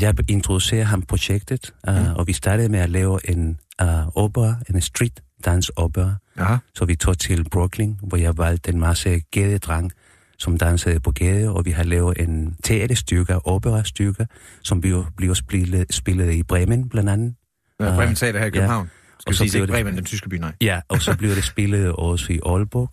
[0.00, 2.14] Jeg introducerer ham projektet, uh, mm.
[2.14, 6.14] og vi startede med at lave en uh, opera, en street dance opera.
[6.38, 6.56] Aha.
[6.74, 9.92] Så vi tog til Brooklyn, hvor jeg valgte en masse gædedrang,
[10.38, 14.26] som dansede på gade, og vi har lavet en teaterstykke, operastykke,
[14.62, 14.80] som
[15.16, 17.34] bliver spillet, spillet i Bremen blandt andet.
[17.80, 18.84] Ja, Bremen Teater her i København.
[18.84, 18.90] Ja.
[19.20, 20.52] Skal og så sige, ikke Bremen, den tyske by, nej.
[20.60, 22.90] Ja, og så blev det spillet også i Aalborg,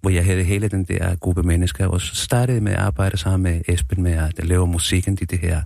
[0.00, 3.52] hvor jeg havde hele den der gruppe mennesker, og så startede med at arbejde sammen
[3.52, 5.62] med Esben med at lave musikken til det her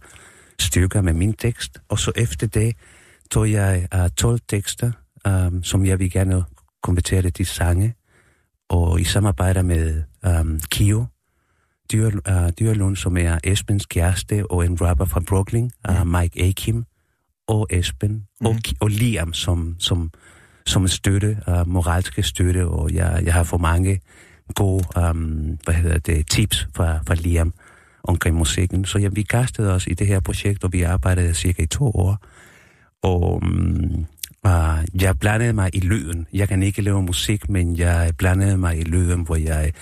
[0.61, 2.77] stykker med min tekst, og så efter det
[3.31, 4.93] tog jeg uh, 12 tekster,
[5.29, 6.45] um, som jeg vil gerne
[6.83, 7.95] konvertere til sange,
[8.69, 11.05] og i samarbejde med um, Kio,
[11.93, 16.85] Dyr, uh, Dyrlund, som er Esbens kæreste, og en rapper fra Brooklyn, uh, Mike Akim,
[17.49, 18.47] og Esben, mm.
[18.47, 20.11] og, og Liam som, som,
[20.67, 24.01] som støtte, uh, moralske støtte, og jeg, jeg har fået mange
[24.55, 27.53] gode um, hvad hedder det, tips fra, fra Liam
[28.03, 28.85] omkring musikken.
[28.85, 31.85] Så ja, vi kastede os i det her projekt, og vi arbejdede cirka i to
[31.85, 32.19] år.
[33.03, 34.07] Og um,
[34.45, 36.27] uh, jeg blandede mig i lyden.
[36.33, 39.73] Jeg kan ikke lave musik, men jeg blandede mig i lyden, hvor jeg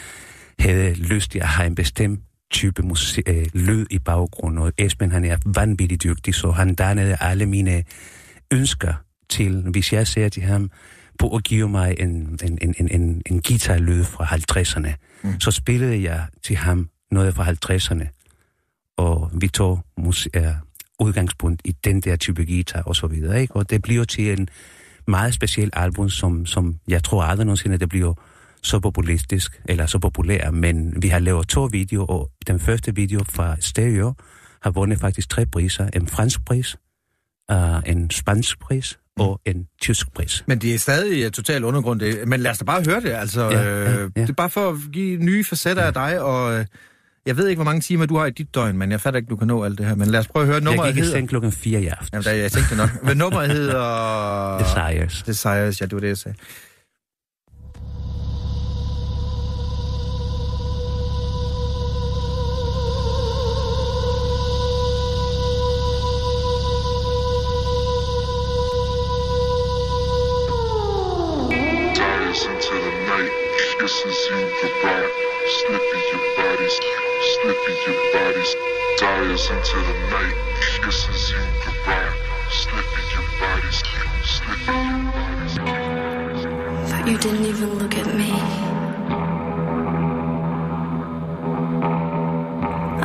[0.59, 5.13] havde lyst til at have en bestemt type musik, øh, lyd i baggrunden, og Esben
[5.13, 7.85] han er vanvittigt dygtig, så han dannede alle mine
[8.51, 8.95] ønsker
[9.29, 10.71] til, hvis jeg ser til ham,
[11.19, 15.41] på at give mig en, en, en, en, en, en guitarlyd fra 50'erne, mm.
[15.41, 18.07] så spillede jeg til ham noget fra 50'erne,
[18.97, 20.13] og vi tog uh,
[20.99, 23.57] udgangspunkt i den der type guitar og så videre, ikke?
[23.57, 24.49] og det bliver til en
[25.07, 28.15] meget speciel album, som, som jeg tror aldrig nogensinde, det bliver
[28.63, 33.25] så populistisk, eller så populær, men vi har lavet to videoer, og den første video
[33.25, 34.15] fra Stereo
[34.63, 35.89] har vundet faktisk tre priser.
[35.97, 36.77] En fransk pris,
[37.53, 37.57] uh,
[37.87, 39.23] en spansk pris mm.
[39.23, 40.45] og en tysk pris.
[40.47, 42.01] Men det er stadig uh, totalt undergrund.
[42.01, 42.29] Det.
[42.29, 43.11] Men lad os da bare høre det.
[43.11, 44.05] Altså, ja, ja, ja.
[44.15, 45.87] Det er bare for at give nye facetter ja.
[45.87, 46.67] af dig, og...
[47.29, 49.31] Jeg ved ikke, hvor mange timer du har i dit døgn, men jeg fatter ikke,
[49.31, 49.95] du kan nå alt det her.
[49.95, 50.87] Men lad os prøve at høre nummeret.
[50.87, 52.09] Jeg gik i seng klokken 4 i aften.
[52.13, 52.91] Jamen, der, jeg tænkte nok.
[53.03, 54.59] Hvad nummeret hedder...
[54.59, 55.23] Desires.
[55.23, 56.37] Desires, ja, det var det, jeg sagde.
[79.51, 80.37] Into the night.
[80.83, 82.13] Kisses you goodbye.
[82.51, 85.49] Sniffing your body, sniffing your body.
[86.91, 88.33] But you didn't even look at me.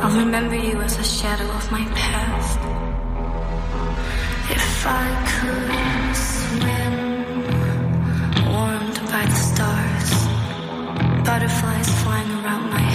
[0.02, 2.58] I'll remember you as a shadow of my past.
[4.50, 6.94] If I could swim,
[8.52, 10.10] warmed by the stars,
[11.24, 12.93] butterflies flying around my head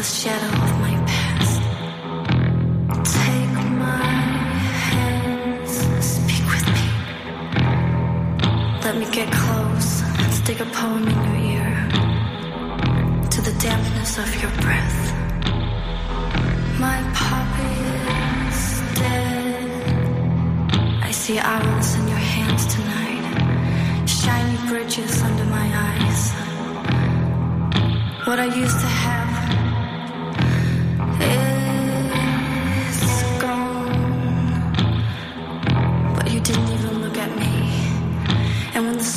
[0.00, 1.00] as a shadow of my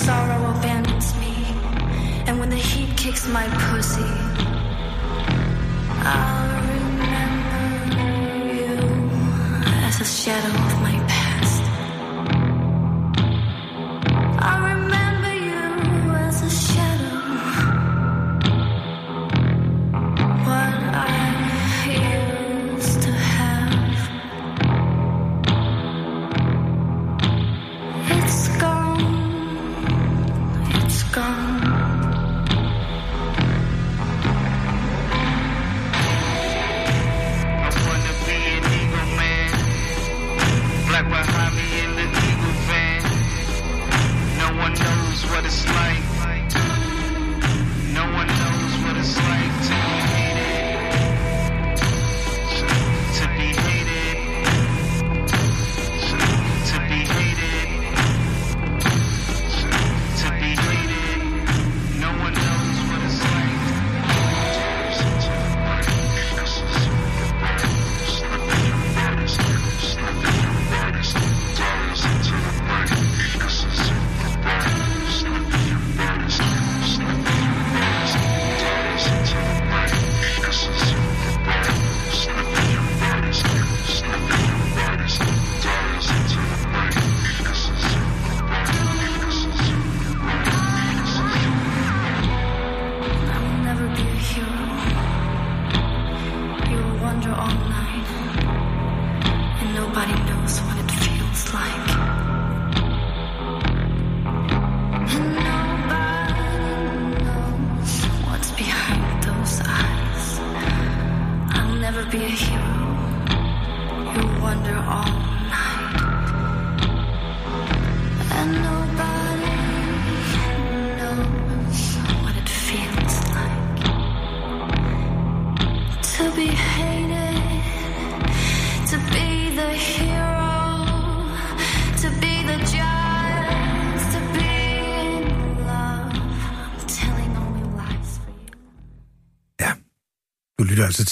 [0.05, 1.33] sorrow abandons me,
[2.27, 4.13] and when the heat kicks my pussy,
[6.05, 7.65] I'll remember
[8.59, 8.75] you
[9.87, 11.02] as a shadow of my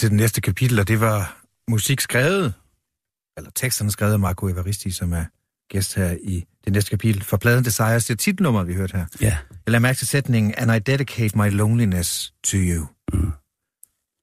[0.02, 2.54] til det næste kapitel, og det var musik skrevet,
[3.38, 5.26] eller teksterne skrevet af Marco Evaristi, som er
[5.70, 7.24] gæst her i det næste kapitel.
[7.24, 9.06] For pladen Desires, det er titelnummer, vi hørte her.
[9.22, 9.26] Ja.
[9.26, 9.38] Jeg
[9.68, 12.88] lader mærke til sætningen, and I dedicate my loneliness to you.
[13.14, 13.32] Mm.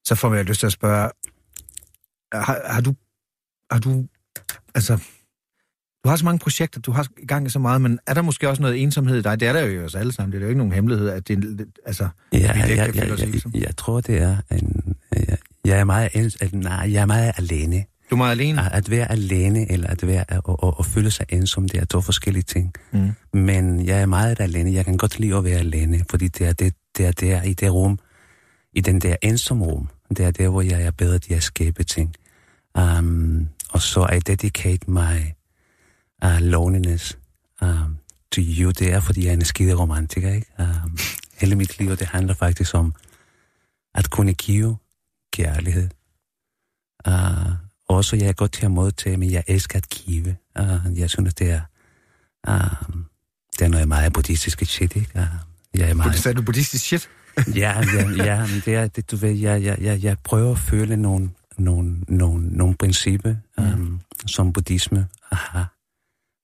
[0.04, 1.10] Så får jeg lyst til at spørge,
[2.32, 2.94] har, har du,
[3.70, 4.06] har du,
[4.74, 4.98] altså,
[6.04, 8.22] du har så mange projekter, du har i gang i så meget, men er der
[8.22, 9.40] måske også noget ensomhed i dig?
[9.40, 11.28] Det er der jo i os alle sammen, det er jo ikke nogen hemmelighed, at
[11.28, 13.58] det er, altså, Ja, ja, os ja, ensomme.
[13.60, 14.96] jeg tror, det er en...
[15.16, 17.84] Jeg, jeg er meget, ens- at, nej, jeg er meget alene.
[18.10, 18.62] Du er meget alene.
[18.66, 21.84] At, at være alene, eller at, være, at, at, at føle sig ensom, det er
[21.84, 22.72] to forskellige ting.
[22.92, 23.10] Mm.
[23.32, 24.72] Men jeg er meget alene.
[24.72, 27.52] Jeg kan godt lide at være alene, fordi det er, det, det er der i
[27.54, 27.98] det rum,
[28.72, 31.84] i den der ensom rum, det er der, hvor jeg er bedre til at skabe
[31.84, 32.14] ting.
[32.78, 35.18] Um, og så I dedicate my
[36.24, 37.18] uh, loneliness
[37.62, 37.98] um,
[38.32, 38.70] to you.
[38.70, 40.46] Det er, fordi jeg er en skide romantiker, ikke?
[40.58, 40.98] Um,
[41.40, 42.94] hele mit liv, det handler faktisk om
[43.94, 44.76] at kunne give
[45.32, 45.88] kærlighed.
[47.08, 47.52] Uh,
[47.88, 50.36] også jeg er godt til at modtage, men jeg elsker at give.
[50.60, 51.60] Uh, jeg synes, det er,
[52.48, 53.02] uh,
[53.58, 55.10] det er noget meget buddhistisk shit, ikke?
[55.14, 56.18] Uh, jeg er meget...
[56.18, 57.08] Sagde du buddhistisk shit?
[57.54, 60.58] Ja, ja, ja, men det er, det, du ved, jeg, jeg, jeg, jeg prøver at
[60.58, 65.77] føle nogle, nogle, nogle, nogle principper, um, som buddhisme har.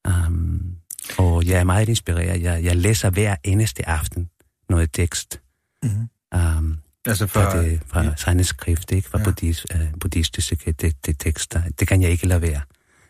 [0.08, 0.76] Um,
[1.18, 2.42] og jeg er meget inspireret.
[2.42, 4.28] Jeg, jeg læser hver eneste aften
[4.70, 5.40] noget tekst.
[5.82, 6.08] Mhm.
[6.34, 8.08] Um, Altså for, fra, det, fra ja.
[8.08, 8.14] ja.
[8.16, 9.08] segne skrift, ikke?
[9.08, 9.22] Fra Ja.
[9.22, 9.24] ja.
[9.30, 11.62] buddhist, uh, buddhistiske det, det tekster.
[11.78, 12.60] Det kan jeg ikke lade være.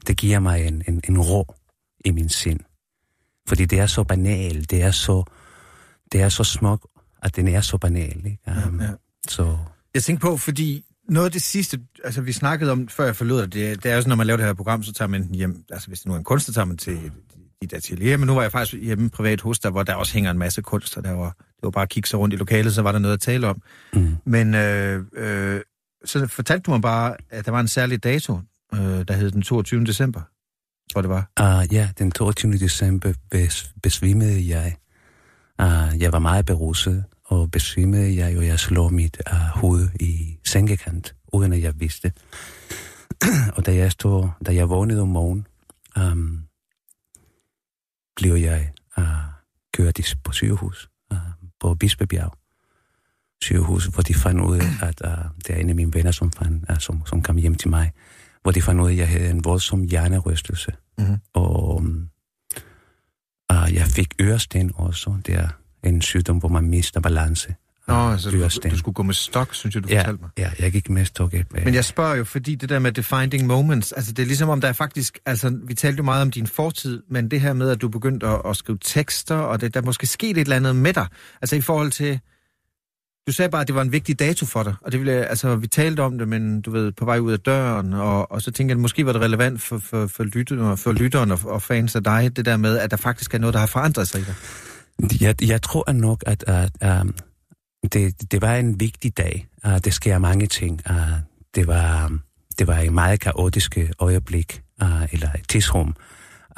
[0.07, 1.55] Det giver mig en, en, en ro
[2.05, 2.61] i min sind.
[3.49, 5.25] Fordi det er så banalt, det er så,
[6.13, 6.87] det er så smukt,
[7.23, 8.17] at den er så banal.
[8.27, 8.39] Ikke?
[8.67, 8.89] Um, ja.
[9.29, 9.59] Så
[9.95, 13.41] Jeg tænkte på, fordi noget af det sidste, altså vi snakkede om, før jeg forlod
[13.43, 15.29] dig, det, det er jo sådan, når man laver det her program, så tager man
[15.35, 17.13] hjem, altså hvis det nu er en kunstner, tager man til
[17.63, 20.31] dit atelier, men nu var jeg faktisk hjemme privat hos dig, hvor der også hænger
[20.31, 22.75] en masse kunst, og der var, det var bare at kigge sig rundt i lokalet,
[22.75, 23.63] så var der noget at tale om.
[23.95, 25.61] mm, Men øh, øh,
[26.05, 28.41] så fortalte du mig bare, at der var en særlig dato,
[28.75, 29.85] øh, der hed den 22.
[29.85, 30.21] december,
[30.93, 31.31] tror det var.
[31.41, 32.53] uh, ja, den 22.
[32.53, 34.77] december bes, besvimede jeg.
[35.63, 40.39] Uh, jeg var meget beruset, og besvimede jeg, og jeg slog mit uh, hoved i
[40.45, 42.13] sengekant, uden at jeg vidste.
[43.57, 45.47] og da jeg stod, da jeg vågnede om morgenen,
[45.97, 46.45] um,
[48.17, 49.05] blev jeg uh,
[49.75, 51.19] kørt på sygehus uh,
[51.61, 52.33] på Bispebjerg
[53.43, 56.33] sygehus, hvor de fandt ud af, at uh, det er en af mine venner, som,
[56.33, 57.93] fandt, uh, som, som kom hjem til mig,
[58.43, 60.73] hvor de fandt ud af, at jeg havde en voldsom hjernerystelse.
[60.99, 61.17] Mhm.
[61.33, 62.09] Og um,
[63.53, 65.17] uh, jeg fik øresten også.
[65.27, 65.49] Det er
[65.87, 67.55] en sygdom, hvor man mister balance.
[67.89, 70.31] Nå, altså, du, du skulle gå med stok, synes jeg, du ja, fortalte mig.
[70.39, 71.35] ja, jeg gik med stok.
[71.35, 74.49] Øh, Men jeg spørger jo, fordi det der med defining moments, altså det er ligesom
[74.49, 77.53] om der er faktisk, altså vi talte jo meget om din fortid, men det her
[77.53, 80.41] med, at du begyndte at, at skrive tekster, og det, der er måske sket et
[80.41, 81.07] eller andet med dig,
[81.43, 82.21] altså i forhold til,
[83.27, 85.57] du sagde bare, at det var en vigtig dato for dig, og det ville, altså
[85.57, 88.51] vi talte om det, men du ved, på vej ud af døren, og, og så
[88.51, 91.63] tænker jeg, at måske var det relevant for, for, for, lytteren, for lytteren og, og
[91.63, 94.21] fans af dig, det der med, at der faktisk er noget, der har forandret sig
[94.21, 94.35] i dig.
[95.21, 97.15] Jeg, jeg tror nok, at, at um,
[97.93, 99.47] det, det var en vigtig dag.
[99.67, 100.81] Uh, det sker mange ting.
[100.91, 100.97] Uh,
[101.55, 102.21] det, var, um,
[102.59, 105.97] det var et meget kaotisk øjeblik, uh, eller et tidsrum.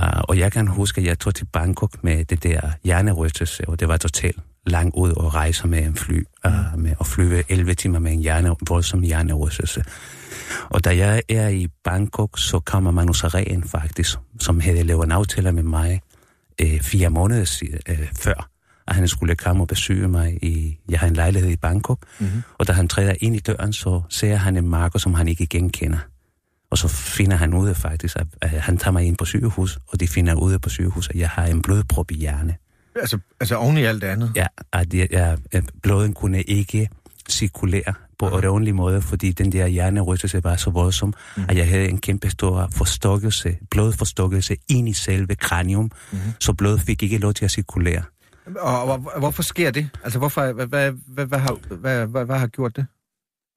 [0.03, 3.81] Uh, og jeg kan huske, at jeg tog til Bangkok med det der hjernerystelse, og
[3.81, 7.75] det var totalt langt ud at rejse med en fly, uh, med at flyve 11
[7.75, 9.85] timer med en hjerne, voldsom hjernerystelse.
[10.71, 15.13] Og da jeg er i Bangkok, så kommer Manu Arén faktisk, som havde lavet en
[15.13, 16.01] aftale med mig
[16.63, 18.51] øh, fire måneder øh, før,
[18.89, 22.43] at han skulle komme og besøge mig i, jeg har en lejlighed i Bangkok, mm-hmm.
[22.59, 25.47] og da han træder ind i døren, så ser han en marker, som han ikke
[25.47, 25.99] genkender.
[26.71, 29.79] Og så finder han ud af faktisk, at, at han tager mig ind på sygehus,
[29.87, 32.57] og de finder ud af på sygehus, at jeg har en blodprop i hjerne.
[33.01, 34.33] Altså, altså oven i alt det andet.
[34.37, 35.39] Ja, at jeg, jeg,
[35.83, 36.89] bloden kunne ikke
[37.31, 41.43] cirkulere på en ordentlig måde, fordi den der hjernerystelse var så voldsom, mm.
[41.49, 46.19] at jeg havde en kæmpe stor forstokkelse, blodforstokkelse ind i selve kranium, mm.
[46.41, 48.03] så blodet fik ikke lov til at cirkulere.
[48.59, 49.89] Og, og, og hvorfor sker det?
[50.05, 52.87] Altså, hvorfor, hvad, hvad, hvad, hvad, har, hvad, hvad, hvad har gjort det?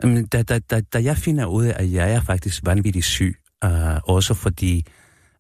[0.04, 3.36] Jamen, Da, da, da, da jeg finder ud af, at jeg er faktisk vanvittigt syg,
[3.66, 4.86] uh, også fordi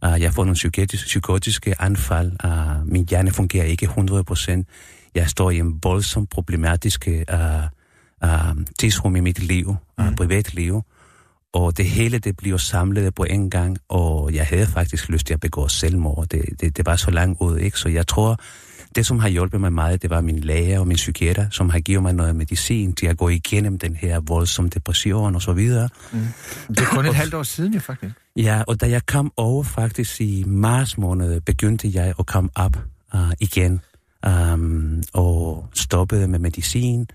[0.05, 4.63] uh, jeg får nogle psykotiske, psykotiske anfald, uh, min hjerne fungerer ikke 100%,
[5.15, 7.35] jeg står i en voldsom problematisk uh,
[8.25, 10.15] uh, tidsrum i mit liv, uh, Mhm.
[10.15, 10.81] privatliv,
[11.53, 15.33] og det hele det bliver samlet på en gang, og jeg havde faktisk lyst til
[15.33, 16.27] at begå selvmord.
[16.27, 17.79] Det, det, det var så langt ud, ikke?
[17.79, 18.37] Så jeg tror,
[18.95, 21.79] det som har hjulpet mig meget, det var min læge og min psykiater, som har
[21.79, 25.89] givet mig noget medicin til at gå igennem den her voldsomme depression og så videre.
[26.69, 28.15] Det er kun et halvt år siden, jo faktisk.
[28.35, 32.77] Ja, og da jeg kom over faktisk i marts måned, begyndte jeg at komme op
[33.13, 33.81] uh, igen
[34.27, 37.07] um, og stoppede med medicin.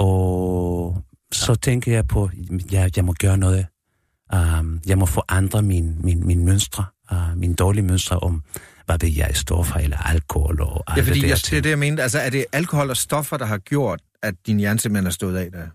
[0.00, 3.66] Og så tænker jeg på, at jeg, jeg må gøre noget.
[4.34, 8.42] Um, jeg må forandre min, min, min mønstre, uh, min dårlige mønstre om,
[8.86, 11.70] hvad ved jeg, stoffer eller alkohol og alt Ja, fordi det jeg, det er det,
[11.70, 12.02] jeg mente.
[12.02, 15.36] Altså, er det alkohol og stoffer, der har gjort, at din hjerne simpelthen er stået
[15.36, 15.66] af der?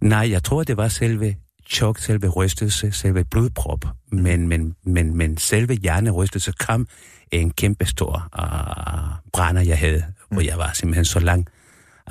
[0.00, 1.36] Nej, jeg tror, det var selve
[1.70, 3.84] chok, selve rystelse, selve blodprop.
[4.12, 6.86] Men, men, men, men selve hjernerystelse kom
[7.32, 11.46] en kæmpe stor uh, brænder, jeg havde, hvor jeg var simpelthen så lang.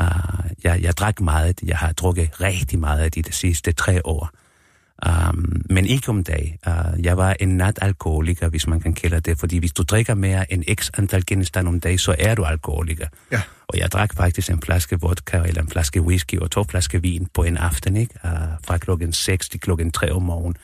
[0.02, 1.60] Uh, jeg, jeg drak meget.
[1.64, 4.30] Jeg har drukket rigtig meget af de, de sidste tre år.
[5.08, 6.60] Um, men ikke om dag.
[6.68, 10.54] Uh, jeg var en natalkoholiker, hvis man kan kalde det, fordi hvis du drikker mere
[10.54, 13.08] end x antal genstand om dag, så er du alkoholiker.
[13.32, 13.42] Ja.
[13.68, 17.28] Og jeg drak faktisk en flaske vodka eller en flaske whisky og to flasker vin
[17.34, 18.14] på en aften, ikke?
[18.24, 18.30] Uh,
[18.64, 20.56] fra klokken 6 til klokken 3 om morgenen.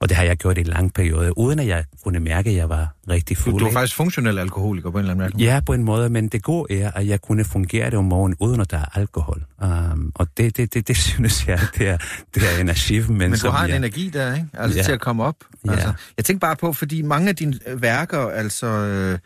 [0.00, 2.56] Og det har jeg gjort i en lang periode, uden at jeg kunne mærke, at
[2.56, 3.58] jeg var rigtig Du, fuld.
[3.58, 3.74] du er ikke?
[3.76, 5.44] faktisk funktionel alkoholiker på en eller anden måde.
[5.44, 8.36] Ja, på en måde, men det gode er, at jeg kunne fungere det om morgenen,
[8.40, 9.42] uden at der er alkohol.
[9.62, 11.96] Um, og det, det, det, det synes jeg, det er,
[12.34, 13.30] det er en achievement.
[13.30, 14.46] Men du har en jeg, energi der, ikke?
[14.54, 14.84] Altså Ja.
[14.84, 15.36] til at komme op.
[15.66, 15.72] Ja.
[15.72, 18.66] Altså, jeg tænker bare på, fordi mange af dine værker, altså...
[18.66, 19.18] Øh,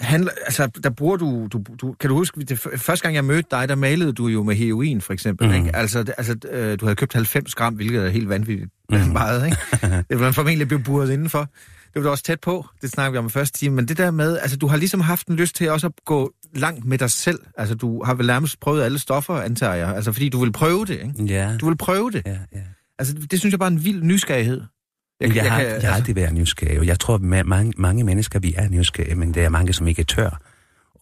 [0.00, 1.94] handler, altså, der bruger du, du, du...
[2.00, 5.00] Kan du huske, det, første gang jeg mødte dig, der malede du jo med heroin,
[5.00, 5.54] for eksempel, mm.
[5.54, 5.76] ikke?
[5.76, 8.98] Altså, det- altså øh, du havde købt 90 gram, hvilket er helt vanvittigt mm.
[8.98, 9.56] meget, ikke?
[10.10, 11.40] Det var formentlig blevet buret indenfor.
[11.94, 13.98] Det var du også tæt på, det snakker vi om i første time, men det
[13.98, 16.98] der med, altså du har ligesom haft en lyst til også at gå langt med
[16.98, 17.38] dig selv.
[17.58, 19.94] Altså du har vel nærmest prøvet alle stoffer, antager jeg.
[19.96, 21.24] Altså fordi du vil prøve det, ikke?
[21.34, 22.22] Ja, Du vil prøve det.
[22.26, 22.60] ja, ja.
[22.98, 24.60] Altså, det synes jeg bare er en vild nysgerrighed.
[25.28, 27.42] Jeg, jeg, har, kan- jeg har altså- altid været nysgerrig, og jeg tror, at ma-
[27.42, 30.40] mange, mange mennesker, vi er nysgerrige, men der er mange, som ikke tør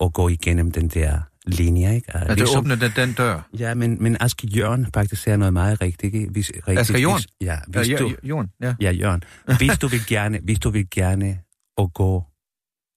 [0.05, 2.15] at gå igennem den der linje, ikke?
[2.15, 3.49] Og At det åbner den, den dør.
[3.59, 6.15] Ja, men, men Aske Jørgen faktisk siger noget meget rigtigt.
[6.15, 6.31] ikke?
[6.31, 7.15] Hvis, rigtigt Jorn?
[7.17, 8.75] Hvis, ja, hvis du, ja, Jorden, ja.
[8.81, 9.23] ja, Jørgen.
[9.59, 11.39] Hvis du vil gerne, hvis du vil gerne
[11.79, 12.25] at gå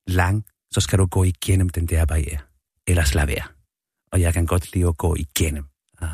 [0.07, 2.37] lang, så skal du gå igennem den der barriere.
[2.87, 3.43] Ellers lad være.
[4.11, 5.65] Og jeg kan godt lide at gå igennem.
[6.01, 6.09] Um,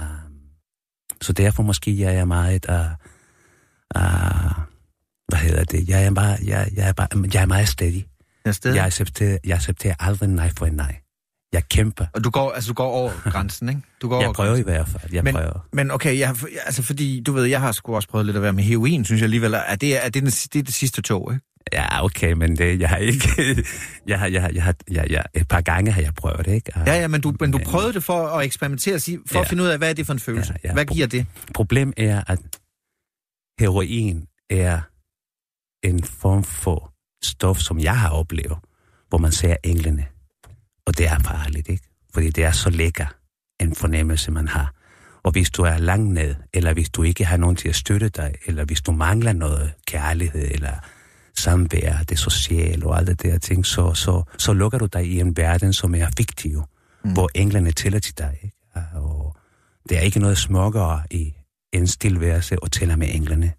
[1.22, 2.66] så derfor måske jeg er meget...
[2.70, 2.76] Uh,
[4.02, 4.69] uh,
[5.30, 5.90] hvad hedder det?
[5.90, 8.02] Jeg er, bare, jeg, jeg er, bare, jeg er meget steady.
[8.46, 8.74] Jeg, sted.
[8.74, 10.96] Jeg accepterer, jeg accepterer aldrig nej for en nej.
[11.54, 12.06] Jeg kæmper.
[12.14, 13.82] Og du går, altså, du går over grænsen, ikke?
[14.02, 14.74] Du går Jeg over prøver i grænsen.
[14.74, 15.14] hvert fald.
[15.14, 15.68] Jeg Men, prøver.
[15.74, 16.36] men okay, jeg,
[16.66, 19.20] altså fordi, du ved, jeg har sgu også prøvet lidt at være med heroin, synes
[19.22, 19.54] jeg alligevel.
[19.54, 21.46] Er det, er det, den, det er det sidste tog, ikke?
[21.74, 23.30] Ja, okay, men det, jeg har ikke...
[24.08, 26.54] jeg har, jeg har, jeg har, jeg, jeg, et par gange har jeg prøvet det,
[26.54, 26.72] ikke?
[26.86, 29.42] Ja, ja, men du, men du prøvede det for at eksperimentere, og sige, for ja.
[29.42, 30.54] at finde ud af, hvad er det for en følelse?
[30.64, 30.74] Ja, ja.
[30.74, 31.26] Hvad giver det?
[31.54, 32.40] Problem er, at
[33.60, 34.82] heroin er
[35.84, 36.94] en form for
[37.24, 38.58] stof, som jeg har oplevet,
[39.10, 40.06] hvor man ser englene.
[40.86, 41.84] Og det er farligt, ikke?
[42.14, 43.06] Fordi det er så lækker.
[43.60, 44.74] en fornemmelse, man har.
[45.24, 48.10] Og hvis du er langt ned, eller hvis du ikke har nogen til at støtte
[48.10, 50.74] dig, eller hvis du mangler noget kærlighed, eller
[51.38, 55.20] samvær, det sociale og alt det der ting, så, så, så lukker du dig i
[55.20, 56.64] en verden, som er fiktiv,
[57.04, 57.14] mm.
[57.14, 58.38] hvor englene tæller til dig.
[58.44, 58.58] Ikke?
[58.94, 59.36] Og
[59.90, 61.34] der er ikke noget smukkere i
[61.74, 63.54] en stilværelse og tæller med englene.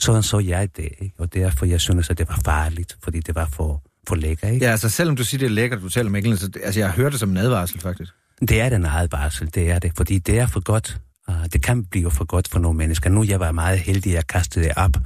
[0.00, 1.14] Sådan så jeg det, ikke?
[1.18, 4.48] og derfor jeg synes, at det var farligt, fordi det var for, for lækker.
[4.48, 4.66] Ikke?
[4.66, 6.90] Ja, altså selvom du siger, det er lækkert, du taler med englene, så altså, jeg
[6.90, 8.12] hører det som en advarsel, faktisk.
[8.40, 11.00] Det er den advarsel, det er det, fordi det er for godt.
[11.28, 13.10] Uh, det kan blive for godt for nogle mennesker.
[13.10, 14.96] Nu jeg var meget heldig, at jeg kastede det op.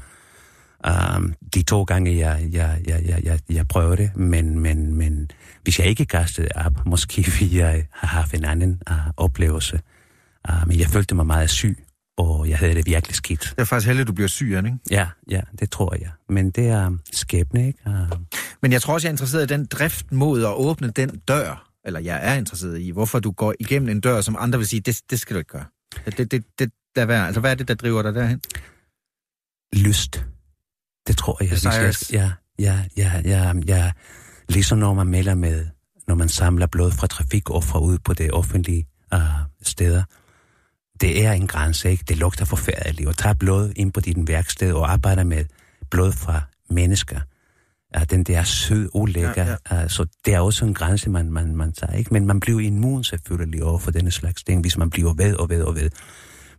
[1.16, 5.30] Um, de to gange, jeg, jeg, jeg, jeg, jeg, jeg prøvede det, men, men, men
[5.62, 9.80] hvis jeg ikke kastede det op, måske ville jeg have haft en anden uh, oplevelse.
[10.48, 11.83] Uh, men jeg følte mig meget syg,
[12.18, 13.40] og jeg havde det virkelig skidt.
[13.40, 14.78] Det er faktisk heldigt, at du bliver syg, ikke?
[14.90, 16.10] Ja, ja, det tror jeg.
[16.28, 17.78] Men det er um, skæbne, ikke?
[17.86, 18.18] Uh,
[18.62, 21.70] Men jeg tror også, jeg er interesseret i den drift mod at åbne den dør,
[21.84, 24.80] eller jeg er interesseret i, hvorfor du går igennem en dør, som andre vil sige,
[24.80, 25.64] det, det skal du ikke gøre.
[26.06, 27.26] Det, det, det, lad være.
[27.26, 28.40] Altså, hvad er det, der driver dig derhen?
[29.74, 30.26] lyst.
[31.06, 31.50] Det tror jeg.
[31.50, 32.12] Desires.
[32.12, 33.92] Ja, ja, ja, ja, ja.
[34.48, 35.66] Ligesom når man melder med,
[36.08, 39.20] når man samler blod fra trafikoffer ud på det offentlige uh,
[39.62, 40.02] steder.
[41.00, 42.04] Det er en grænse, ikke?
[42.08, 43.08] Det lugter forfærdeligt.
[43.08, 45.44] Og tager blod ind på dit værksted og arbejder med
[45.90, 46.40] blod fra
[46.70, 47.20] mennesker.
[47.96, 49.44] Uh, den der sød, ulækker.
[49.44, 52.12] Ja, Ja, så det er også en grænse, man, man, man tager, ikke?
[52.12, 55.48] Men man bliver immun selvfølgelig over for denne slags ting, hvis man bliver ved og
[55.50, 55.90] ved og ved.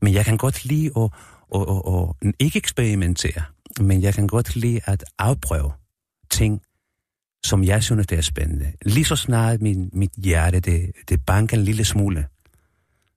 [0.02, 1.10] Men jeg kan godt lide at,
[1.56, 3.44] at, at, at ikke eksperimentere,
[3.80, 5.72] men jeg kan godt lide at afprøve
[6.32, 6.62] ting,
[7.45, 8.74] som jeg synes, det er spændende.
[8.86, 12.26] Lige så snart min, mit hjerte, det, det banker en lille smule,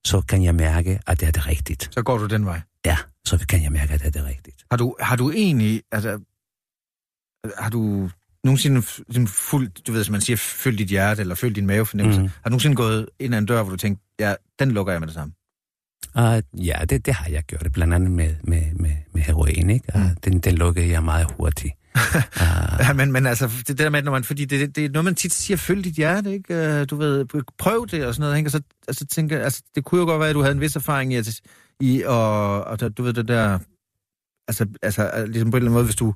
[0.07, 1.89] så kan jeg mærke, at det er det rigtigt.
[1.93, 2.61] Så går du den vej.
[2.87, 4.65] Ja, så kan jeg mærke, at det er det rigtigt.
[4.71, 6.21] Har du, har du egentlig, altså,
[7.59, 8.11] har du
[8.45, 8.83] nogensinde
[9.27, 12.29] fuldt, du ved, som man siger, følt dit hjerte, eller følt din mavefornemmelse, mm.
[12.29, 15.01] har du nogensinde gået ind ad en dør, hvor du tænkte, ja, den lukker jeg
[15.01, 15.35] med det samme?
[16.19, 19.93] Uh, ja, det, det har jeg gjort, blandt andet med, med, med, med heroin, ikke?
[19.95, 21.75] Uh, den, den lukkede jeg meget hurtigt.
[22.85, 25.15] Ja, men, men altså, det der med, når man, fordi det, det er noget, man
[25.15, 26.55] tit siger, følg dit hjerte, ikke?
[26.55, 27.25] Øh, Du ved,
[27.59, 28.49] prøv det og sådan noget, ikke?
[28.49, 30.77] Og så altså, tænker altså, det kunne jo godt være, at du havde en vis
[30.77, 31.41] erfaring i, at,
[31.81, 33.59] i og, og du ved, det der,
[34.49, 36.15] altså, altså, ligesom på en eller anden måde, hvis du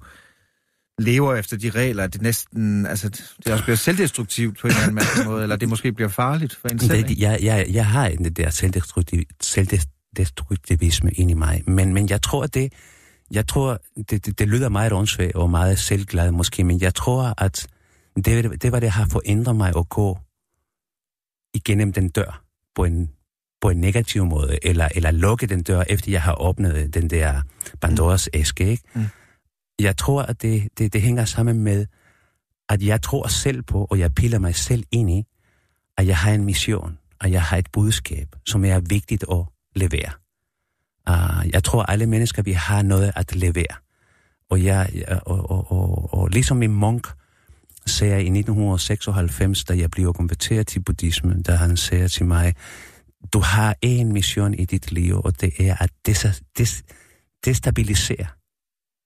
[0.99, 3.09] lever efter de regler, at det næsten, altså,
[3.45, 6.69] det også bliver selvdestruktivt på en eller anden måde, eller det måske bliver farligt for
[6.69, 11.63] en selv, Det, jeg, jeg, jeg har en det der selvdestruktiv, selvdestruktivisme ind i mig,
[11.67, 12.73] men, men jeg tror, det,
[13.33, 17.35] jeg tror, det, det, det lyder meget åndssvagt og meget selvglad måske, men jeg tror,
[17.39, 17.67] at
[18.17, 20.19] det, det var det, har forændret mig at gå
[21.55, 22.43] igennem den dør
[22.75, 23.11] på en,
[23.61, 27.43] på en negativ måde, eller, eller lukke den dør, efter jeg har åbnet den der
[27.81, 28.83] Pandoras æske, ikke?
[28.95, 29.05] Mm.
[29.79, 31.87] Jeg tror, at det, det, det hænger sammen med,
[32.69, 35.25] at jeg tror selv på, og jeg piller mig selv ind i,
[35.99, 39.45] at jeg har en mission, og jeg har et budskab, som er vigtigt at
[39.75, 40.22] levere.
[41.11, 43.75] Uh, jeg tror, alle mennesker, vi har noget at levere.
[44.51, 47.07] Og, jeg, og, og, og, og ligesom min munk
[47.87, 52.55] sagde i 1996, da jeg blev konverteret til buddhismen, da han sagde til mig,
[53.33, 56.83] du har en mission i dit liv, og det er at des, des,
[57.45, 58.27] destabilisere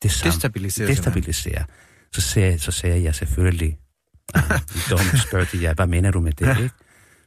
[0.02, 0.32] det samme.
[0.32, 0.86] Destabilisere.
[0.88, 1.64] Destabilisere.
[2.12, 3.78] Så sagde, så sagde jeg selvfølgelig,
[4.36, 4.42] uh,
[4.90, 6.74] dumt spurgte jeg, hvad mener du med det, ikke?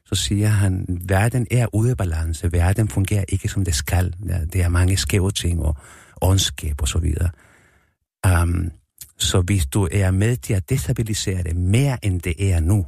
[0.10, 4.46] Så siger han, verden er ude af balance, verden fungerer ikke som det skal, Der-
[4.46, 5.76] det er mange skæve ting og
[6.22, 7.30] ondskab og så videre.
[8.44, 8.72] Um,
[9.18, 12.86] så hvis du er med til at destabilisere det mere end det er nu,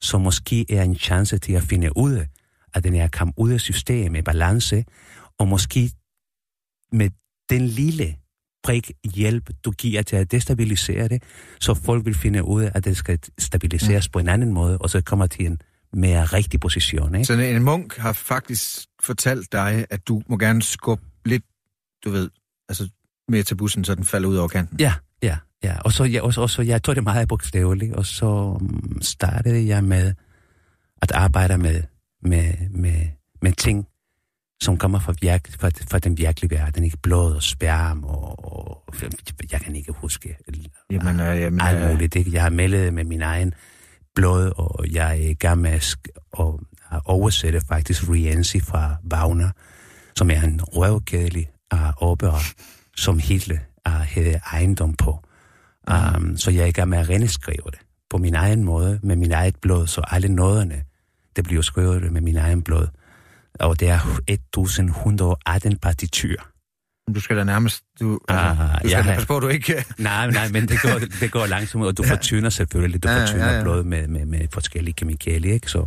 [0.00, 2.26] så måske er en chance til at finde ud af,
[2.74, 4.84] at den er kommet ud af systemet balance,
[5.38, 5.90] og måske
[6.92, 7.10] med
[7.50, 8.16] den lille
[8.64, 11.22] prik hjælp, du giver til at destabilisere det,
[11.60, 14.12] så folk vil finde ud af, at det skal stabiliseres mm.
[14.12, 15.58] på en anden måde, og så kommer til en
[15.92, 17.14] mere rigtig position.
[17.14, 17.24] Ikke?
[17.24, 21.42] Så en munk har faktisk fortalt dig, at du må gerne skubbe lidt,
[22.04, 22.30] du ved,
[22.68, 22.88] altså
[23.28, 24.80] mere til bussen, så den falder ud over kanten.
[24.80, 25.76] Ja, ja, ja.
[25.80, 29.02] Og så, ja, og så, og så jeg tog det meget bogstaveligt, og så mm,
[29.02, 30.14] startede jeg med
[31.02, 31.82] at arbejde med,
[32.22, 33.06] med, med,
[33.42, 33.86] med ting,
[34.60, 38.94] som kommer fra, virk, fra, fra den virkelige verden, ikke blod og sperm, og, og
[39.52, 40.36] jeg kan ikke huske
[40.90, 42.16] Jamen, øh, jamen, alt øh, muligt.
[42.16, 42.32] Ikke?
[42.32, 43.54] Jeg har meldet med min egen
[44.18, 45.96] blod, og jeg er i gang med at
[46.32, 49.50] og at oversætte faktisk Rienzi fra Wagner,
[50.16, 52.40] som er en røvkedelig uh, opera,
[52.96, 53.58] som Hitler
[53.88, 55.18] uh, havde ejendom på.
[55.90, 57.78] Um, så jeg er i gang med at reneskrive det
[58.10, 60.82] på min egen måde, med min eget blod, så alle nåderne,
[61.36, 62.86] det bliver skrevet med min egen blod.
[63.60, 66.48] Og det er 1118 partitur
[67.14, 68.96] du skal da nærmest, du, altså, Ah, du skal ja.
[69.10, 69.84] da passe på, at du ikke...
[69.98, 72.10] Nej, nej, men det går, det går langsomt, og du Ja.
[72.12, 73.02] fortynder selvfølgelig.
[73.02, 73.62] Du Ja, fortynder ja, ja.
[73.62, 75.70] blod med, med, med forskellige kemikalier, ikke?
[75.70, 75.86] Så,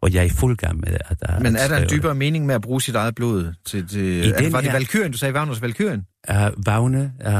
[0.00, 2.46] Og jeg er i fuld gang med at, at Men er der en dybere mening
[2.46, 3.88] med at bruge sit eget blod til...
[3.88, 5.12] til I er det, den var det her- Valkyrien?
[5.12, 6.02] Du sagde Wagners Valkyrien?
[6.28, 6.52] det.
[6.56, 7.30] Uh, Vagne uh,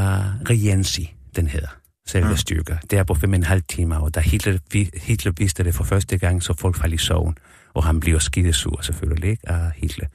[0.50, 1.68] Rienzi, den hedder.
[2.08, 2.36] Selve Ja.
[2.36, 2.76] styrker.
[2.90, 4.58] Det er på fem og en halv time, og da Hitler,
[5.02, 7.36] Hitler vidste det for første gang, så folk faldt i søvn.
[7.74, 9.42] Og han bliver skidesur selvfølgelig, ikke?
[9.50, 10.06] Uh, Hitler.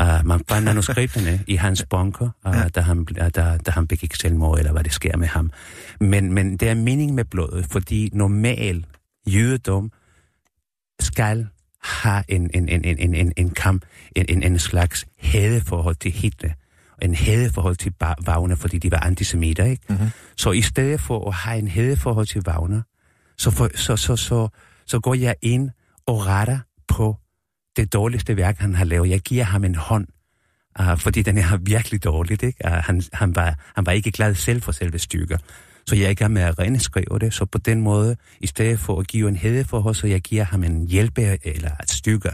[0.00, 2.68] Uh, man fandt manuskripterne i hans bunker, uh, Ja.
[2.68, 5.50] da, han, uh, da, da han begik selvmord, eller hvad det sker med ham.
[6.00, 8.86] Men, men det er mening med blodet, fordi normal
[9.26, 9.90] jødedom
[11.00, 11.46] skal
[11.82, 13.84] have en, en, en, en, en, en, kamp,
[14.16, 16.50] en, en, en slags hadeforhold til Hitler,
[17.02, 17.92] en hadeforhold til
[18.28, 19.82] Wagner, fordi de var antisemitter, ikke?
[19.88, 20.08] Mhm.
[20.36, 22.82] Så i stedet for at have en hadeforhold til Wagner,
[23.38, 24.48] så, for, så, så, så,
[24.86, 25.70] så går jeg ind
[26.06, 26.58] og retter
[26.88, 27.16] på
[27.76, 29.08] det dårligste værk, han har lavet.
[29.10, 30.06] Jeg giver ham en hånd,
[30.80, 32.58] uh, fordi den er virkelig dårligt, ikke?
[32.64, 35.38] Uh, han, han, var, han var ikke glad selv for selve stykker.
[35.86, 38.78] Så jeg er i gang med at renskrive det, så på den måde, i stedet
[38.78, 42.30] for at give en hædeforhold, så jeg giver ham en hjælpe, eller et stykke,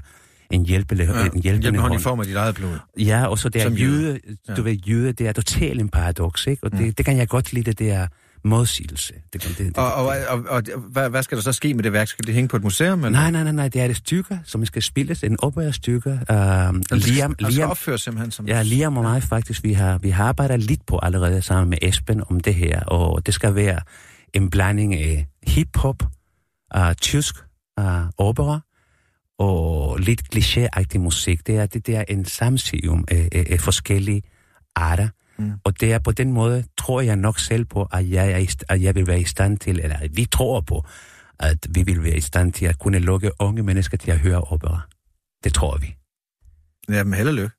[0.51, 2.79] en hjælpende, ja, en hjælpende Hjælpende hånd i form af dit eget blod.
[2.99, 4.03] Ja, og så det er Som jøde.
[4.03, 4.55] jøde, Ja.
[4.55, 6.65] du ved, jøde, det er totalt en paradoks, ikke?
[6.65, 6.93] Og det, Mm.
[6.95, 8.07] det kan jeg godt lide, det der
[8.45, 9.15] modsigelse.
[9.33, 11.93] Det, det, det, Og, og, og, og hvad, hvad skal der så ske med det
[11.93, 12.09] værk?
[12.09, 13.05] Skal det hænge på et museum?
[13.05, 13.19] Eller?
[13.19, 15.37] Nej, nej, nej, nej, det er det stykker, som skal spilles, en
[16.91, 18.47] Den skal, Liam, den skal Liam, opføres simpelthen som...
[18.47, 21.79] Ja, Liam og mig faktisk, vi har, vi har arbejdet lidt på allerede sammen med
[21.83, 23.81] Esben om det her, og det skal være
[24.35, 26.03] en blanding af hip-hop,
[26.77, 27.35] uh, tysk
[27.81, 27.87] uh,
[28.17, 28.61] opera,
[29.39, 31.47] og lidt klichéagtig musik.
[31.47, 34.23] Det er, det, det er en samsivum af, af, af forskellige
[34.77, 35.09] arter.
[35.39, 35.53] Mm.
[35.65, 38.83] Og det er på den måde, tror jeg nok selv på, at jeg, er at
[38.83, 40.85] jeg vil være i stand til, eller vi tror på,
[41.39, 44.41] at vi vil være i stand til at kunne lukke unge mennesker til at høre
[44.41, 44.81] opera.
[45.45, 45.95] Det tror vi.
[46.89, 47.51] Jamen, held og lykke.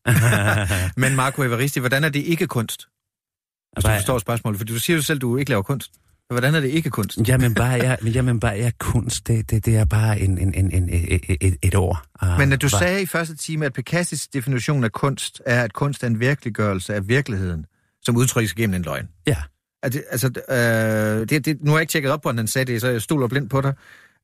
[1.01, 2.87] Men Marco Evaristi, hvordan er det ikke kunst?
[3.73, 5.91] Hvis du forstår spørgsmålet, for du siger jo selv, at du ikke laver kunst.
[6.29, 7.17] Hvordan er det ikke kunst?
[7.27, 10.71] Jamen bare er, jamen bare er kunst, det, det, det er bare en, en, en,
[10.71, 10.89] en,
[11.41, 12.05] et, et, ord.
[12.23, 15.63] Uh, Men at du hvad- sagde i første time, at Picassis definition af kunst er,
[15.63, 17.65] at kunst er en virkeliggørelse af virkeligheden,
[18.03, 19.07] som udtrykkes gennem en løgn.
[19.27, 19.35] Ja.
[19.83, 22.47] Er det, altså, øh, det, det, nu har jeg ikke tjekket op på, at han
[22.47, 23.73] sagde det, så jeg stoler blind på dig.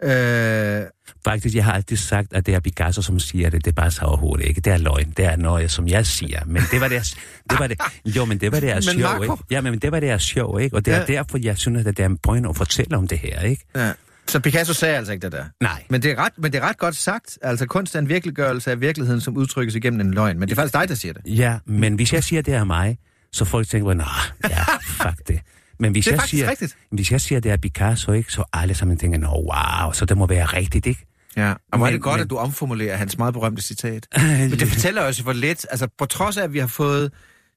[0.04, 0.82] Øh,
[1.26, 3.66] Faktisk, jeg har altid sagt, at det er Picasso, som siger det.
[3.66, 4.62] Det er bare så overhovedet ikke.
[4.62, 5.14] Det er løgn.
[5.18, 6.40] Det er noget, som jeg siger.
[6.46, 7.16] Men det var det,
[7.50, 9.34] det, var det jo, men det var det Men sjov, Marco- ikke?
[9.52, 10.76] Ja, men det var det sjov, ikke?
[10.76, 11.06] Og det er Ja.
[11.06, 13.66] derfor, jeg synes, at det er en point at fortælle om det her, ikke?
[13.76, 13.92] ja.
[14.28, 15.46] Så Picasso sagde altså ikke det der.
[15.62, 15.84] Nej.
[15.90, 17.38] Men det, er ret, men det er ret godt sagt.
[17.42, 20.40] Altså, kunst er en virkeliggørelse af virkeligheden, som udtrykkes igennem en løgn.
[20.40, 21.22] Men det er faktisk dig, der siger det.
[21.26, 22.98] Ja, men hvis jeg siger, det er mig,
[23.32, 24.08] så folk tænker, nej,
[24.50, 25.40] ja, fuck det.
[25.80, 26.78] Men hvis Det er jeg siger, rigtigt.
[26.92, 30.18] hvis jeg siger, det er Picasso, ikke, så alle sammen tænker, nå, wow, så det
[30.18, 31.06] må være rigtigt, ikke?
[31.38, 34.08] Ja, og hvor er det godt, men- at du omformulerer hans meget berømte citat.
[34.22, 37.12] Men det fortæller også, hvor let, altså på trods af, at vi har fået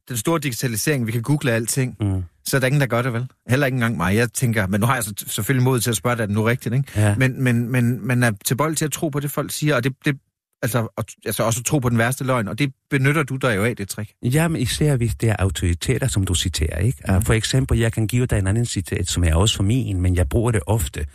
[0.08, 2.22] den store digitalisering, vi kan google alting, Mm.
[2.46, 3.26] så er der ingen, der gør det vel.
[3.48, 4.16] Heller ikke engang mig.
[4.16, 6.34] Jeg tænker, men nu har jeg så selvfølgelig mod til at spørge dig, er det
[6.34, 6.92] nu rigtigt, ikke?
[6.96, 7.14] Ja.
[7.16, 9.92] Men, men, men man er tilbøjelig til at tro på det, folk siger, og det,
[10.04, 10.16] det
[10.62, 13.64] altså, og, altså også tro på den værste løgn, og det benytter du dig jo
[13.64, 14.12] af, det trick.
[14.22, 17.02] Jamen især hvis det er autoriteter, som du citerer, ikke?
[17.08, 17.14] Mm.
[17.14, 20.00] Uh, for eksempel, jeg kan give dig en anden citat, som er også for min,
[20.00, 21.06] men jeg bruger det ofte.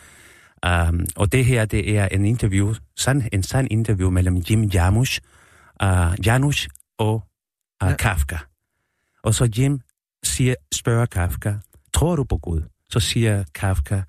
[0.66, 5.20] Um, og det her, det er en interview, sand, en sand interview mellem Jim Jarmusch,
[5.82, 6.66] uh, Janusz
[6.98, 7.96] og uh, Ja.
[7.96, 8.36] Kafka.
[9.22, 9.80] Og så Jim
[10.22, 11.54] siger, spørger Kafka,
[11.92, 12.62] tror du på Gud?
[12.90, 14.02] Så siger Kafka,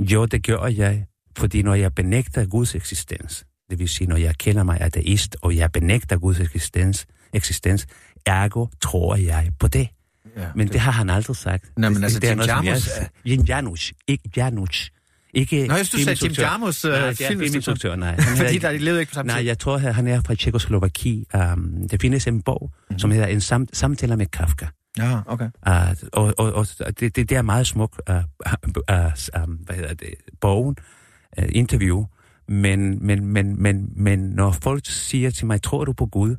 [0.00, 1.06] jo, det gør jeg,
[1.38, 5.56] fordi når jeg benægter Guds eksistens, det vil sige, når jeg kender mig ateist, og
[5.56, 7.86] jeg benægter Guds eksistens, eksistens
[8.26, 9.88] ergo tror jeg på det.
[10.36, 11.64] Ja, Men det, det har han aldrig sagt.
[11.76, 14.88] Nå, men det, altså, det er Jim jeg- Jim Janusz, ikke Janusz.
[15.34, 16.32] Ikke Nå, jeg synes, du sagde Jim.
[16.32, 17.96] Jarmusch, øh, Nej, det filminstruktør.
[17.96, 18.16] nej.
[18.20, 19.46] Han Fordi der, de levede ikke på samme Nej, tid.
[19.46, 21.26] jeg tror, han er fra Tjekoslovaki.
[21.34, 22.98] Um, der findes en bog, mm-hmm.
[22.98, 24.66] som hedder En sam- samtaler med Kafka.
[24.98, 25.48] Ja, okay.
[25.68, 25.72] Uh,
[26.12, 28.22] og og, og det, det, det er meget smuk, uh, uh,
[28.92, 30.76] uh, um, hvad hedder det, bogen,
[31.38, 32.04] uh, interview.
[32.50, 36.36] Men, men, men, men, men når folk siger til mig, tror du på Gud?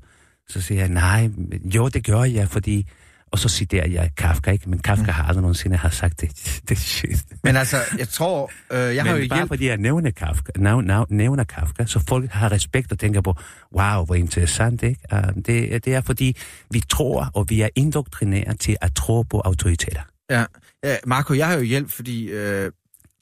[0.49, 1.29] Så siger jeg, nej,
[1.75, 2.87] jo, det gør jeg, fordi...
[3.33, 4.69] Og så citerer jeg Kafka, ikke?
[4.69, 5.11] Men Kafka Mhm.
[5.11, 6.29] har aldrig nogensinde har sagt det.
[6.69, 7.25] det er shit.
[7.43, 9.47] Men altså, jeg tror, øh, jeg har jo Men bare hjælp...
[9.47, 13.35] fordi jeg nævner Kafka, næv, næv, nævner Kafka, så folk har respekt og tænker på,
[13.75, 15.01] wow, hvor interessant, ikke?
[15.13, 16.37] Uh, det, det er fordi,
[16.71, 20.01] vi tror, og vi er indoktrineret til at tro på autoriteter.
[20.29, 20.45] Ja.
[20.83, 22.71] ja, Marco, jeg har jo hjælp, fordi øh,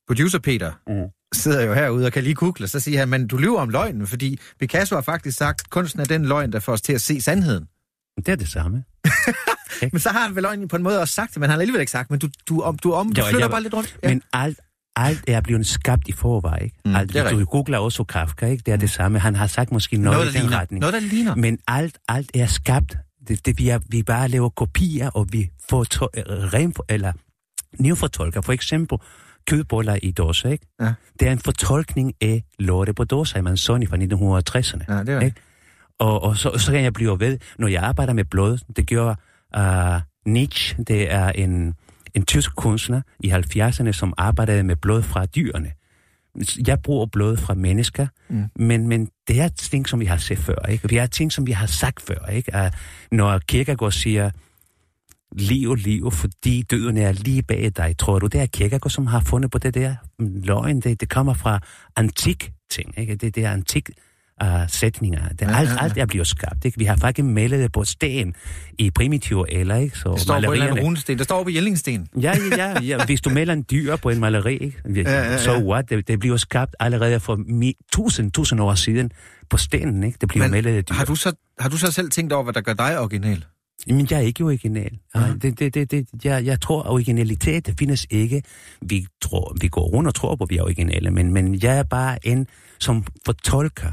[0.08, 0.94] producer Peter Mm.
[1.34, 4.08] Sidder jo herude og kan lige google, så siger han, men du lyver om løgnen,
[4.08, 7.22] fordi Picasso har faktisk sagt, kunsten er den løgn, der får os til at se
[7.22, 7.66] sandheden.
[8.18, 8.84] Det er det samme.
[9.92, 11.62] Men så har han vel løgnen på en måde også sagt det, men han har
[11.62, 13.74] alligevel ikke sagt, men du, du, om, du, om, du Jo, flytter jeg- bare lidt
[13.74, 13.98] rundt.
[14.04, 14.60] Men alt,
[14.96, 16.76] alt er blevet skabt i forvejen, ikke?
[16.86, 18.64] Mm, alt, det du googler også Kafka, ikke?
[18.66, 19.20] Det er det samme.
[19.20, 20.58] Han har sagt måske noget, noget, i den ligner.
[20.60, 20.80] retning.
[20.80, 21.36] Noget, der ligner.
[21.36, 22.98] Men alt, alt er skabt.
[23.28, 27.12] Det, det, vi, er, vi bare laver kopier, og vi får to, øh, ren, eller
[27.80, 28.42] neofortolker.
[28.42, 28.98] For eksempel,
[29.50, 30.66] kødboller i dåser, ikke?
[30.82, 30.94] Ja.
[31.20, 34.94] Det er en fortolkning af Lorte på dåser, man Sony fra 1960'erne.
[34.94, 35.42] Ja, det er ikke?
[36.00, 39.16] Og, og så, så kan jeg blive ved, når jeg arbejder med blod, det gjorde
[39.58, 39.64] uh,
[40.26, 41.74] Nietzsche, det er en,
[42.14, 45.72] en tysk kunstner i 70'erne, som arbejdede med blod fra dyrene.
[46.68, 48.46] Jeg bruger blod fra mennesker, mm.
[48.56, 50.66] men, men det er ting, som vi har set før.
[50.70, 50.88] Ikke?
[50.88, 52.26] Det er ting, som vi har sagt før.
[52.26, 52.52] Ikke?
[52.56, 52.72] Uh,
[53.12, 54.32] når Kierkegaard siger,
[55.38, 59.20] liv, liv, fordi døden er lige bag dig, tror du, det er Kierkegaard, som har
[59.20, 60.80] fundet på det der løgn.
[60.80, 61.60] Det, det kommer fra
[61.96, 62.94] antik ting.
[63.00, 63.16] Ikke?
[63.16, 63.90] Det, det er antik
[64.44, 65.30] uh, sætninger.
[65.30, 65.84] Det, Ja, alt, ja, ja.
[65.84, 66.66] alt er blevet skabt.
[66.66, 66.78] Ikke?
[66.78, 68.34] Vi har faktisk malet det på sten
[68.80, 69.98] i primitive eller ikke?
[69.98, 71.18] Så Det står på en malerierne- runesten.
[71.18, 72.08] Der står på Jellingsten.
[72.22, 73.06] Ja, ja, ja, ja.
[73.06, 74.82] Hvis du maler en dyr på en maleri, ikke?
[74.96, 75.38] Ja, ja, ja.
[75.38, 75.90] så what?
[75.90, 79.12] Det, det bliver skabt allerede for mi, tusind, tusind år siden
[79.50, 80.18] på stenen, ikke?
[80.22, 80.94] Det bliver Men malet dyr.
[80.96, 83.46] har du, så, har du så selv tænkt over, hvad der gør dig original?
[83.88, 85.00] Men jeg er ikke original.
[85.16, 85.22] Ja.
[85.22, 85.34] Ja.
[85.34, 88.44] Det, det, det, det, jeg, jeg tror, originalitet det findes ikke.
[88.82, 91.78] Vi, tror, vi går rundt og tror på, at vi er originale, men, men jeg
[91.78, 92.48] er bare en,
[92.80, 93.92] som fortolker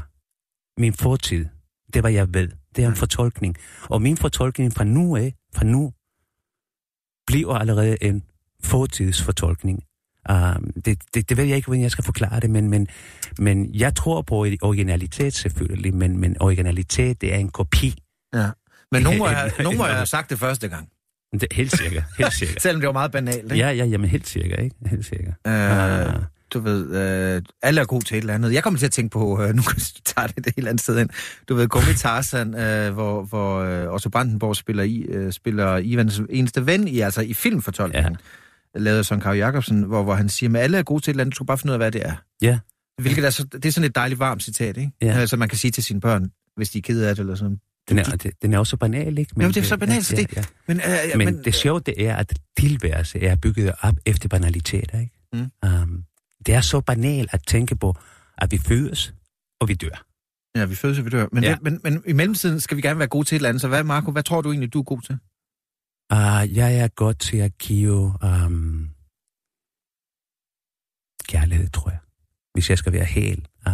[0.81, 1.45] min fortid.
[1.93, 2.49] Det, hvad jeg ved.
[2.75, 3.55] Det er en fortolkning.
[3.83, 5.93] Og min fortolkning fra nu af, fra nu,
[7.27, 8.23] bliver allerede en
[8.63, 9.83] fortidsfortolkning.
[10.29, 12.87] Um, det, det, det ved jeg ikke, hvordan jeg skal forklare det, men, men,
[13.39, 17.95] men jeg tror på originalitet selvfølgelig, men, men originalitet, det er en kopi.
[18.33, 18.49] Ja.
[18.91, 20.89] Men nogen må, have, nogen må have sagt det første gang.
[21.33, 22.53] Det, helt cirka, helt cirka.
[22.59, 23.55] Selvom det var meget banalt, ikke?
[23.55, 24.75] Ja, ja, jamen helt cirka, ikke?
[24.85, 25.27] Helt cirka.
[25.47, 26.21] Øh, Ah.
[26.53, 26.95] du ved,
[27.35, 28.53] øh, alle er gode til et eller andet.
[28.53, 29.61] Jeg kommer til at tænke på, øh, nu
[30.05, 31.09] tager det et helt andet sted ind.
[31.49, 36.21] Du ved, Gummi Tarzan, øh, hvor, hvor øh, Otto Brandenborg spiller, i, øh, spiller Ivans
[36.29, 38.17] eneste ven i, altså i filmfortolkningen.
[38.75, 38.79] Ja.
[38.79, 41.13] Lavet af Søren Kau Jacobsen, hvor, hvor han siger, at alle er gode til et
[41.13, 42.13] eller andet, du skal bare finde ud af, hvad det er.
[42.41, 42.59] Ja,
[43.01, 44.91] Hvilket er, så, det er sådan et dejligt varmt citat, ikke?
[45.01, 45.21] Ja.
[45.21, 47.35] Øh, som man kan sige til sine børn, hvis de er kede af det eller
[47.35, 47.57] sådan.
[47.89, 49.33] Den er, det, den er også banal, ikke?
[49.35, 50.35] Men, jo, det er så banalt, så ja, det...
[50.37, 51.07] Ja, Men, øh, ja.
[51.07, 55.13] ja, Men, men det sjove, det er, at tilværelse er bygget op efter banaliteter, ikke?
[55.33, 55.51] Mm.
[55.83, 56.03] Um,
[56.45, 57.95] det er så banalt at tænke på,
[58.37, 59.13] at vi fødes,
[59.61, 60.05] og vi dør.
[60.55, 61.27] Ja, vi fødes, og vi dør.
[61.31, 61.49] Men, Ja.
[61.49, 61.55] ja.
[61.61, 63.61] men, men i mellemtiden skal vi gerne være gode til et eller andet.
[63.61, 65.15] Så hvad, Marco, hvad tror du egentlig, du er god til?
[66.13, 68.89] Uh, jeg er godt til at give um,
[71.27, 71.99] kærlighed, tror jeg.
[72.53, 73.73] Hvis jeg skal være helt uh,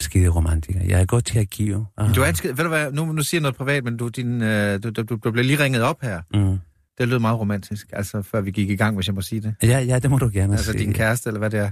[0.00, 0.80] skide romantiker.
[0.88, 1.86] Jeg er godt til at give.
[2.00, 3.96] Uh, Du er en skid, ved du hvad, nu, nu siger jeg noget privat, men
[3.96, 6.20] du, din, øh, du, du, du, blev lige ringet op her.
[6.34, 6.58] Mm.
[6.98, 9.54] Det lød meget romantisk, altså før vi gik i gang, hvis jeg må sige det.
[9.62, 10.84] Ja, ja, det må du gerne Altså sige.
[10.84, 11.70] din kæreste, eller hvad det er.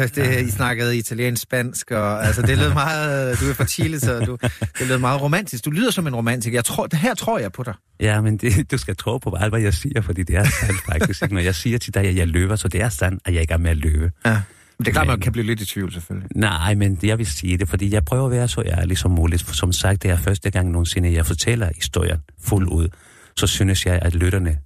[0.00, 4.00] Øh, det, I snakkede italiensk, spansk, og altså det lød meget, du er fra Chile,
[4.00, 4.36] så du,
[4.78, 5.64] det lød meget romantisk.
[5.64, 6.56] Du lyder som en romantiker.
[6.56, 7.74] Jeg tror, det her tror jeg på dig.
[8.00, 10.80] Ja, men det, du skal tro på alt, hvad jeg siger, fordi det er sandt
[10.92, 11.22] faktisk.
[11.22, 11.34] ikke?
[11.34, 13.54] Når jeg siger til dig, at jeg løber, så det er sandt, at jeg ikke
[13.54, 14.10] er med at løbe.
[14.26, 14.40] Ja.
[14.78, 16.28] Men det er klart, man kan blive lidt i tvivl, selvfølgelig.
[16.36, 19.42] Nej, men jeg vil sige det, fordi jeg prøver at være så ærlig som muligt.
[19.42, 22.88] For som sagt, det er første gang nogensinde, jeg fortæller historien fuld ud.
[23.36, 24.58] Så synes jeg, at lytterne,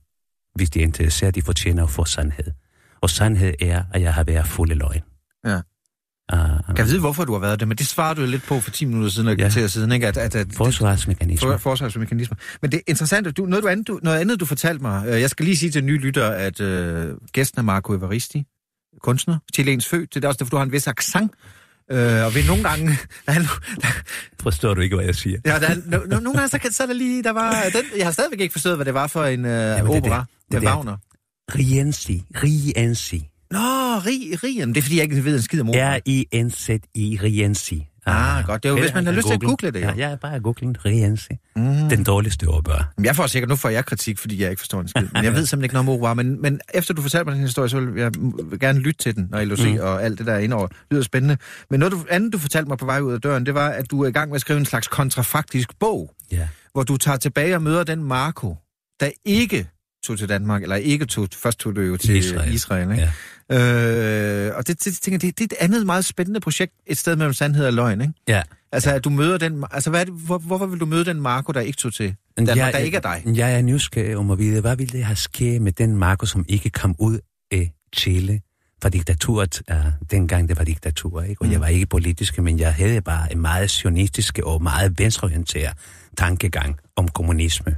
[0.54, 2.44] hvis de er interesseret, de fortjener at få sandhed.
[3.00, 5.02] Og sandhed er, at jeg har været fuld af løgn.
[5.46, 5.60] Ja.
[6.32, 7.68] Uh, Kan jeg vide, hvorfor du har været det?
[7.68, 9.42] Men det svarer du jo lidt på for 10 minutter siden, og Ja.
[9.42, 10.06] kvarter siden, ikke?
[10.08, 11.48] At, at, at, forsvarsmekanisme.
[11.50, 12.36] For, forsvarsmekanismer.
[12.62, 15.06] Men det er interessant, du, noget, du andet, du, noget andet, du fortalte mig.
[15.08, 18.44] øh, Jeg skal lige sige til nye lyttere, at øh, gæsten er Marco Evaristi,
[19.02, 20.14] kunstner, chilensk født.
[20.14, 21.32] Det er også derfor, du har en vis accent.
[21.90, 22.88] Øh, og ved nogle gange...
[23.26, 23.38] Der, er,
[23.80, 23.86] der,
[24.42, 25.38] Forstår du ikke, hvad jeg siger?
[25.46, 27.22] ja, der, er, no, no, nogle gange, så, kan, så er der lige...
[27.22, 29.82] Der var, den, jeg har stadigvæk ikke forstået, hvad det var for en øh, det
[29.82, 30.96] opera der- med det der- Wagner.
[31.54, 32.22] Rienzi.
[32.42, 33.28] Rienzi.
[33.50, 33.58] Nå,
[33.98, 35.96] rig, jamen, det er, fordi jeg ikke ved en skid om opera.
[35.96, 37.18] R-I-N-Z-I.
[37.22, 37.86] Rienzi.
[38.06, 38.62] Ah, godt.
[38.62, 39.86] Det er jo, hvis man har lyst til at google det, jo.
[39.88, 41.28] Ja, jeg er bare at google Rienzi.
[41.56, 41.88] Mm.
[41.88, 42.46] Den dårligste.
[42.46, 45.06] Jamen, Jeg får sikkert, nu får jeg kritik, fordi jeg ikke forstår en skid.
[45.12, 46.14] Men jeg ved simpelthen ikke noget om opera.
[46.14, 48.12] Men, men efter du fortalte mig den historie, så vil jeg
[48.60, 49.78] gerne lytte til den, og LOC mm.
[49.80, 50.66] og alt det der indover.
[50.66, 51.36] Det lyder spændende.
[51.70, 53.90] Men noget du, andet, du fortalte mig på vej ud af døren, det var, at
[53.90, 56.48] du er i gang med at skrive en slags kontrafaktisk bog, Ja.
[56.72, 58.56] hvor du tager tilbage og møder den Marco,
[59.00, 59.68] der ikke
[60.06, 62.54] tog til Danmark, eller ikke tog, først tog du jo til Israel, Israel.
[62.54, 63.02] Israel ikke?
[63.02, 63.10] Ja.
[63.52, 67.16] Øh, og det, det, tænker, det, det er et andet meget spændende projekt, et sted
[67.16, 68.12] mellem sandhed og løgn, ikke?
[68.28, 68.42] Ja.
[68.72, 69.64] Altså, at du møder den...
[69.70, 72.14] Altså, hvad er det, hvor, hvorfor vil du møde den Marco, der ikke tog til
[72.36, 73.22] Danmark, jeg, der ikke er dig?
[73.36, 76.44] Jeg er nysgerrig om at vide, hvad ville det have sket med den Marco, som
[76.48, 77.18] ikke kom ud
[77.52, 78.40] af Chile
[78.82, 79.76] fra diktaturet, uh,
[80.10, 81.40] dengang det var diktatur, ikke?
[81.42, 81.52] Og Mm.
[81.52, 85.72] jeg var ikke politisk, men jeg havde bare en meget sionistisk og meget venstreorienteret
[86.18, 87.76] tankegang om kommunisme.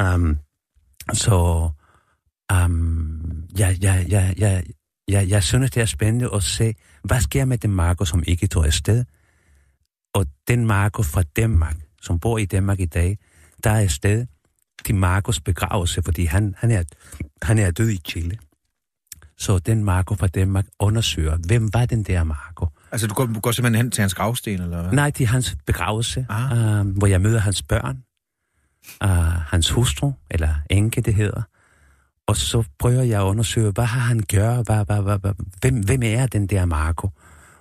[0.00, 0.38] Um,
[1.12, 1.70] så
[2.52, 4.64] um, jeg, jeg, jeg, jeg,
[5.08, 6.74] jeg, jeg synes, det er spændende at se,
[7.04, 9.04] hvad sker med den Marco, som ikke tog afsted,
[10.14, 13.18] og den Marco fra Danmark, som bor i Danmark i dag,
[13.64, 14.26] der er afsted
[14.84, 16.82] til Marcos begravelse, fordi han, han, er,
[17.42, 18.38] han er død i Chile.
[19.38, 22.66] Så den Marco fra Danmark undersøger, hvem var den der Marco?
[22.92, 24.92] Altså, du går, du går simpelthen hen til hans gravsten, eller hvad?
[24.92, 26.80] Nej, til hans begravelse, Ah.
[26.86, 28.02] uh, hvor jeg møder hans børn,
[29.04, 29.10] uh,
[29.52, 31.42] hans hustru, eller enke det hedder,
[32.30, 34.66] Og så prøver jeg at undersøge, hvad har han gjort?
[34.66, 37.08] Hvad, hvad, hvad, hvad, hvem, hvem er den der Marco?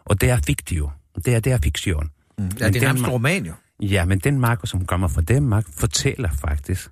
[0.06, 0.90] Og det er fiktiv.
[1.16, 2.10] Det er, det er fiktion.
[2.38, 2.44] Mm.
[2.44, 3.54] Ja, Men det er den nærmest ma- roman jo.
[3.82, 6.92] Ja, men den Marco, som kommer fra Danmark, fortæller faktisk,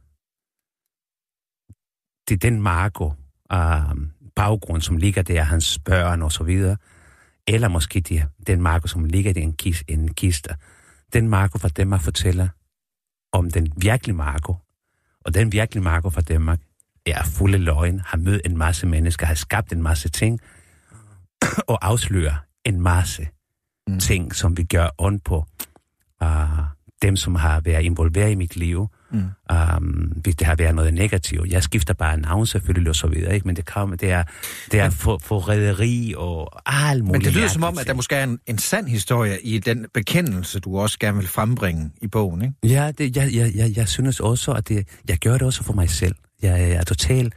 [2.30, 3.06] det er den Marco,
[3.54, 3.98] uh,
[4.36, 6.78] baggrund, som ligger der, hans børn og så videre,
[7.48, 10.56] eller måske det, den Marco, som ligger i en, kis, en kiste.
[11.14, 12.48] Den Marco fra Danmark fortæller
[13.32, 14.56] om den virkelige Marco,
[15.26, 16.60] og den virkelige Marco fra Danmark
[17.12, 20.40] er fuld af løgn, har mødt en masse mennesker, har skabt en masse ting,
[21.72, 22.36] og afslører
[22.66, 23.28] en masse
[23.88, 24.00] mm.
[24.00, 25.46] ting, som vi gør ondt på
[26.24, 26.28] uh,
[27.02, 29.24] dem, som har været involveret i mit liv, mm.
[29.78, 29.84] um,
[30.24, 31.52] hvis det har været noget negativt.
[31.52, 33.48] Jeg skifter bare navn selvfølgelig og så videre, ikke?
[33.48, 34.24] men det, kan, det er,
[34.72, 37.12] det er for, forræderi og alt muligt.
[37.12, 39.86] Men det lyder som om, at der måske er en, en sand historie i den
[39.94, 42.54] bekendelse, du også gerne vil frembringe i bogen, ikke?
[42.64, 45.74] Ja, det, jeg, jeg, jeg, jeg synes også, at det, jeg gør det også for
[45.74, 46.16] mig selv.
[46.42, 47.34] Jeg, jeg er totalt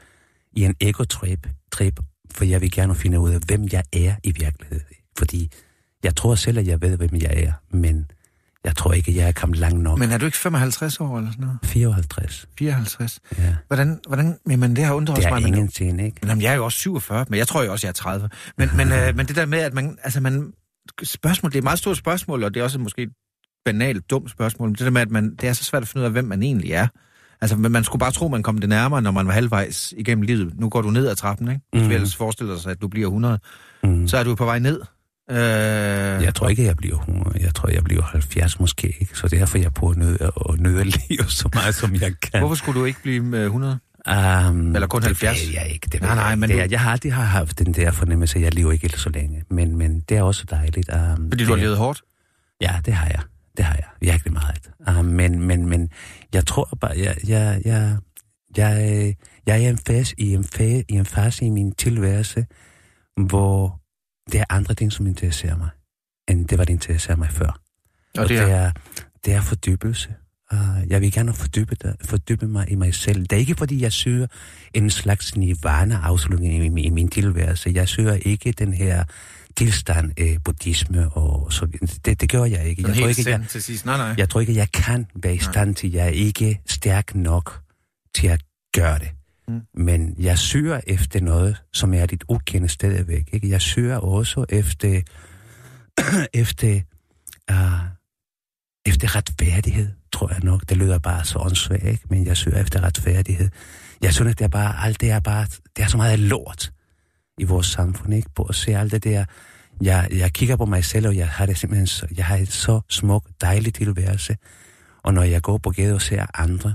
[0.53, 2.01] i en ego-trip, trip,
[2.35, 4.85] for jeg vil gerne finde ud af, hvem jeg er i virkeligheden.
[5.19, 5.51] Fordi
[6.05, 8.11] jeg tror selv, at jeg ved, hvem jeg er, men
[8.65, 9.99] jeg tror ikke, at jeg er kommet langt nok.
[9.99, 11.59] Men er du ikke 55 år eller sådan noget?
[11.65, 13.21] 54, 54?
[13.39, 13.55] ja.
[13.67, 15.43] Hvordan, hvordan, men det har undret Det os er mig.
[15.43, 16.17] men- ingenting, ikke?
[16.27, 18.29] Men jeg er jo også 47, men jeg tror jo også, jeg er 30.
[18.59, 20.53] Men, men, øh, men det der med, at man, altså man,
[21.03, 23.13] spørgsmål, det er et meget stort spørgsmål, og det er også måske et
[23.65, 26.03] banalt, dumt spørgsmål, men det der med, at man, det er så svært at finde
[26.03, 26.87] ud af, hvem man egentlig er.
[27.43, 30.53] Altså, man skulle bare tro, man kom det nærmere, når man var halvvejs igennem livet.
[30.61, 31.61] Nu går du ned ad trappen, ikke?
[31.73, 31.89] Hvis Mhm.
[31.91, 33.39] vi ellers forestiller sig, at du bliver 100,
[33.83, 34.09] Mm.
[34.09, 34.81] så er du på vej ned.
[35.31, 35.37] Øh,
[36.25, 37.39] Jeg tror ikke, jeg bliver 100.
[37.45, 39.19] Jeg tror, jeg bliver 70 måske, ikke?
[39.19, 40.19] Så derfor jeg prøver at nøde,
[40.51, 42.41] at nøde livet så meget, som jeg kan.
[42.41, 43.79] Hvorfor skulle du ikke blive øh, 100?
[44.49, 45.41] Um, Eller kun 70?
[45.47, 45.89] Det jeg ikke.
[45.93, 48.45] Det Nej, nej, men det du- jeg har aldrig har haft den der fornemmelse, at
[48.45, 49.45] jeg lever ikke så længe.
[49.51, 50.91] Men, men det er også dejligt.
[50.95, 52.03] Um, Fordi du har det, levet hårdt?
[52.61, 53.21] Ja, det har jeg.
[53.57, 53.85] Det har jeg.
[54.01, 54.71] Virkelig meget.
[54.99, 55.91] Um, men, men, men
[56.35, 57.97] jeg tror bare, jeg, jeg, jeg,
[58.57, 59.15] jeg,
[59.47, 62.47] jeg er i en fase, i en fase, i en fase i min tilværelse,
[63.17, 63.81] hvor
[64.33, 65.69] det er andre ting, som interesserer mig,
[66.29, 67.61] end det var, det interesserer mig før.
[68.19, 68.73] Og det er, det er,
[69.25, 70.15] det er fordybelse.
[70.53, 73.23] Uh, jeg vil gerne fordybe, det, fordybe mig i mig selv.
[73.23, 74.27] Det er ikke, fordi jeg søger
[74.75, 77.71] en slags nirvana-afslutning i, i min tilværelse.
[77.75, 79.05] Jeg søger ikke den her
[79.61, 81.99] tilstand af buddhisme og så videre.
[82.05, 82.82] Det, det gør jeg ikke.
[82.87, 83.87] Jeg tror ikke, jeg, til sidst.
[83.87, 84.15] Nej, nej.
[84.19, 85.93] jeg tror ikke, jeg kan være i stand til.
[85.93, 87.61] Jeg er ikke stærk nok
[88.15, 88.41] til at
[88.74, 89.11] gøre det.
[89.49, 89.61] Mm.
[89.74, 93.28] Men jeg søger efter noget, som er dit ukendte stadigvæk.
[93.32, 93.49] Ikke?
[93.51, 95.01] Jeg søger også efter,
[96.43, 96.81] efter,
[97.51, 97.57] uh,
[98.87, 100.69] efter retfærdighed, tror jeg nok.
[100.69, 102.05] Det lyder bare så åndssvagt, ikke?
[102.11, 103.49] men jeg søger efter retfærdighed.
[104.03, 105.47] Jeg synes, at det er bare, alt det er bare,
[105.77, 106.73] det er så meget lort
[107.39, 108.31] i vores samfund, ikke?
[108.35, 109.24] På at se alt det der.
[109.81, 112.52] Jeg, jeg kigger på mig selv, og jeg har det simpelthen så, jeg har et
[112.52, 114.36] så smuk, dejligt tilværelse.
[115.02, 116.74] Og når jeg går på gaden og ser andre,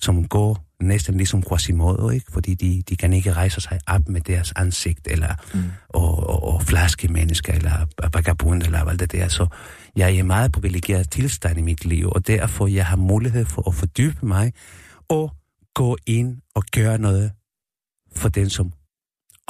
[0.00, 2.32] som går næsten ligesom Quasimodo, ikke?
[2.32, 5.62] Fordi de, de kan ikke rejse sig op med deres ansigt, eller mm.
[5.88, 9.28] og, og, og flaske mennesker, eller vagabund, eller alt det der.
[9.28, 9.46] Så
[9.96, 13.68] jeg er i meget privilegeret tilstand i mit liv, og derfor jeg har mulighed for
[13.68, 14.52] at fordybe mig,
[15.08, 15.32] og
[15.74, 17.32] gå ind og gøre noget
[18.16, 18.72] for den, som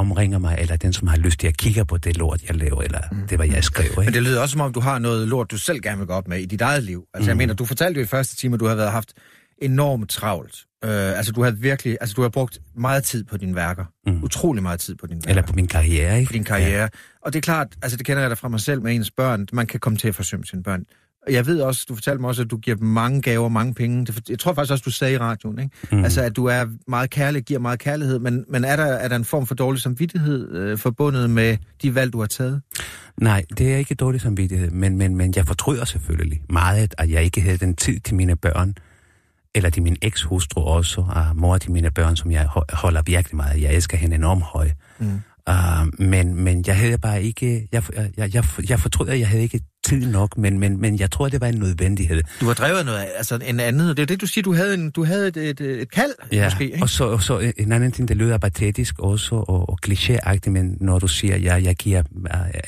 [0.01, 2.83] omringer mig, eller den, som har lyst til at kigge på det lort, jeg laver,
[2.83, 3.27] eller mm.
[3.29, 3.97] det, hvad jeg skriver.
[3.97, 4.13] Men Ikke?
[4.13, 6.29] det lyder også som om, du har noget lort, du selv gerne vil gå op
[6.29, 7.05] med i dit eget liv.
[7.15, 7.29] Altså, mm.
[7.29, 9.13] jeg mener, du fortalte jo i første time, at du har været haft
[9.59, 10.57] enormt travlt.
[10.85, 13.85] Øh, altså, du har virkelig, altså, du har brugt meget tid på dine værker.
[14.07, 14.25] Mm.
[14.25, 15.31] Utrolig meget tid på dine værker.
[15.31, 16.27] Eller på min karriere, ikke?
[16.29, 16.81] på din karriere.
[16.81, 16.89] Ja.
[17.23, 19.47] Og det er klart, altså det kender jeg da fra mig selv med ens børn,
[19.53, 20.85] man kan komme til at forsømme sine børn.
[21.29, 24.07] Jeg ved også, du fortalte mig også, at du giver dem mange gaver, mange penge.
[24.29, 25.71] Jeg tror faktisk også, du sagde i radioen, ikke?
[25.93, 26.05] Mm.
[26.05, 29.17] Altså, at du er meget kærlig, giver meget kærlighed, men, men er, der, er der
[29.17, 32.63] en form for dårlig samvittighed øh, forbundet med de valg, du har taget?
[33.17, 37.23] Nej, det er ikke dårlig samvittighed, men, men, men jeg fortryder selvfølgelig meget, at jeg
[37.25, 38.75] ikke havde den tid til mine børn,
[39.55, 43.37] eller til min ekshustru også, og mor til mine børn, som jeg ho- holder virkelig
[43.37, 43.63] meget.
[43.63, 44.75] Jeg elsker hende enormt højt.
[44.99, 45.21] Mm.
[45.49, 47.83] Uh, men, men jeg havde bare ikke, jeg,
[48.17, 51.29] jeg, jeg, jeg fortryder, at jeg havde ikke tid nok, men, men, men jeg tror,
[51.29, 52.23] det var en nødvendighed.
[52.41, 54.75] Du har drevet noget, af- altså en anden, det er det, du siger, du havde,
[54.75, 56.83] en, du havde et, et, et kald, Ja, måske, ikke?
[56.83, 60.77] og så, og så en anden ting, det lyder patetisk også, og, og klichéagtigt, men
[60.81, 62.03] når du siger, at jeg, jeg, giver,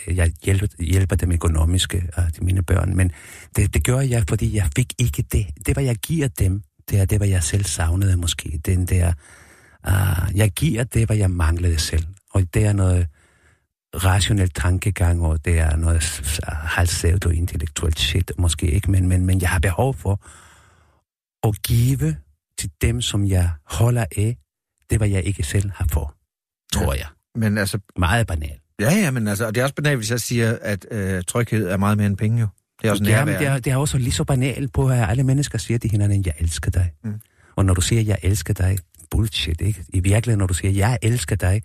[0.08, 3.10] øh, jeg hjælper, hjælper dem økonomisk uh, til mine børn, men
[3.56, 5.46] det, det gør jeg, fordi jeg fik ikke det.
[5.66, 8.60] Det, hvad jeg giver dem, det er det, hvad jeg selv savnede måske.
[8.66, 9.12] Den der,
[9.88, 13.06] uh, jeg giver det, hvad jeg manglede selv, og det er noget
[13.94, 19.26] rationel tankegang, og det er noget s- halvsævt og intellektuelt shit, måske ikke, men, men,
[19.26, 20.20] men jeg har behov for
[21.48, 22.16] at give
[22.59, 24.36] til dem, som jeg holder af,
[24.90, 26.09] det var jeg ikke selv har fået,
[26.72, 27.06] tror jeg.
[27.34, 28.60] Men altså, Meget banalt.
[28.80, 31.68] ja, ja, men altså, og det er også banalt, hvis jeg siger, at øh, tryghed
[31.68, 32.46] er meget mere end penge, jo.
[32.82, 35.09] Det er også Ja, men det er, det er også lige så banalt på, at
[35.10, 36.92] alle mennesker siger til hinanden, jeg elsker dig.
[37.04, 37.20] Mm.
[37.56, 38.78] Og når du siger, jeg elsker dig,
[39.10, 39.84] bullshit, ikke?
[39.88, 41.62] I virkeligheden, når du siger, jeg elsker dig,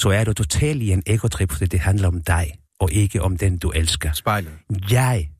[0.00, 3.36] så er du totalt i en egotrip, fordi det handler om dig, og ikke om
[3.36, 4.12] den, du elsker.
[4.12, 4.52] Spejlet.
[4.90, 5.30] Jeg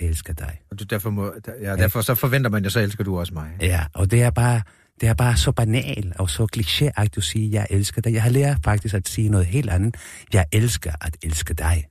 [0.00, 0.58] elsker dig.
[0.70, 3.50] Og du, derfor, må, ja, derfor så forventer man jo, så elsker du også mig.
[3.60, 4.62] Ja, og det er bare,
[5.00, 8.12] det er bare så banal og så klichéagtigt at sige, jeg elsker dig.
[8.12, 9.96] Jeg har lært faktisk at sige noget helt andet.
[10.32, 11.84] Jeg elsker at elske dig.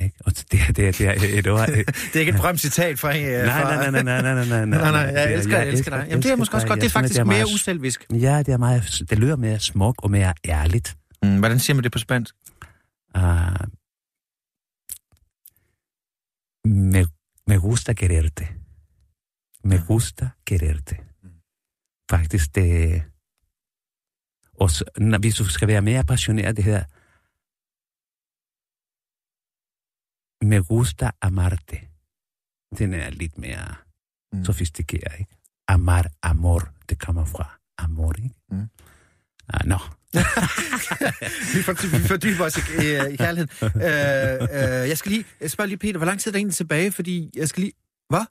[0.00, 0.16] Ikke?
[0.24, 1.66] Og det, er- det, er- det er et ord.
[1.68, 3.12] Det er ikke et berømt citat fra...
[3.12, 5.90] Nej, nej, nej, nej, nej, nej, nej, Nej, nej, jeg Det er- elsker, jeg elsker
[5.90, 6.06] dig.
[6.08, 6.76] Jamen, det er måske også godt.
[6.76, 8.06] Det er Jeg faktisk mere uselvisk.
[8.12, 10.96] Ja, det er meget, det lyder mere smuk og mere ærligt.
[11.22, 12.34] Mm, hvordan siger man det på spansk?
[13.16, 13.22] Uh,
[16.64, 17.06] me,
[17.46, 18.48] me gusta quererte.
[19.64, 20.96] Me gusta quererte.
[22.10, 23.02] Faktisk det...
[24.60, 26.82] Og så, når, hvis du skal være mere passioneret, det hedder
[30.42, 31.80] Me gusta amarte.
[32.78, 33.74] Den er lidt mere
[34.32, 34.44] Mm.
[34.44, 35.30] sofistikeret, ikke?
[35.68, 38.34] Amar, amor, det kommer fra amor, ikke?
[38.50, 38.68] Mm.
[39.48, 39.78] Ah, no.
[41.54, 43.48] vi, for, vi fordyber os i, i, i kærligheden.
[43.82, 46.54] Øh, øh, jeg skal lige jeg spørger lige, Peter, hvor lang tid er der egentlig
[46.54, 46.92] tilbage?
[46.92, 47.72] Fordi jeg skal lige...
[48.08, 48.24] Hvad?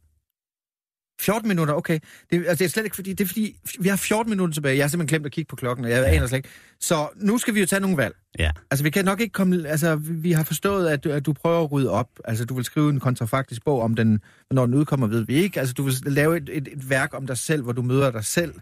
[1.22, 2.00] 14 minutter, okay.
[2.32, 3.14] Det, altså, det er slet ikke fordi...
[3.14, 4.78] Det er fordi, vi har 14 minutter tilbage.
[4.78, 6.50] Jeg har simpelthen glemt at kigge på klokken, og jeg aner slet ikke.
[6.80, 8.16] Så nu skal vi jo tage nogle valg.
[8.40, 8.52] Ja.
[8.72, 9.68] Altså, vi kan nok ikke komme...
[9.68, 12.10] Altså, vi har forstået, at du, at du prøver at rydde op.
[12.26, 14.20] Altså, du vil skrive en kontrafaktisk bog om den...
[14.52, 15.60] Når den udkommer, ved vi ikke.
[15.60, 18.26] Altså, du vil lave et, et, et værk om dig selv, hvor du møder dig
[18.26, 18.54] selv.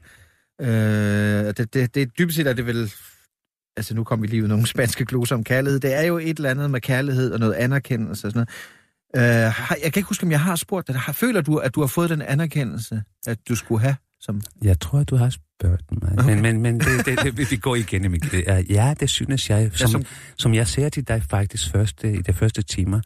[0.61, 2.91] Øh, det, det, det er dybest set, at det vil...
[3.77, 5.79] Altså, nu kommer vi lige ud nogle spanske gloser om kærlighed.
[5.79, 8.49] Det er jo et eller andet med kærlighed og noget anerkendelse og sådan noget.
[9.15, 11.01] Øh, jeg kan ikke huske, om jeg har spurgt dig.
[11.13, 13.95] Føler du, at du har fået den anerkendelse, at du skulle have?
[14.21, 14.41] Som...
[14.61, 16.11] Jeg tror, at du har spurgt mig.
[16.19, 16.33] Okay.
[16.33, 18.15] Men, men, men det, det, det, vi går igennem.
[18.69, 19.71] Ja, det synes jeg.
[19.73, 20.03] Som, ja, som...
[20.37, 23.01] som jeg sagde til dig faktisk første, i de første timer,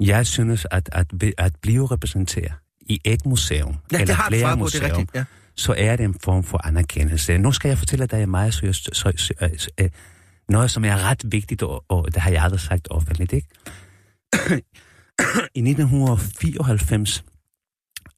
[0.00, 1.06] jeg synes, at, at,
[1.38, 5.14] at blive repræsenteret i et museum, Ja, eller det har flere det er museum, rigtigt.
[5.14, 5.24] Ja.
[5.56, 7.38] så er det en form for anerkendelse.
[7.38, 9.90] Nu skal jeg fortælle dig meget seriøst, så, så, så, øh,
[10.48, 13.48] noget, som er ret vigtigt, og, og det har jeg aldrig sagt offentligt, ikke?
[15.54, 17.24] I 1994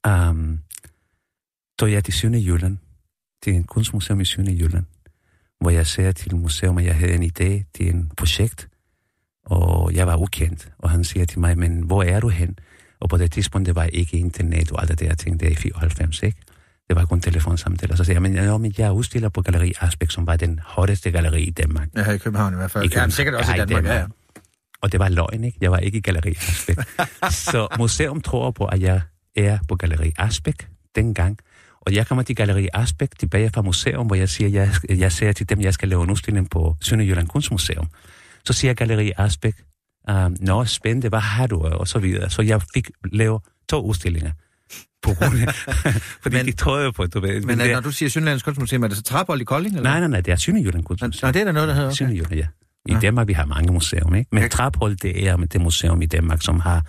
[0.07, 0.59] um,
[1.79, 2.77] tog jeg til Sønne Jylland,
[3.43, 4.85] til en kunstmuseum i Sønne Jylland,
[5.61, 8.69] hvor jeg sagde til museum, at jeg havde en idé til en projekt,
[9.45, 12.59] og jeg var ukendt, og han siger til mig, men hvor er du hen?
[12.99, 15.51] Og på det tidspunkt, det var ikke internet og alt det der ting, det er
[15.51, 16.37] i 94, ikke?
[16.87, 17.95] Det var kun telefonsamtaler.
[17.95, 21.11] Så siger jeg, men, ja, men jeg udstiller på Galeri Aspekt, som var den hotteste
[21.11, 21.87] galleri i Danmark.
[21.95, 22.83] Ja, i København i hvert fald.
[22.83, 23.09] I København.
[23.09, 23.99] Ja, sikkert også i Ja, i Danmark, ja, ja.
[23.99, 24.11] Danmark.
[24.81, 25.57] Og det var løgn, ikke?
[25.61, 26.79] Jeg var ikke i Galeri Aspekt.
[27.51, 29.01] så museum tror på, at jeg
[29.35, 31.37] er på Galeri Aspekt dengang.
[31.81, 35.31] Og jeg kommer til Galeri Aspekt tilbage fra museum, hvor jeg siger, jeg, jeg siger
[35.31, 37.87] til dem, jeg skal lave en udstilling på Sønderjylland Kunstmuseum.
[38.45, 39.63] Så siger Galeri Aspekt,
[40.11, 41.59] um, nå, spændende, hvad har du?
[41.63, 42.29] Og så videre.
[42.29, 44.31] Så jeg fik lavet to udstillinger.
[45.03, 47.41] På grund af, fordi Men- men, de troede jo på, du ved.
[47.41, 49.75] Men det, når du siger Sønderlands Kunstmuseum, er det så Traphold i Kolding?
[49.75, 49.89] Eller?
[49.89, 51.33] nej, nej, nej, det er Sønderjylland Kunstmuseum.
[51.33, 51.87] det er der noget, der hedder.
[51.89, 51.95] Okay.
[51.95, 52.47] Sønderjylland, ja.
[52.87, 52.99] I Ja.
[52.99, 54.29] Danmark, vi har mange museum, ikke?
[54.31, 54.47] Men Ja.
[54.47, 56.85] Traphold, det er det museum i Danmark, som har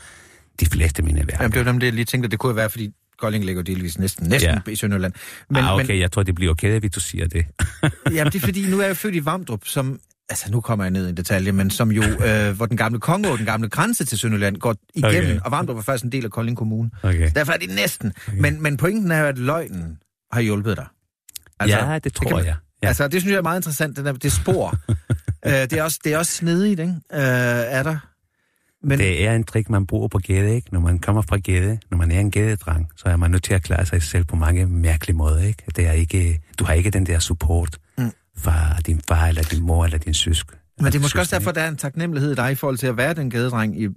[0.61, 1.37] de fleste mine værker.
[1.41, 3.63] Jamen, det var dem, det jeg lige tænkte, at det kunne være, fordi Kolding ligger
[3.63, 4.71] delvis næsten, næsten Ja.
[4.73, 5.13] i Sønderland.
[5.51, 7.47] Men, ah, okay, jeg tror, det bliver okay, hvis du siger det.
[7.83, 10.01] Men, jamen, det er fordi, nu er jeg født i Vamdrup, som...
[10.31, 13.01] Altså, nu kommer jeg ned i en detalje, men som jo, øh, hvor den gamle
[13.01, 15.41] Kongo, den gamle grænse til Sønderland, går igennem, okay.
[15.45, 16.91] Og Vamdrup er faktisk en del af Kolding Kommune.
[17.03, 17.31] Okay.
[17.35, 18.13] Derfor er det næsten.
[18.29, 18.39] Okay.
[18.39, 19.99] Men, men pointen er jo, at løgnen
[20.33, 20.87] har hjulpet dig.
[21.61, 22.55] Altså, ja, det tror kan man- jeg.
[22.83, 22.89] Ja.
[22.89, 24.75] Altså, det synes jeg er meget interessant, det, der, det spor.
[25.47, 26.93] øh, det, er også, det er også snedigt, ikke?
[27.13, 27.21] Øh,
[27.79, 27.97] er der?
[28.83, 30.69] Men, Det er en trick, man bruger på gade, ikke?
[30.73, 33.55] Når man kommer fra gade, når man er en gadedrang, så er man nødt til
[33.55, 35.63] at klare sig selv på mange mærkelige måder, ikke?
[35.77, 38.11] Det er ikke, du har ikke den der support Mm.
[38.37, 40.47] fra din far, eller din mor, eller din søsk.
[40.81, 42.87] men det er måske også derfor, der er en taknemmelighed i dig i forhold til
[42.87, 43.89] at være den gadedreng, i,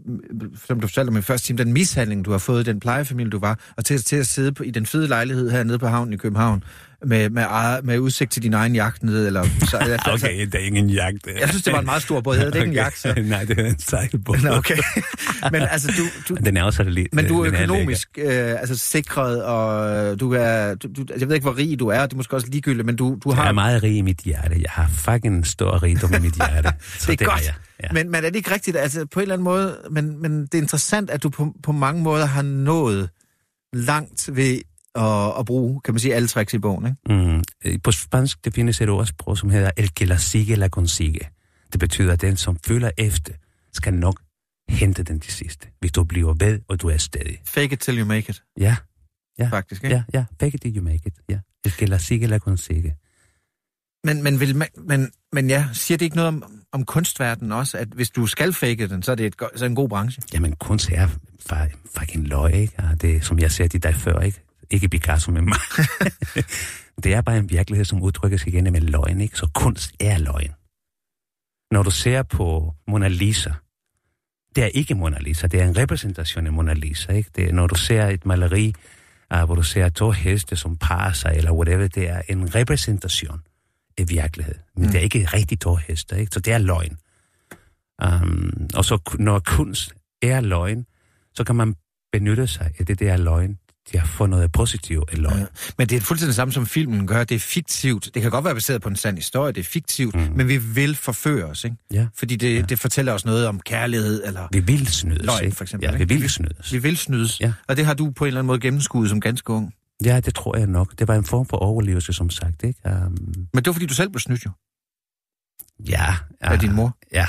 [0.68, 3.30] som du fortalte om i første time, den mishandling, du har fået i den plejefamilie,
[3.30, 6.14] du var, og til, til at sidde på, i den fede lejlighed hernede på havnen
[6.14, 6.64] i København,
[7.06, 9.44] med, med, eget, med udsigt til din egen jagt nede, eller...
[9.44, 11.28] Så, altså, Okay, det er ingen jagt.
[11.40, 12.38] Jeg synes, det var en meget stor båd.
[12.38, 13.14] Det ikke en jagt, så...
[13.26, 14.38] Nej, det er en sejlbåd.
[14.44, 14.78] Nå, okay.
[15.52, 17.16] Men altså, du, du, Den er også lidt...
[17.16, 17.62] Men du er lækker.
[17.62, 20.76] økonomisk øh, altså sikret, og øh, du er...
[20.76, 22.96] Du, du, jeg ved ikke, hvor rig du er, det er måske også ligegyldigt, men
[22.96, 23.42] du, du har...
[23.42, 24.56] Jeg er meget rig i mit hjerte.
[24.62, 26.70] Jeg har fucking stor rigdom i mit hjerte.
[26.98, 27.54] Så det er har godt, jeg.
[27.84, 27.88] Ja.
[27.92, 30.54] men, men er det ikke rigtigt, altså på en eller anden måde, men, men det
[30.54, 33.10] er interessant, at du på, på mange måder har nået
[33.74, 34.62] langt ved
[34.96, 37.26] at, at bruge, kan man sige, alle tricks i bogen, ikke?
[37.26, 37.44] Mm.
[37.66, 41.20] Øh, På spansk det findes et ordsprog, som hedder El que la sigue, la consigue.
[41.72, 43.34] Det betyder, at den, som følger efter,
[43.74, 44.22] skal nok
[44.70, 45.68] hente den til sidste.
[45.80, 47.42] Hvis du bliver ved, og du er stadig.
[47.46, 48.76] Fake it till you make it, Ja,
[49.40, 49.50] Ja.
[49.50, 49.96] faktisk, ikke?
[49.96, 50.26] ja, ja.
[50.40, 51.14] Fake it till you make it.
[51.30, 51.40] Ja.
[51.66, 52.94] El que la sigue, la consigue.
[54.04, 57.78] Men, men, vil man, men, men ja, siger det ikke noget om, om kunstverdenen også,
[57.78, 59.90] at hvis du skal fake den, så er det et, så er det en god
[59.90, 60.24] branche?
[60.34, 61.08] Jamen, kunst er
[61.98, 62.74] fucking løg, ikke?
[62.78, 64.42] Og det, som jeg sagde til dig før, ikke?
[64.72, 65.60] Ikke Picasso, men mig.
[67.04, 69.38] det er bare en virkelighed, som udtrykker sig igen med løgn, ikke?
[69.38, 70.52] Så kunst er løgn.
[71.72, 73.52] Når du ser på Mona Lisa,
[74.56, 77.30] det er ikke Mona Lisa, det er en repræsentation af Mona Lisa, ikke?
[77.36, 78.74] Det er, når du ser et maleri,
[79.34, 83.42] uh, hvor du ser to heste, som parer sig, eller whatever, det er en repræsentation
[83.98, 84.56] af virkelighed.
[84.76, 84.92] Men mm.
[84.92, 86.32] det er ikke rigtig to heste, ikke?
[86.34, 86.98] Så det er løgn.
[88.04, 90.86] Um, og så når kunst er løgn,
[91.34, 91.76] så kan man
[92.12, 93.58] benytte sig af det der løgn
[93.92, 95.40] til at få noget positivt af løgn.
[95.40, 95.46] Ja.
[95.78, 97.24] Men det er fuldstændig det samme, som filmen gør.
[97.24, 98.10] Det er fiktivt.
[98.14, 99.52] Det kan godt være baseret på en sand historie.
[99.52, 100.34] Det er fiktivt, mm.
[100.36, 101.78] men vi vil forføre os, ikke?
[101.94, 102.08] Ja.
[102.16, 102.62] Fordi det, ja.
[102.62, 105.58] det fortæller os noget om kærlighed, eller Vi vil snydes, løgn, ikke?
[105.58, 105.90] for eksempel.
[105.92, 106.16] Ja, vi ikke?
[106.16, 106.74] vil snydes.
[106.74, 107.40] Vi vil snydes.
[107.42, 107.54] Ja.
[107.68, 109.74] Og det har du på en eller anden måde gennemskuddet som ganske ung.
[110.06, 111.00] Ja, det tror jeg nok.
[111.00, 112.80] Det var en form for overlevelse, som sagt, ikke?
[112.86, 114.52] Um, Men det var, fordi du selv blev snydt, jo.
[115.88, 116.16] ja.
[116.42, 116.98] Af din mor.
[117.14, 117.26] Ja.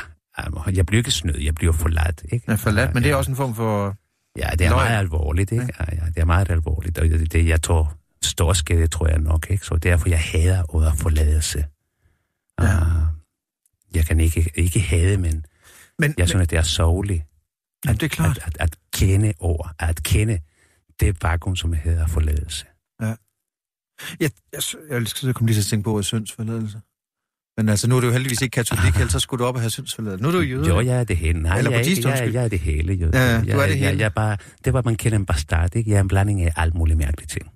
[0.46, 2.44] Um, jeg bliver ikke snydt, jeg bliver forladt, ikke?
[2.48, 3.96] Ja, forladt, men det er også en form for...
[4.38, 4.82] Ja, det er Løgn.
[4.82, 5.68] meget alvorligt, ikke?
[5.80, 9.18] Ja, ja, det er meget alvorligt, og det, det jeg tror, stor skade, tror jeg
[9.18, 9.66] nok, ikke?
[9.66, 11.64] Så derfor, jeg hader ordet forladelse.
[12.60, 12.80] Ja.
[12.80, 13.02] Uh,
[13.94, 15.46] jeg kan ikke, ikke hade, men
[15.98, 17.22] Men, jeg synes, at det er sørgeligt.
[17.86, 18.38] men det er klart.
[18.38, 20.40] At, at, at kende ord, at kende
[21.00, 22.66] det vakuum, som hedder forladelse.
[23.00, 23.16] Jeg,
[24.20, 24.30] jeg,
[24.90, 26.80] jeg, jeg kom lige til at tænke på ordet syndsforladelse.
[27.56, 29.60] Men altså, nu er du jo heldigvis ikke katolik, ellers så skulle du op og
[29.60, 30.22] have syndsforladelse.
[30.22, 30.68] Nu er du jøde.
[30.68, 31.42] Jo, jeg er det hele.
[31.42, 32.32] Nej, Eller jeg, er buddhist, jeg, undskyld.
[32.32, 32.92] jeg er det hele.
[32.94, 33.10] Jo.
[33.12, 33.86] Ja, du jeg, er det hele.
[33.86, 35.90] Jeg, jeg er bare, det var, man kender en bastard, ikke?
[35.90, 37.50] Jeg er en blanding af alt muligt mærkeligt ting.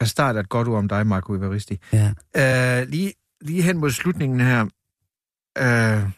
[0.00, 1.78] Jeg starter et godt ord om dig, Marco Ivaristi.
[1.92, 2.12] Ja.
[2.82, 4.62] Uh, lige, lige hen mod slutningen her.
[5.60, 6.10] Uh,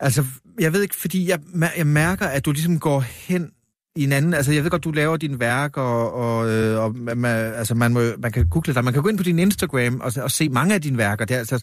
[0.00, 0.24] altså,
[0.60, 1.40] jeg ved ikke, fordi jeg,
[1.76, 3.50] jeg mærker, at du ligesom går hen
[3.98, 4.34] i en anden...
[4.34, 7.92] Altså, jeg ved godt, du laver dine værk, og, og, øh, og man, altså, man,
[7.92, 8.84] må, man kan google dig.
[8.84, 11.24] Man kan gå ind på din Instagram og, og se mange af dine værker.
[11.24, 11.62] Det er altså,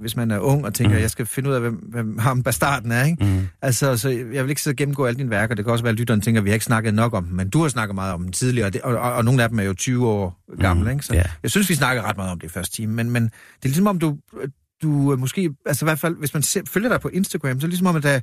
[0.00, 1.02] hvis man er ung og tænker, Mm.
[1.02, 3.24] jeg skal finde ud af, hvem, hvem ham bastarden er, ikke?
[3.24, 3.46] Mm.
[3.62, 5.54] Altså, så jeg vil ikke sidde og gennemgå alle dine værker.
[5.54, 7.36] Det kan også være, at lytteren tænker, at vi har ikke snakket nok om dem,
[7.36, 9.48] men du har snakket meget om dem tidligere, og, det, og, og, og nogle af
[9.48, 11.04] dem er jo 20 år gamle, Mm, ikke?
[11.04, 11.22] Så ja.
[11.42, 13.30] jeg synes, vi snakker ret meget om det i første time, men, men det
[13.62, 14.16] er ligesom om, du,
[14.82, 17.68] du måske, altså i hvert fald, hvis man ser, følger dig på Instagram, så er
[17.68, 18.20] det ligesom om, at der,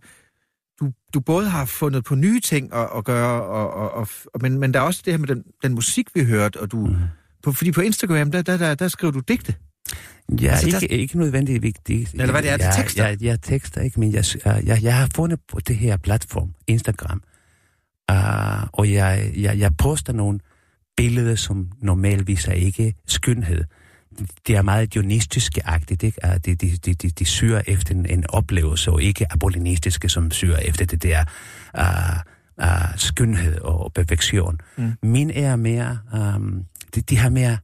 [0.79, 4.41] du, du både har fundet på nye ting at, at gøre, og, og, og, og,
[4.41, 6.77] men, men der er også det her med den, den musik, vi hørte, og du,
[6.87, 6.95] Mm.
[7.43, 9.55] på, fordi på Instagram, der, der, der, der skriver du digte.
[10.41, 12.11] Ja, Altså, altså, der- ikke, ikke nødvendigt vigtigt.
[12.13, 13.07] Eller hvad det er, det er jeg, tekster?
[13.07, 17.21] Jeg, jeg tekster ikke, men jeg, jeg, jeg har fundet på det her platform, Instagram,
[18.11, 20.39] uh, og jeg, jeg, jeg poster nogle
[20.97, 23.63] billeder, som normalt viser ikke skønhed.
[24.47, 26.17] Det er meget dionystiske-agtigt, ikke?
[26.23, 30.31] Uh, de, de, de, de, de syrer efter en, en oplevelse, og ikke apollinistiske, som
[30.31, 31.23] syrer efter det der
[31.77, 34.59] uh, uh, skønhed og perfektion.
[34.77, 34.93] Mm.
[35.03, 36.65] Min er mere, um,
[36.95, 37.57] de, de har mere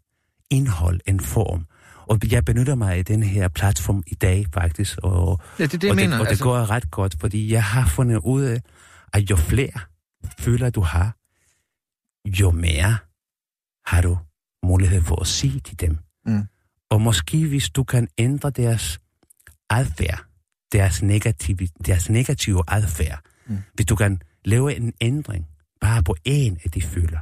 [0.49, 1.65] indhold end form.
[2.07, 5.89] Og jeg benytter mig af den her platform i dag faktisk, og, Ja, det det,
[5.89, 6.09] og, mener.
[6.11, 8.61] det, og det altså, går ret godt, fordi jeg har fundet ud af,
[9.13, 9.79] at jo flere
[10.39, 11.15] føler du har,
[12.25, 12.97] jo mere
[13.85, 14.17] har du
[14.63, 15.97] mulighed for at sige til dem.
[16.25, 16.43] Mm.
[16.89, 18.99] Og måske hvis du kan ændre deres
[19.69, 20.23] adfærd,
[20.71, 23.57] deres negative, deres negative adfærd, Mm.
[23.73, 25.47] hvis du kan lave en ændring
[25.81, 27.19] bare på en af de føler,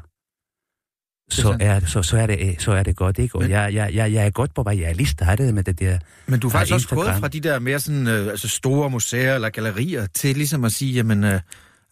[1.29, 3.35] så er, så, så, er det, så er det godt, ikke?
[3.35, 4.79] Og Men- jeg, jeg, jeg, jeg er godt på vej.
[4.79, 5.99] Jeg er lige startet med det der.
[6.27, 7.21] Men du er Fra faktisk også gået Instagram.
[7.21, 10.93] fra de der mere sådan, øh, altså store museer eller gallerier til ligesom at sige,
[10.93, 11.39] jamen, øh,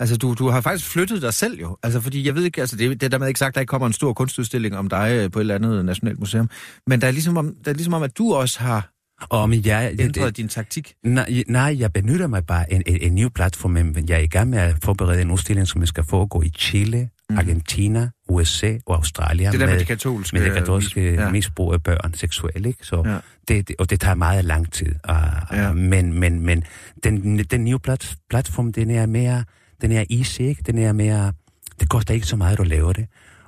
[0.01, 1.77] altså du, du har faktisk flyttet dig selv jo.
[1.83, 3.71] Altså fordi jeg ved ikke, altså det, det er dermed ikke sagt, at der ikke
[3.71, 6.49] kommer en stor kunstudstilling om dig øh, på et eller andet nationalt museum.
[6.87, 8.89] Men der er ligesom om, der er ligesom om at du også har
[9.29, 10.93] Og men jeg, det, ændret det, din taktik.
[11.03, 14.27] nej, nej, jeg benytter mig bare en, en, en ny platform, men jeg er i
[14.27, 17.37] gang med at forberede en udstilling, som skal foregå i Chile, Mm.
[17.37, 19.51] Argentina, USA og Australien.
[19.51, 20.35] Det der med, med de katolske...
[20.37, 21.21] med det katolske ja.
[21.23, 21.29] ja.
[21.29, 22.79] misbrug af børn seksuelt, ikke?
[22.85, 23.17] Så Ja.
[23.47, 24.87] det, det, og det tager meget lang tid.
[25.09, 25.15] Uh,
[25.51, 25.61] Ja.
[25.63, 25.73] ja.
[25.73, 26.63] Men, men, men
[27.03, 29.43] den, den nye plat, platform, den er mere,
[29.81, 30.63] den er easy, ikke?
[30.65, 31.33] Den er mere,
[31.79, 33.07] det koster ikke så meget at lave det.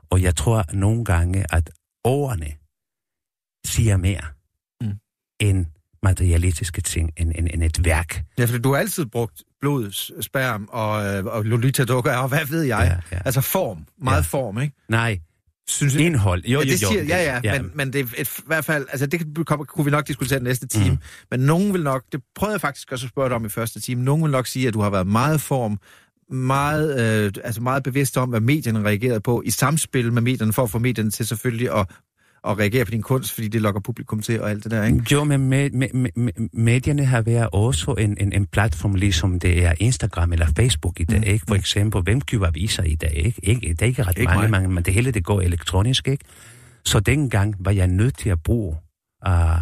[0.10, 1.70] Og jeg tror nogle gange, at
[2.04, 2.52] ordene
[3.66, 4.22] siger mere
[4.82, 4.92] Mm.
[5.40, 5.66] end
[6.04, 8.24] materialistiske ting, end, end, end et værk.
[8.38, 9.92] Ja, for du har altid brugt blod,
[10.22, 13.02] sperm og, øh, og Lolita-dukker, og hvad ved jeg?
[13.12, 13.22] Ja, ja.
[13.26, 14.22] Altså form, meget Ja.
[14.22, 14.76] form, ikke?
[14.90, 15.20] Nej,
[15.68, 16.02] Synes jeg.
[16.06, 16.44] indhold.
[16.46, 16.88] Jo, ja, jo, det jo.
[16.88, 19.46] siger, ja, ja, ja, men, men det er et, i hvert fald, altså det kan-
[19.46, 20.98] kommer- kunne vi nok diskutere den næste time, mm.
[21.32, 23.80] men nogen vil nok, det prøvede jeg faktisk også at spørge dig om i første
[23.82, 25.80] time, nogen vil nok sige, at du har været meget form,
[26.30, 30.64] meget, øh, altså meget bevidst om, hvad medierne reagerede på, i samspil med medierne, for
[30.64, 31.90] at få medierne til selvfølgelig at,
[32.48, 35.06] at reagere på din kunst, fordi det lokker publikum til og alt det der, ikke?
[35.12, 39.40] Jo, men med, med, med, med, medierne har været også en, en, en platform, ligesom
[39.40, 41.26] det er Instagram eller Facebook i dag, Mm.
[41.26, 41.34] mm.
[41.34, 41.46] ikke?
[41.48, 43.40] For eksempel, hvem køber aviser i dag, ikke?
[43.44, 46.26] ikke det er ikke ret Ikke mange, mange, men det hele det går elektronisk, ikke?
[46.86, 48.78] Så dengang var jeg nødt til at bruge
[49.28, 49.58] uh,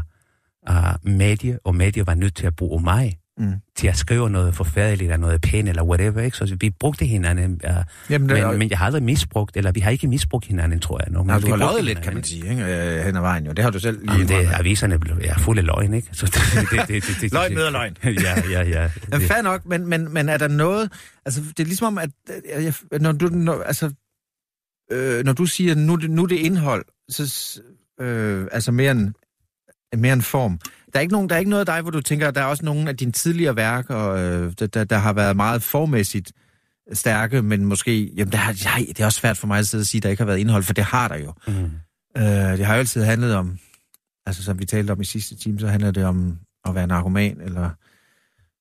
[0.70, 3.18] uh, medie, og medie var nødt til at bruge mig.
[3.46, 3.54] Mm.
[3.76, 6.38] til at skrive noget forfærdeligt, eller noget pænt, eller whatever, ikke?
[6.38, 7.70] Så vi brugte hinanden, uh,
[8.10, 11.00] Jamen, det, men, men jeg har aldrig misbrugt, eller vi har ikke misbrugt hinanden, tror
[11.04, 11.12] jeg.
[11.12, 12.64] Når, Nej, vi du har løjet lidt, kan man sige, ikke?
[12.64, 13.52] Øh, hen ad vejen jo.
[13.52, 16.08] Det har du selv lige Jamen, det, aviserne blev- er fulde af løgn, ikke?
[16.12, 16.34] Så det,
[16.72, 17.98] det, det, det, det, Løgn møder løgn.
[18.04, 18.90] ja, ja, ja.
[19.12, 20.92] Det- fair nok, men, men, men er der noget...
[21.26, 22.10] Altså, det er ligesom om, at
[22.58, 23.28] øh, jeg, når du...
[23.28, 23.92] Når, altså,
[24.92, 27.62] øh, når du siger, nu, nu det indhold, så...
[28.02, 29.14] Øh, altså mere en,
[29.98, 30.60] mere en form.
[30.94, 32.42] Der er, ikke nogen, der er ikke noget af dig, hvor du tænker, at der
[32.42, 36.32] er også nogle af dine tidligere værker, øh, der, der, der har været meget formæssigt
[36.94, 38.06] stærke, men måske...
[38.16, 40.10] Jamen, der, nej, det er også svært for mig at sidde og sige, at der
[40.10, 41.34] ikke har været indhold, for det har der jo.
[41.48, 41.54] Mm.
[42.18, 43.58] Øh, det har jo altid handlet om,
[44.26, 47.42] altså som vi talte om i sidste time, så handler det om at være narkoman,
[47.42, 47.70] eller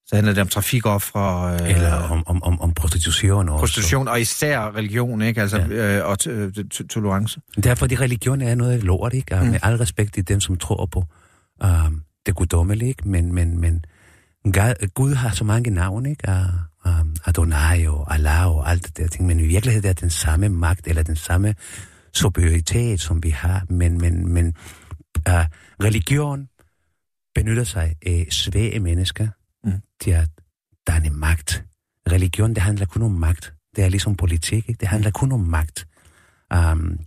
[0.07, 3.61] så handler det om trafikoffre, øh, Eller om, om, om, om prostitution også.
[3.61, 5.41] prostitution, og især religion, ikke?
[5.41, 5.99] Altså, Ja.
[5.99, 6.53] øh, og øh,
[6.91, 7.41] tolerance.
[7.65, 9.35] Derfor de religion er noget lort, ikke?
[9.35, 9.51] Og Mm.
[9.51, 11.05] Med al respekt til dem, som tror på
[11.65, 12.95] um, det guddommelige?
[13.05, 13.85] Men, men, men
[14.53, 16.29] God, Gud har så mange navne, ikke?
[16.29, 19.27] Uh, um, Adonai og Allah og alt det der ting.
[19.27, 21.55] Men i virkeligheden er det den samme magt, eller den samme
[22.15, 23.67] superioritet, som vi har.
[23.69, 24.47] Men, men, men
[25.29, 25.45] uh,
[25.85, 26.49] religion
[27.35, 29.29] benytter sig af svage mennesker
[29.65, 29.73] Mm.
[30.01, 30.29] til at
[30.87, 31.65] danne magt.
[32.13, 33.55] Religion, det handler kun om magt.
[33.77, 34.79] Det er ligesom politik, ikke?
[34.81, 35.87] Det handler kun om magt.
[36.55, 36.99] Um,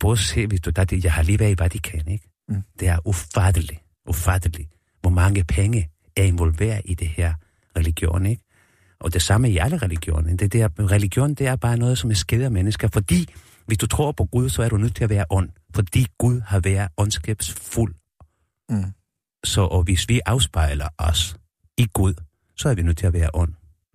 [0.00, 2.30] både se, hvis du, der, er jeg har lige været i Vatikan, ikke?
[2.48, 2.62] Mm.
[2.80, 4.70] Det er ufatteligt, ufatteligt,
[5.00, 7.34] hvor mange penge er involveret i det her
[7.76, 8.42] religion, ikke?
[9.00, 10.36] Og det samme i alle religioner.
[10.36, 13.34] Det der, religion, det er bare noget, som er skeder mennesker, fordi
[13.66, 16.40] hvis du tror på Gud, så er du nødt til at være ånd, fordi Gud
[16.40, 17.94] har været åndskabsfuld.
[18.70, 18.84] Mm.
[19.44, 21.36] Så og hvis vi afspejler os
[21.78, 22.14] i Gud,
[22.56, 23.52] så er vi nødt til at være ånd.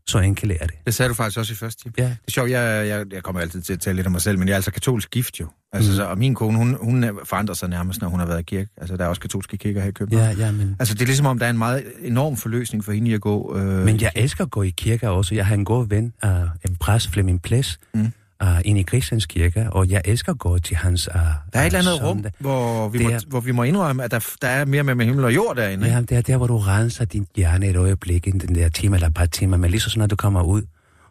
[0.08, 0.76] Så enkelt er det.
[0.86, 1.94] Det sagde du faktisk også i første time.
[1.98, 2.04] Ja.
[2.04, 4.40] Det er sjovt, jeg, jeg, jeg kommer altid til at tale lidt om mig selv,
[4.40, 5.48] men jeg er altså katolsk gift jo.
[5.74, 5.96] Altså, Mm.
[5.96, 8.70] så, og min kone, hun, hun forandrer sig nærmest, når hun har været i kirke.
[8.78, 10.38] Altså, der er også katolske kirker her i København.
[10.38, 10.76] Ja, ja, men...
[10.80, 13.22] Altså, det er ligesom om, der er en meget enorm forløsning for hende i at
[13.22, 13.58] gå...
[13.58, 15.36] Øh, Men jeg elsker at gå i kirker også.
[15.36, 16.30] Jeg har en god ven, uh,
[16.70, 18.00] en præst, Flemming Ples, Mm.
[18.44, 21.22] uh, inde i Christians kirke, og jeg elsker at gå til hans uh, der
[21.54, 24.28] er et eller andet rum, hvor vi, Det må, hvor vi må indrømme, at der,
[24.42, 25.88] der er mere med, med himmel og jord derinde.
[25.88, 28.96] Ja, det er der, hvor du renser din hjerne et øjeblik, inden den der time
[28.96, 30.62] eller et par timer, men lige så snart du kommer ud,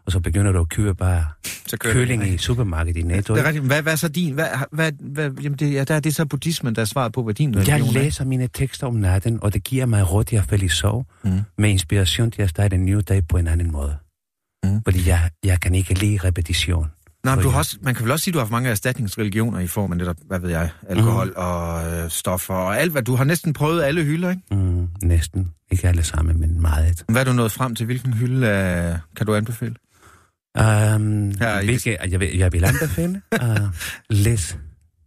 [0.05, 1.25] og så begynder du at købe bare
[1.67, 3.33] Så køling i supermarkedet i Netto.
[3.35, 3.65] Det er rigtigt.
[3.65, 4.33] Hvad, hvad er så din?
[4.33, 7.23] Hvad, hvad, hvad, jamen det, ja, der er det så buddhismen, der er svaret på,
[7.23, 7.91] hvad din religion Jeg er.
[8.03, 11.05] læser mine tekster om natten, og det giver mig råd til at falde i sov,
[11.23, 11.41] Mm.
[11.57, 13.95] med inspiration til at starte en ny dag på en anden måde.
[14.63, 14.81] Mm.
[14.83, 16.87] Fordi jeg, jeg kan ikke lide repetition.
[17.23, 18.51] Nej, men du har jeg- også, man kan vel også sige, at du har haft
[18.51, 21.33] mange erstatningsreligioner i form af netop, hvad ved jeg, alkohol mm.
[21.35, 24.41] og øh, stoffer og alt, hvad du har næsten prøvet alle hylder, ikke?
[24.51, 25.51] Mm, næsten.
[25.71, 27.03] Ikke alle sammen, men meget.
[27.09, 27.85] Hvad er du nået frem til?
[27.85, 29.75] Hvilken hylde øh, kan du anbefale?
[30.59, 33.69] Um, Ja, hvilke, jeg, vil, jeg vil anbefale uh,
[34.09, 34.57] læs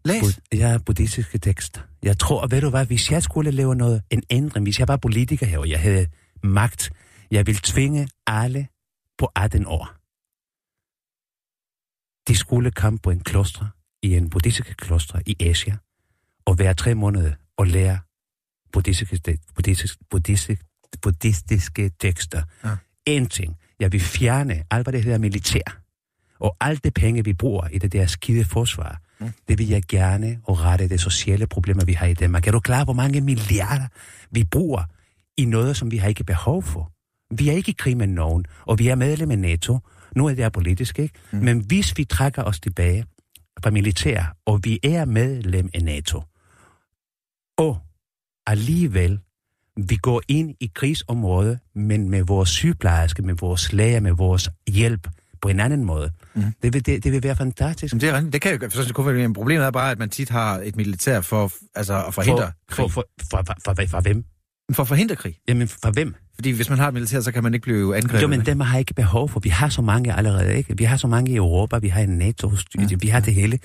[0.04, 0.20] Læs.
[0.22, 1.80] bud, ja, buddhistiske tekster.
[2.02, 4.96] Jeg tror, ved du hvad, hvis jeg skulle lave noget, en ændring, hvis jeg var
[4.96, 6.06] politiker her, og jeg havde
[6.42, 6.90] magt,
[7.30, 8.68] jeg vil tvinge alle
[9.18, 9.94] på 18 år.
[12.28, 13.66] De skulle komme på en kloster,
[14.02, 15.76] i en buddhistisk kloster i Asia,
[16.44, 17.98] og være tre måneder og lære
[18.72, 20.64] buddhistiske, buddhistiske, buddhistiske,
[21.02, 22.42] buddhistiske tekster.
[22.64, 22.76] Ja.
[23.06, 25.80] En ting, jeg vil fjerne alt, hvad det hedder militær.
[26.38, 29.32] Og alt det penge, vi bruger i det der skide forsvar, mm.
[29.48, 32.46] det vil jeg gerne og rette det sociale problemer, vi har i Danmark.
[32.46, 33.86] Er du klar, hvor mange milliarder
[34.30, 34.82] vi bruger
[35.36, 36.92] i noget, som vi har ikke behov for?
[37.34, 39.78] Vi er ikke i krig med nogen, og vi er medlem af NATO.
[40.16, 41.14] Nu er det politisk, ikke?
[41.32, 41.38] Mm.
[41.38, 43.04] Men hvis vi trækker os tilbage
[43.62, 46.22] fra militær, og vi er medlem af NATO,
[47.58, 47.78] og
[48.46, 49.20] alligevel
[49.76, 55.08] vi går ind i krigsområdet, men med vores sygeplejerske, med vores læger, med vores hjælp
[55.42, 56.10] på en anden måde.
[56.34, 56.42] Mm.
[56.62, 57.94] Det, vil, det, det vil være fantastisk.
[57.94, 60.10] Jamen, det, er, det kan jo for, kunne være, men problemet er bare, at man
[60.10, 62.90] tit har et militær for altså, at forhindre for, krig.
[62.92, 64.24] for, for, for, for, for, for hvem?
[64.72, 65.36] For at forhindre krig.
[65.48, 66.14] Jamen, for hvem?
[66.34, 68.22] Fordi hvis man har et militær, så kan man ikke blive angrebet.
[68.22, 69.40] Jo, men dem har ikke behov for.
[69.40, 70.76] Vi har så mange allerede, ikke?
[70.76, 72.96] Vi har så mange i Europa, vi har en NATO, ja.
[73.00, 73.58] vi har det hele.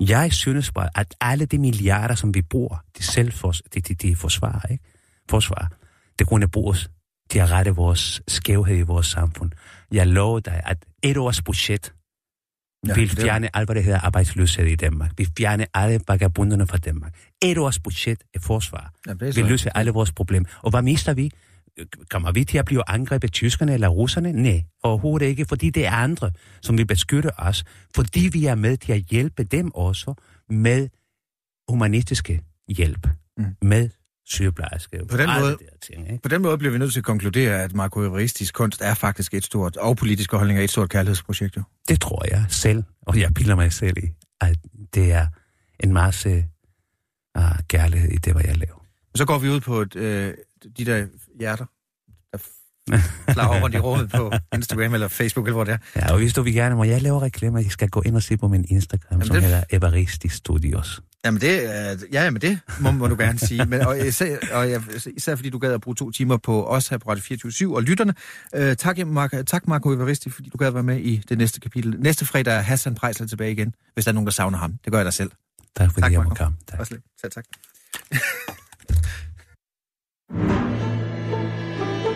[0.00, 4.16] Jeg synes bare, at alle de milliarder, som vi bruger til selvfors, til, til, til
[4.16, 4.84] forsvar, ikke?
[5.30, 5.72] Forsvar,
[6.18, 6.90] det kunne bruges
[7.30, 9.50] til at rette vores skævhed i vores samfund.
[9.92, 11.92] Jeg lover dig, at et års budget
[12.86, 15.10] Ja, vil det er- fjerne alt, hvad det hedder arbejdsløshed i Danmark.
[15.18, 17.14] Vi fjerne alle vagabunderne fra Danmark.
[17.42, 19.48] Et års budget af forsvar Ja, det er så vil rigtigt.
[19.48, 20.48] løse alle vores problemer.
[20.62, 21.30] Og hvad mister vi?
[22.10, 24.32] Kommer vi til at blive angrebet af tyskerne eller russerne?
[24.32, 26.30] Nej, overhovedet ikke, fordi det er andre,
[26.62, 27.64] som vil beskytte os.
[27.94, 30.14] Fordi vi er med til at hjælpe dem også
[30.48, 30.88] med
[31.68, 33.08] humanistiske hjælp.
[33.36, 33.44] Mm.
[33.62, 33.90] Med
[34.26, 35.00] sygeplejerske.
[35.10, 36.22] På den måde- de der ting, ikke?
[36.22, 39.44] På den måde bliver vi nødt til at konkludere, at markoeveristisk kunst er faktisk et
[39.44, 41.56] stort, og politiske holdninger er et stort kærlighedsprojekt.
[41.56, 41.62] Jo.
[41.88, 44.08] Det tror jeg selv, og jeg piller mig selv i,
[44.40, 44.56] at
[44.94, 45.26] det er
[45.80, 46.44] en masse
[47.38, 48.84] uh, kærlighed i det, hvad jeg laver.
[49.14, 50.34] Så går vi ud på et, øh,
[50.78, 51.06] de der
[51.38, 51.66] hjerter,
[53.30, 55.78] flager rundt i rummet på Instagram eller Facebook, eller hvor det er.
[55.96, 58.22] Ja, og hvis du vil gerne, må jeg lave reklamer, I skal gå ind og
[58.22, 61.00] se på min Instagram, Jamen, som det- hedder Evaristi Studios.
[61.24, 61.62] Jamen det,
[62.12, 63.64] ja, men det må, må du gerne sige.
[63.66, 64.82] Men, og især, og jeg,
[65.16, 67.82] især fordi du gad at bruge to timer på os her på Radio 24 og
[67.82, 68.14] lytterne.
[68.54, 71.60] Øh, tak, Mark, tak Marco Evaristi, fordi du gad at være med i det næste
[71.60, 71.96] kapitel.
[71.98, 74.72] Næste fredag er Hassan Prejsler tilbage igen, hvis der er nogen, der savner ham.
[74.84, 75.30] Det gør jeg da selv.
[75.76, 76.56] Tak fordi Tak, jeg måtte komme.
[76.70, 76.80] Tak.
[76.80, 77.04] Også lidt.
[77.20, 77.44] Selv tak.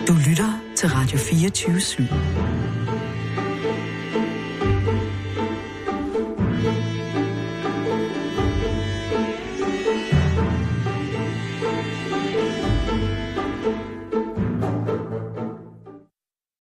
[0.09, 2.58] Du lytter til Radio 24 /7.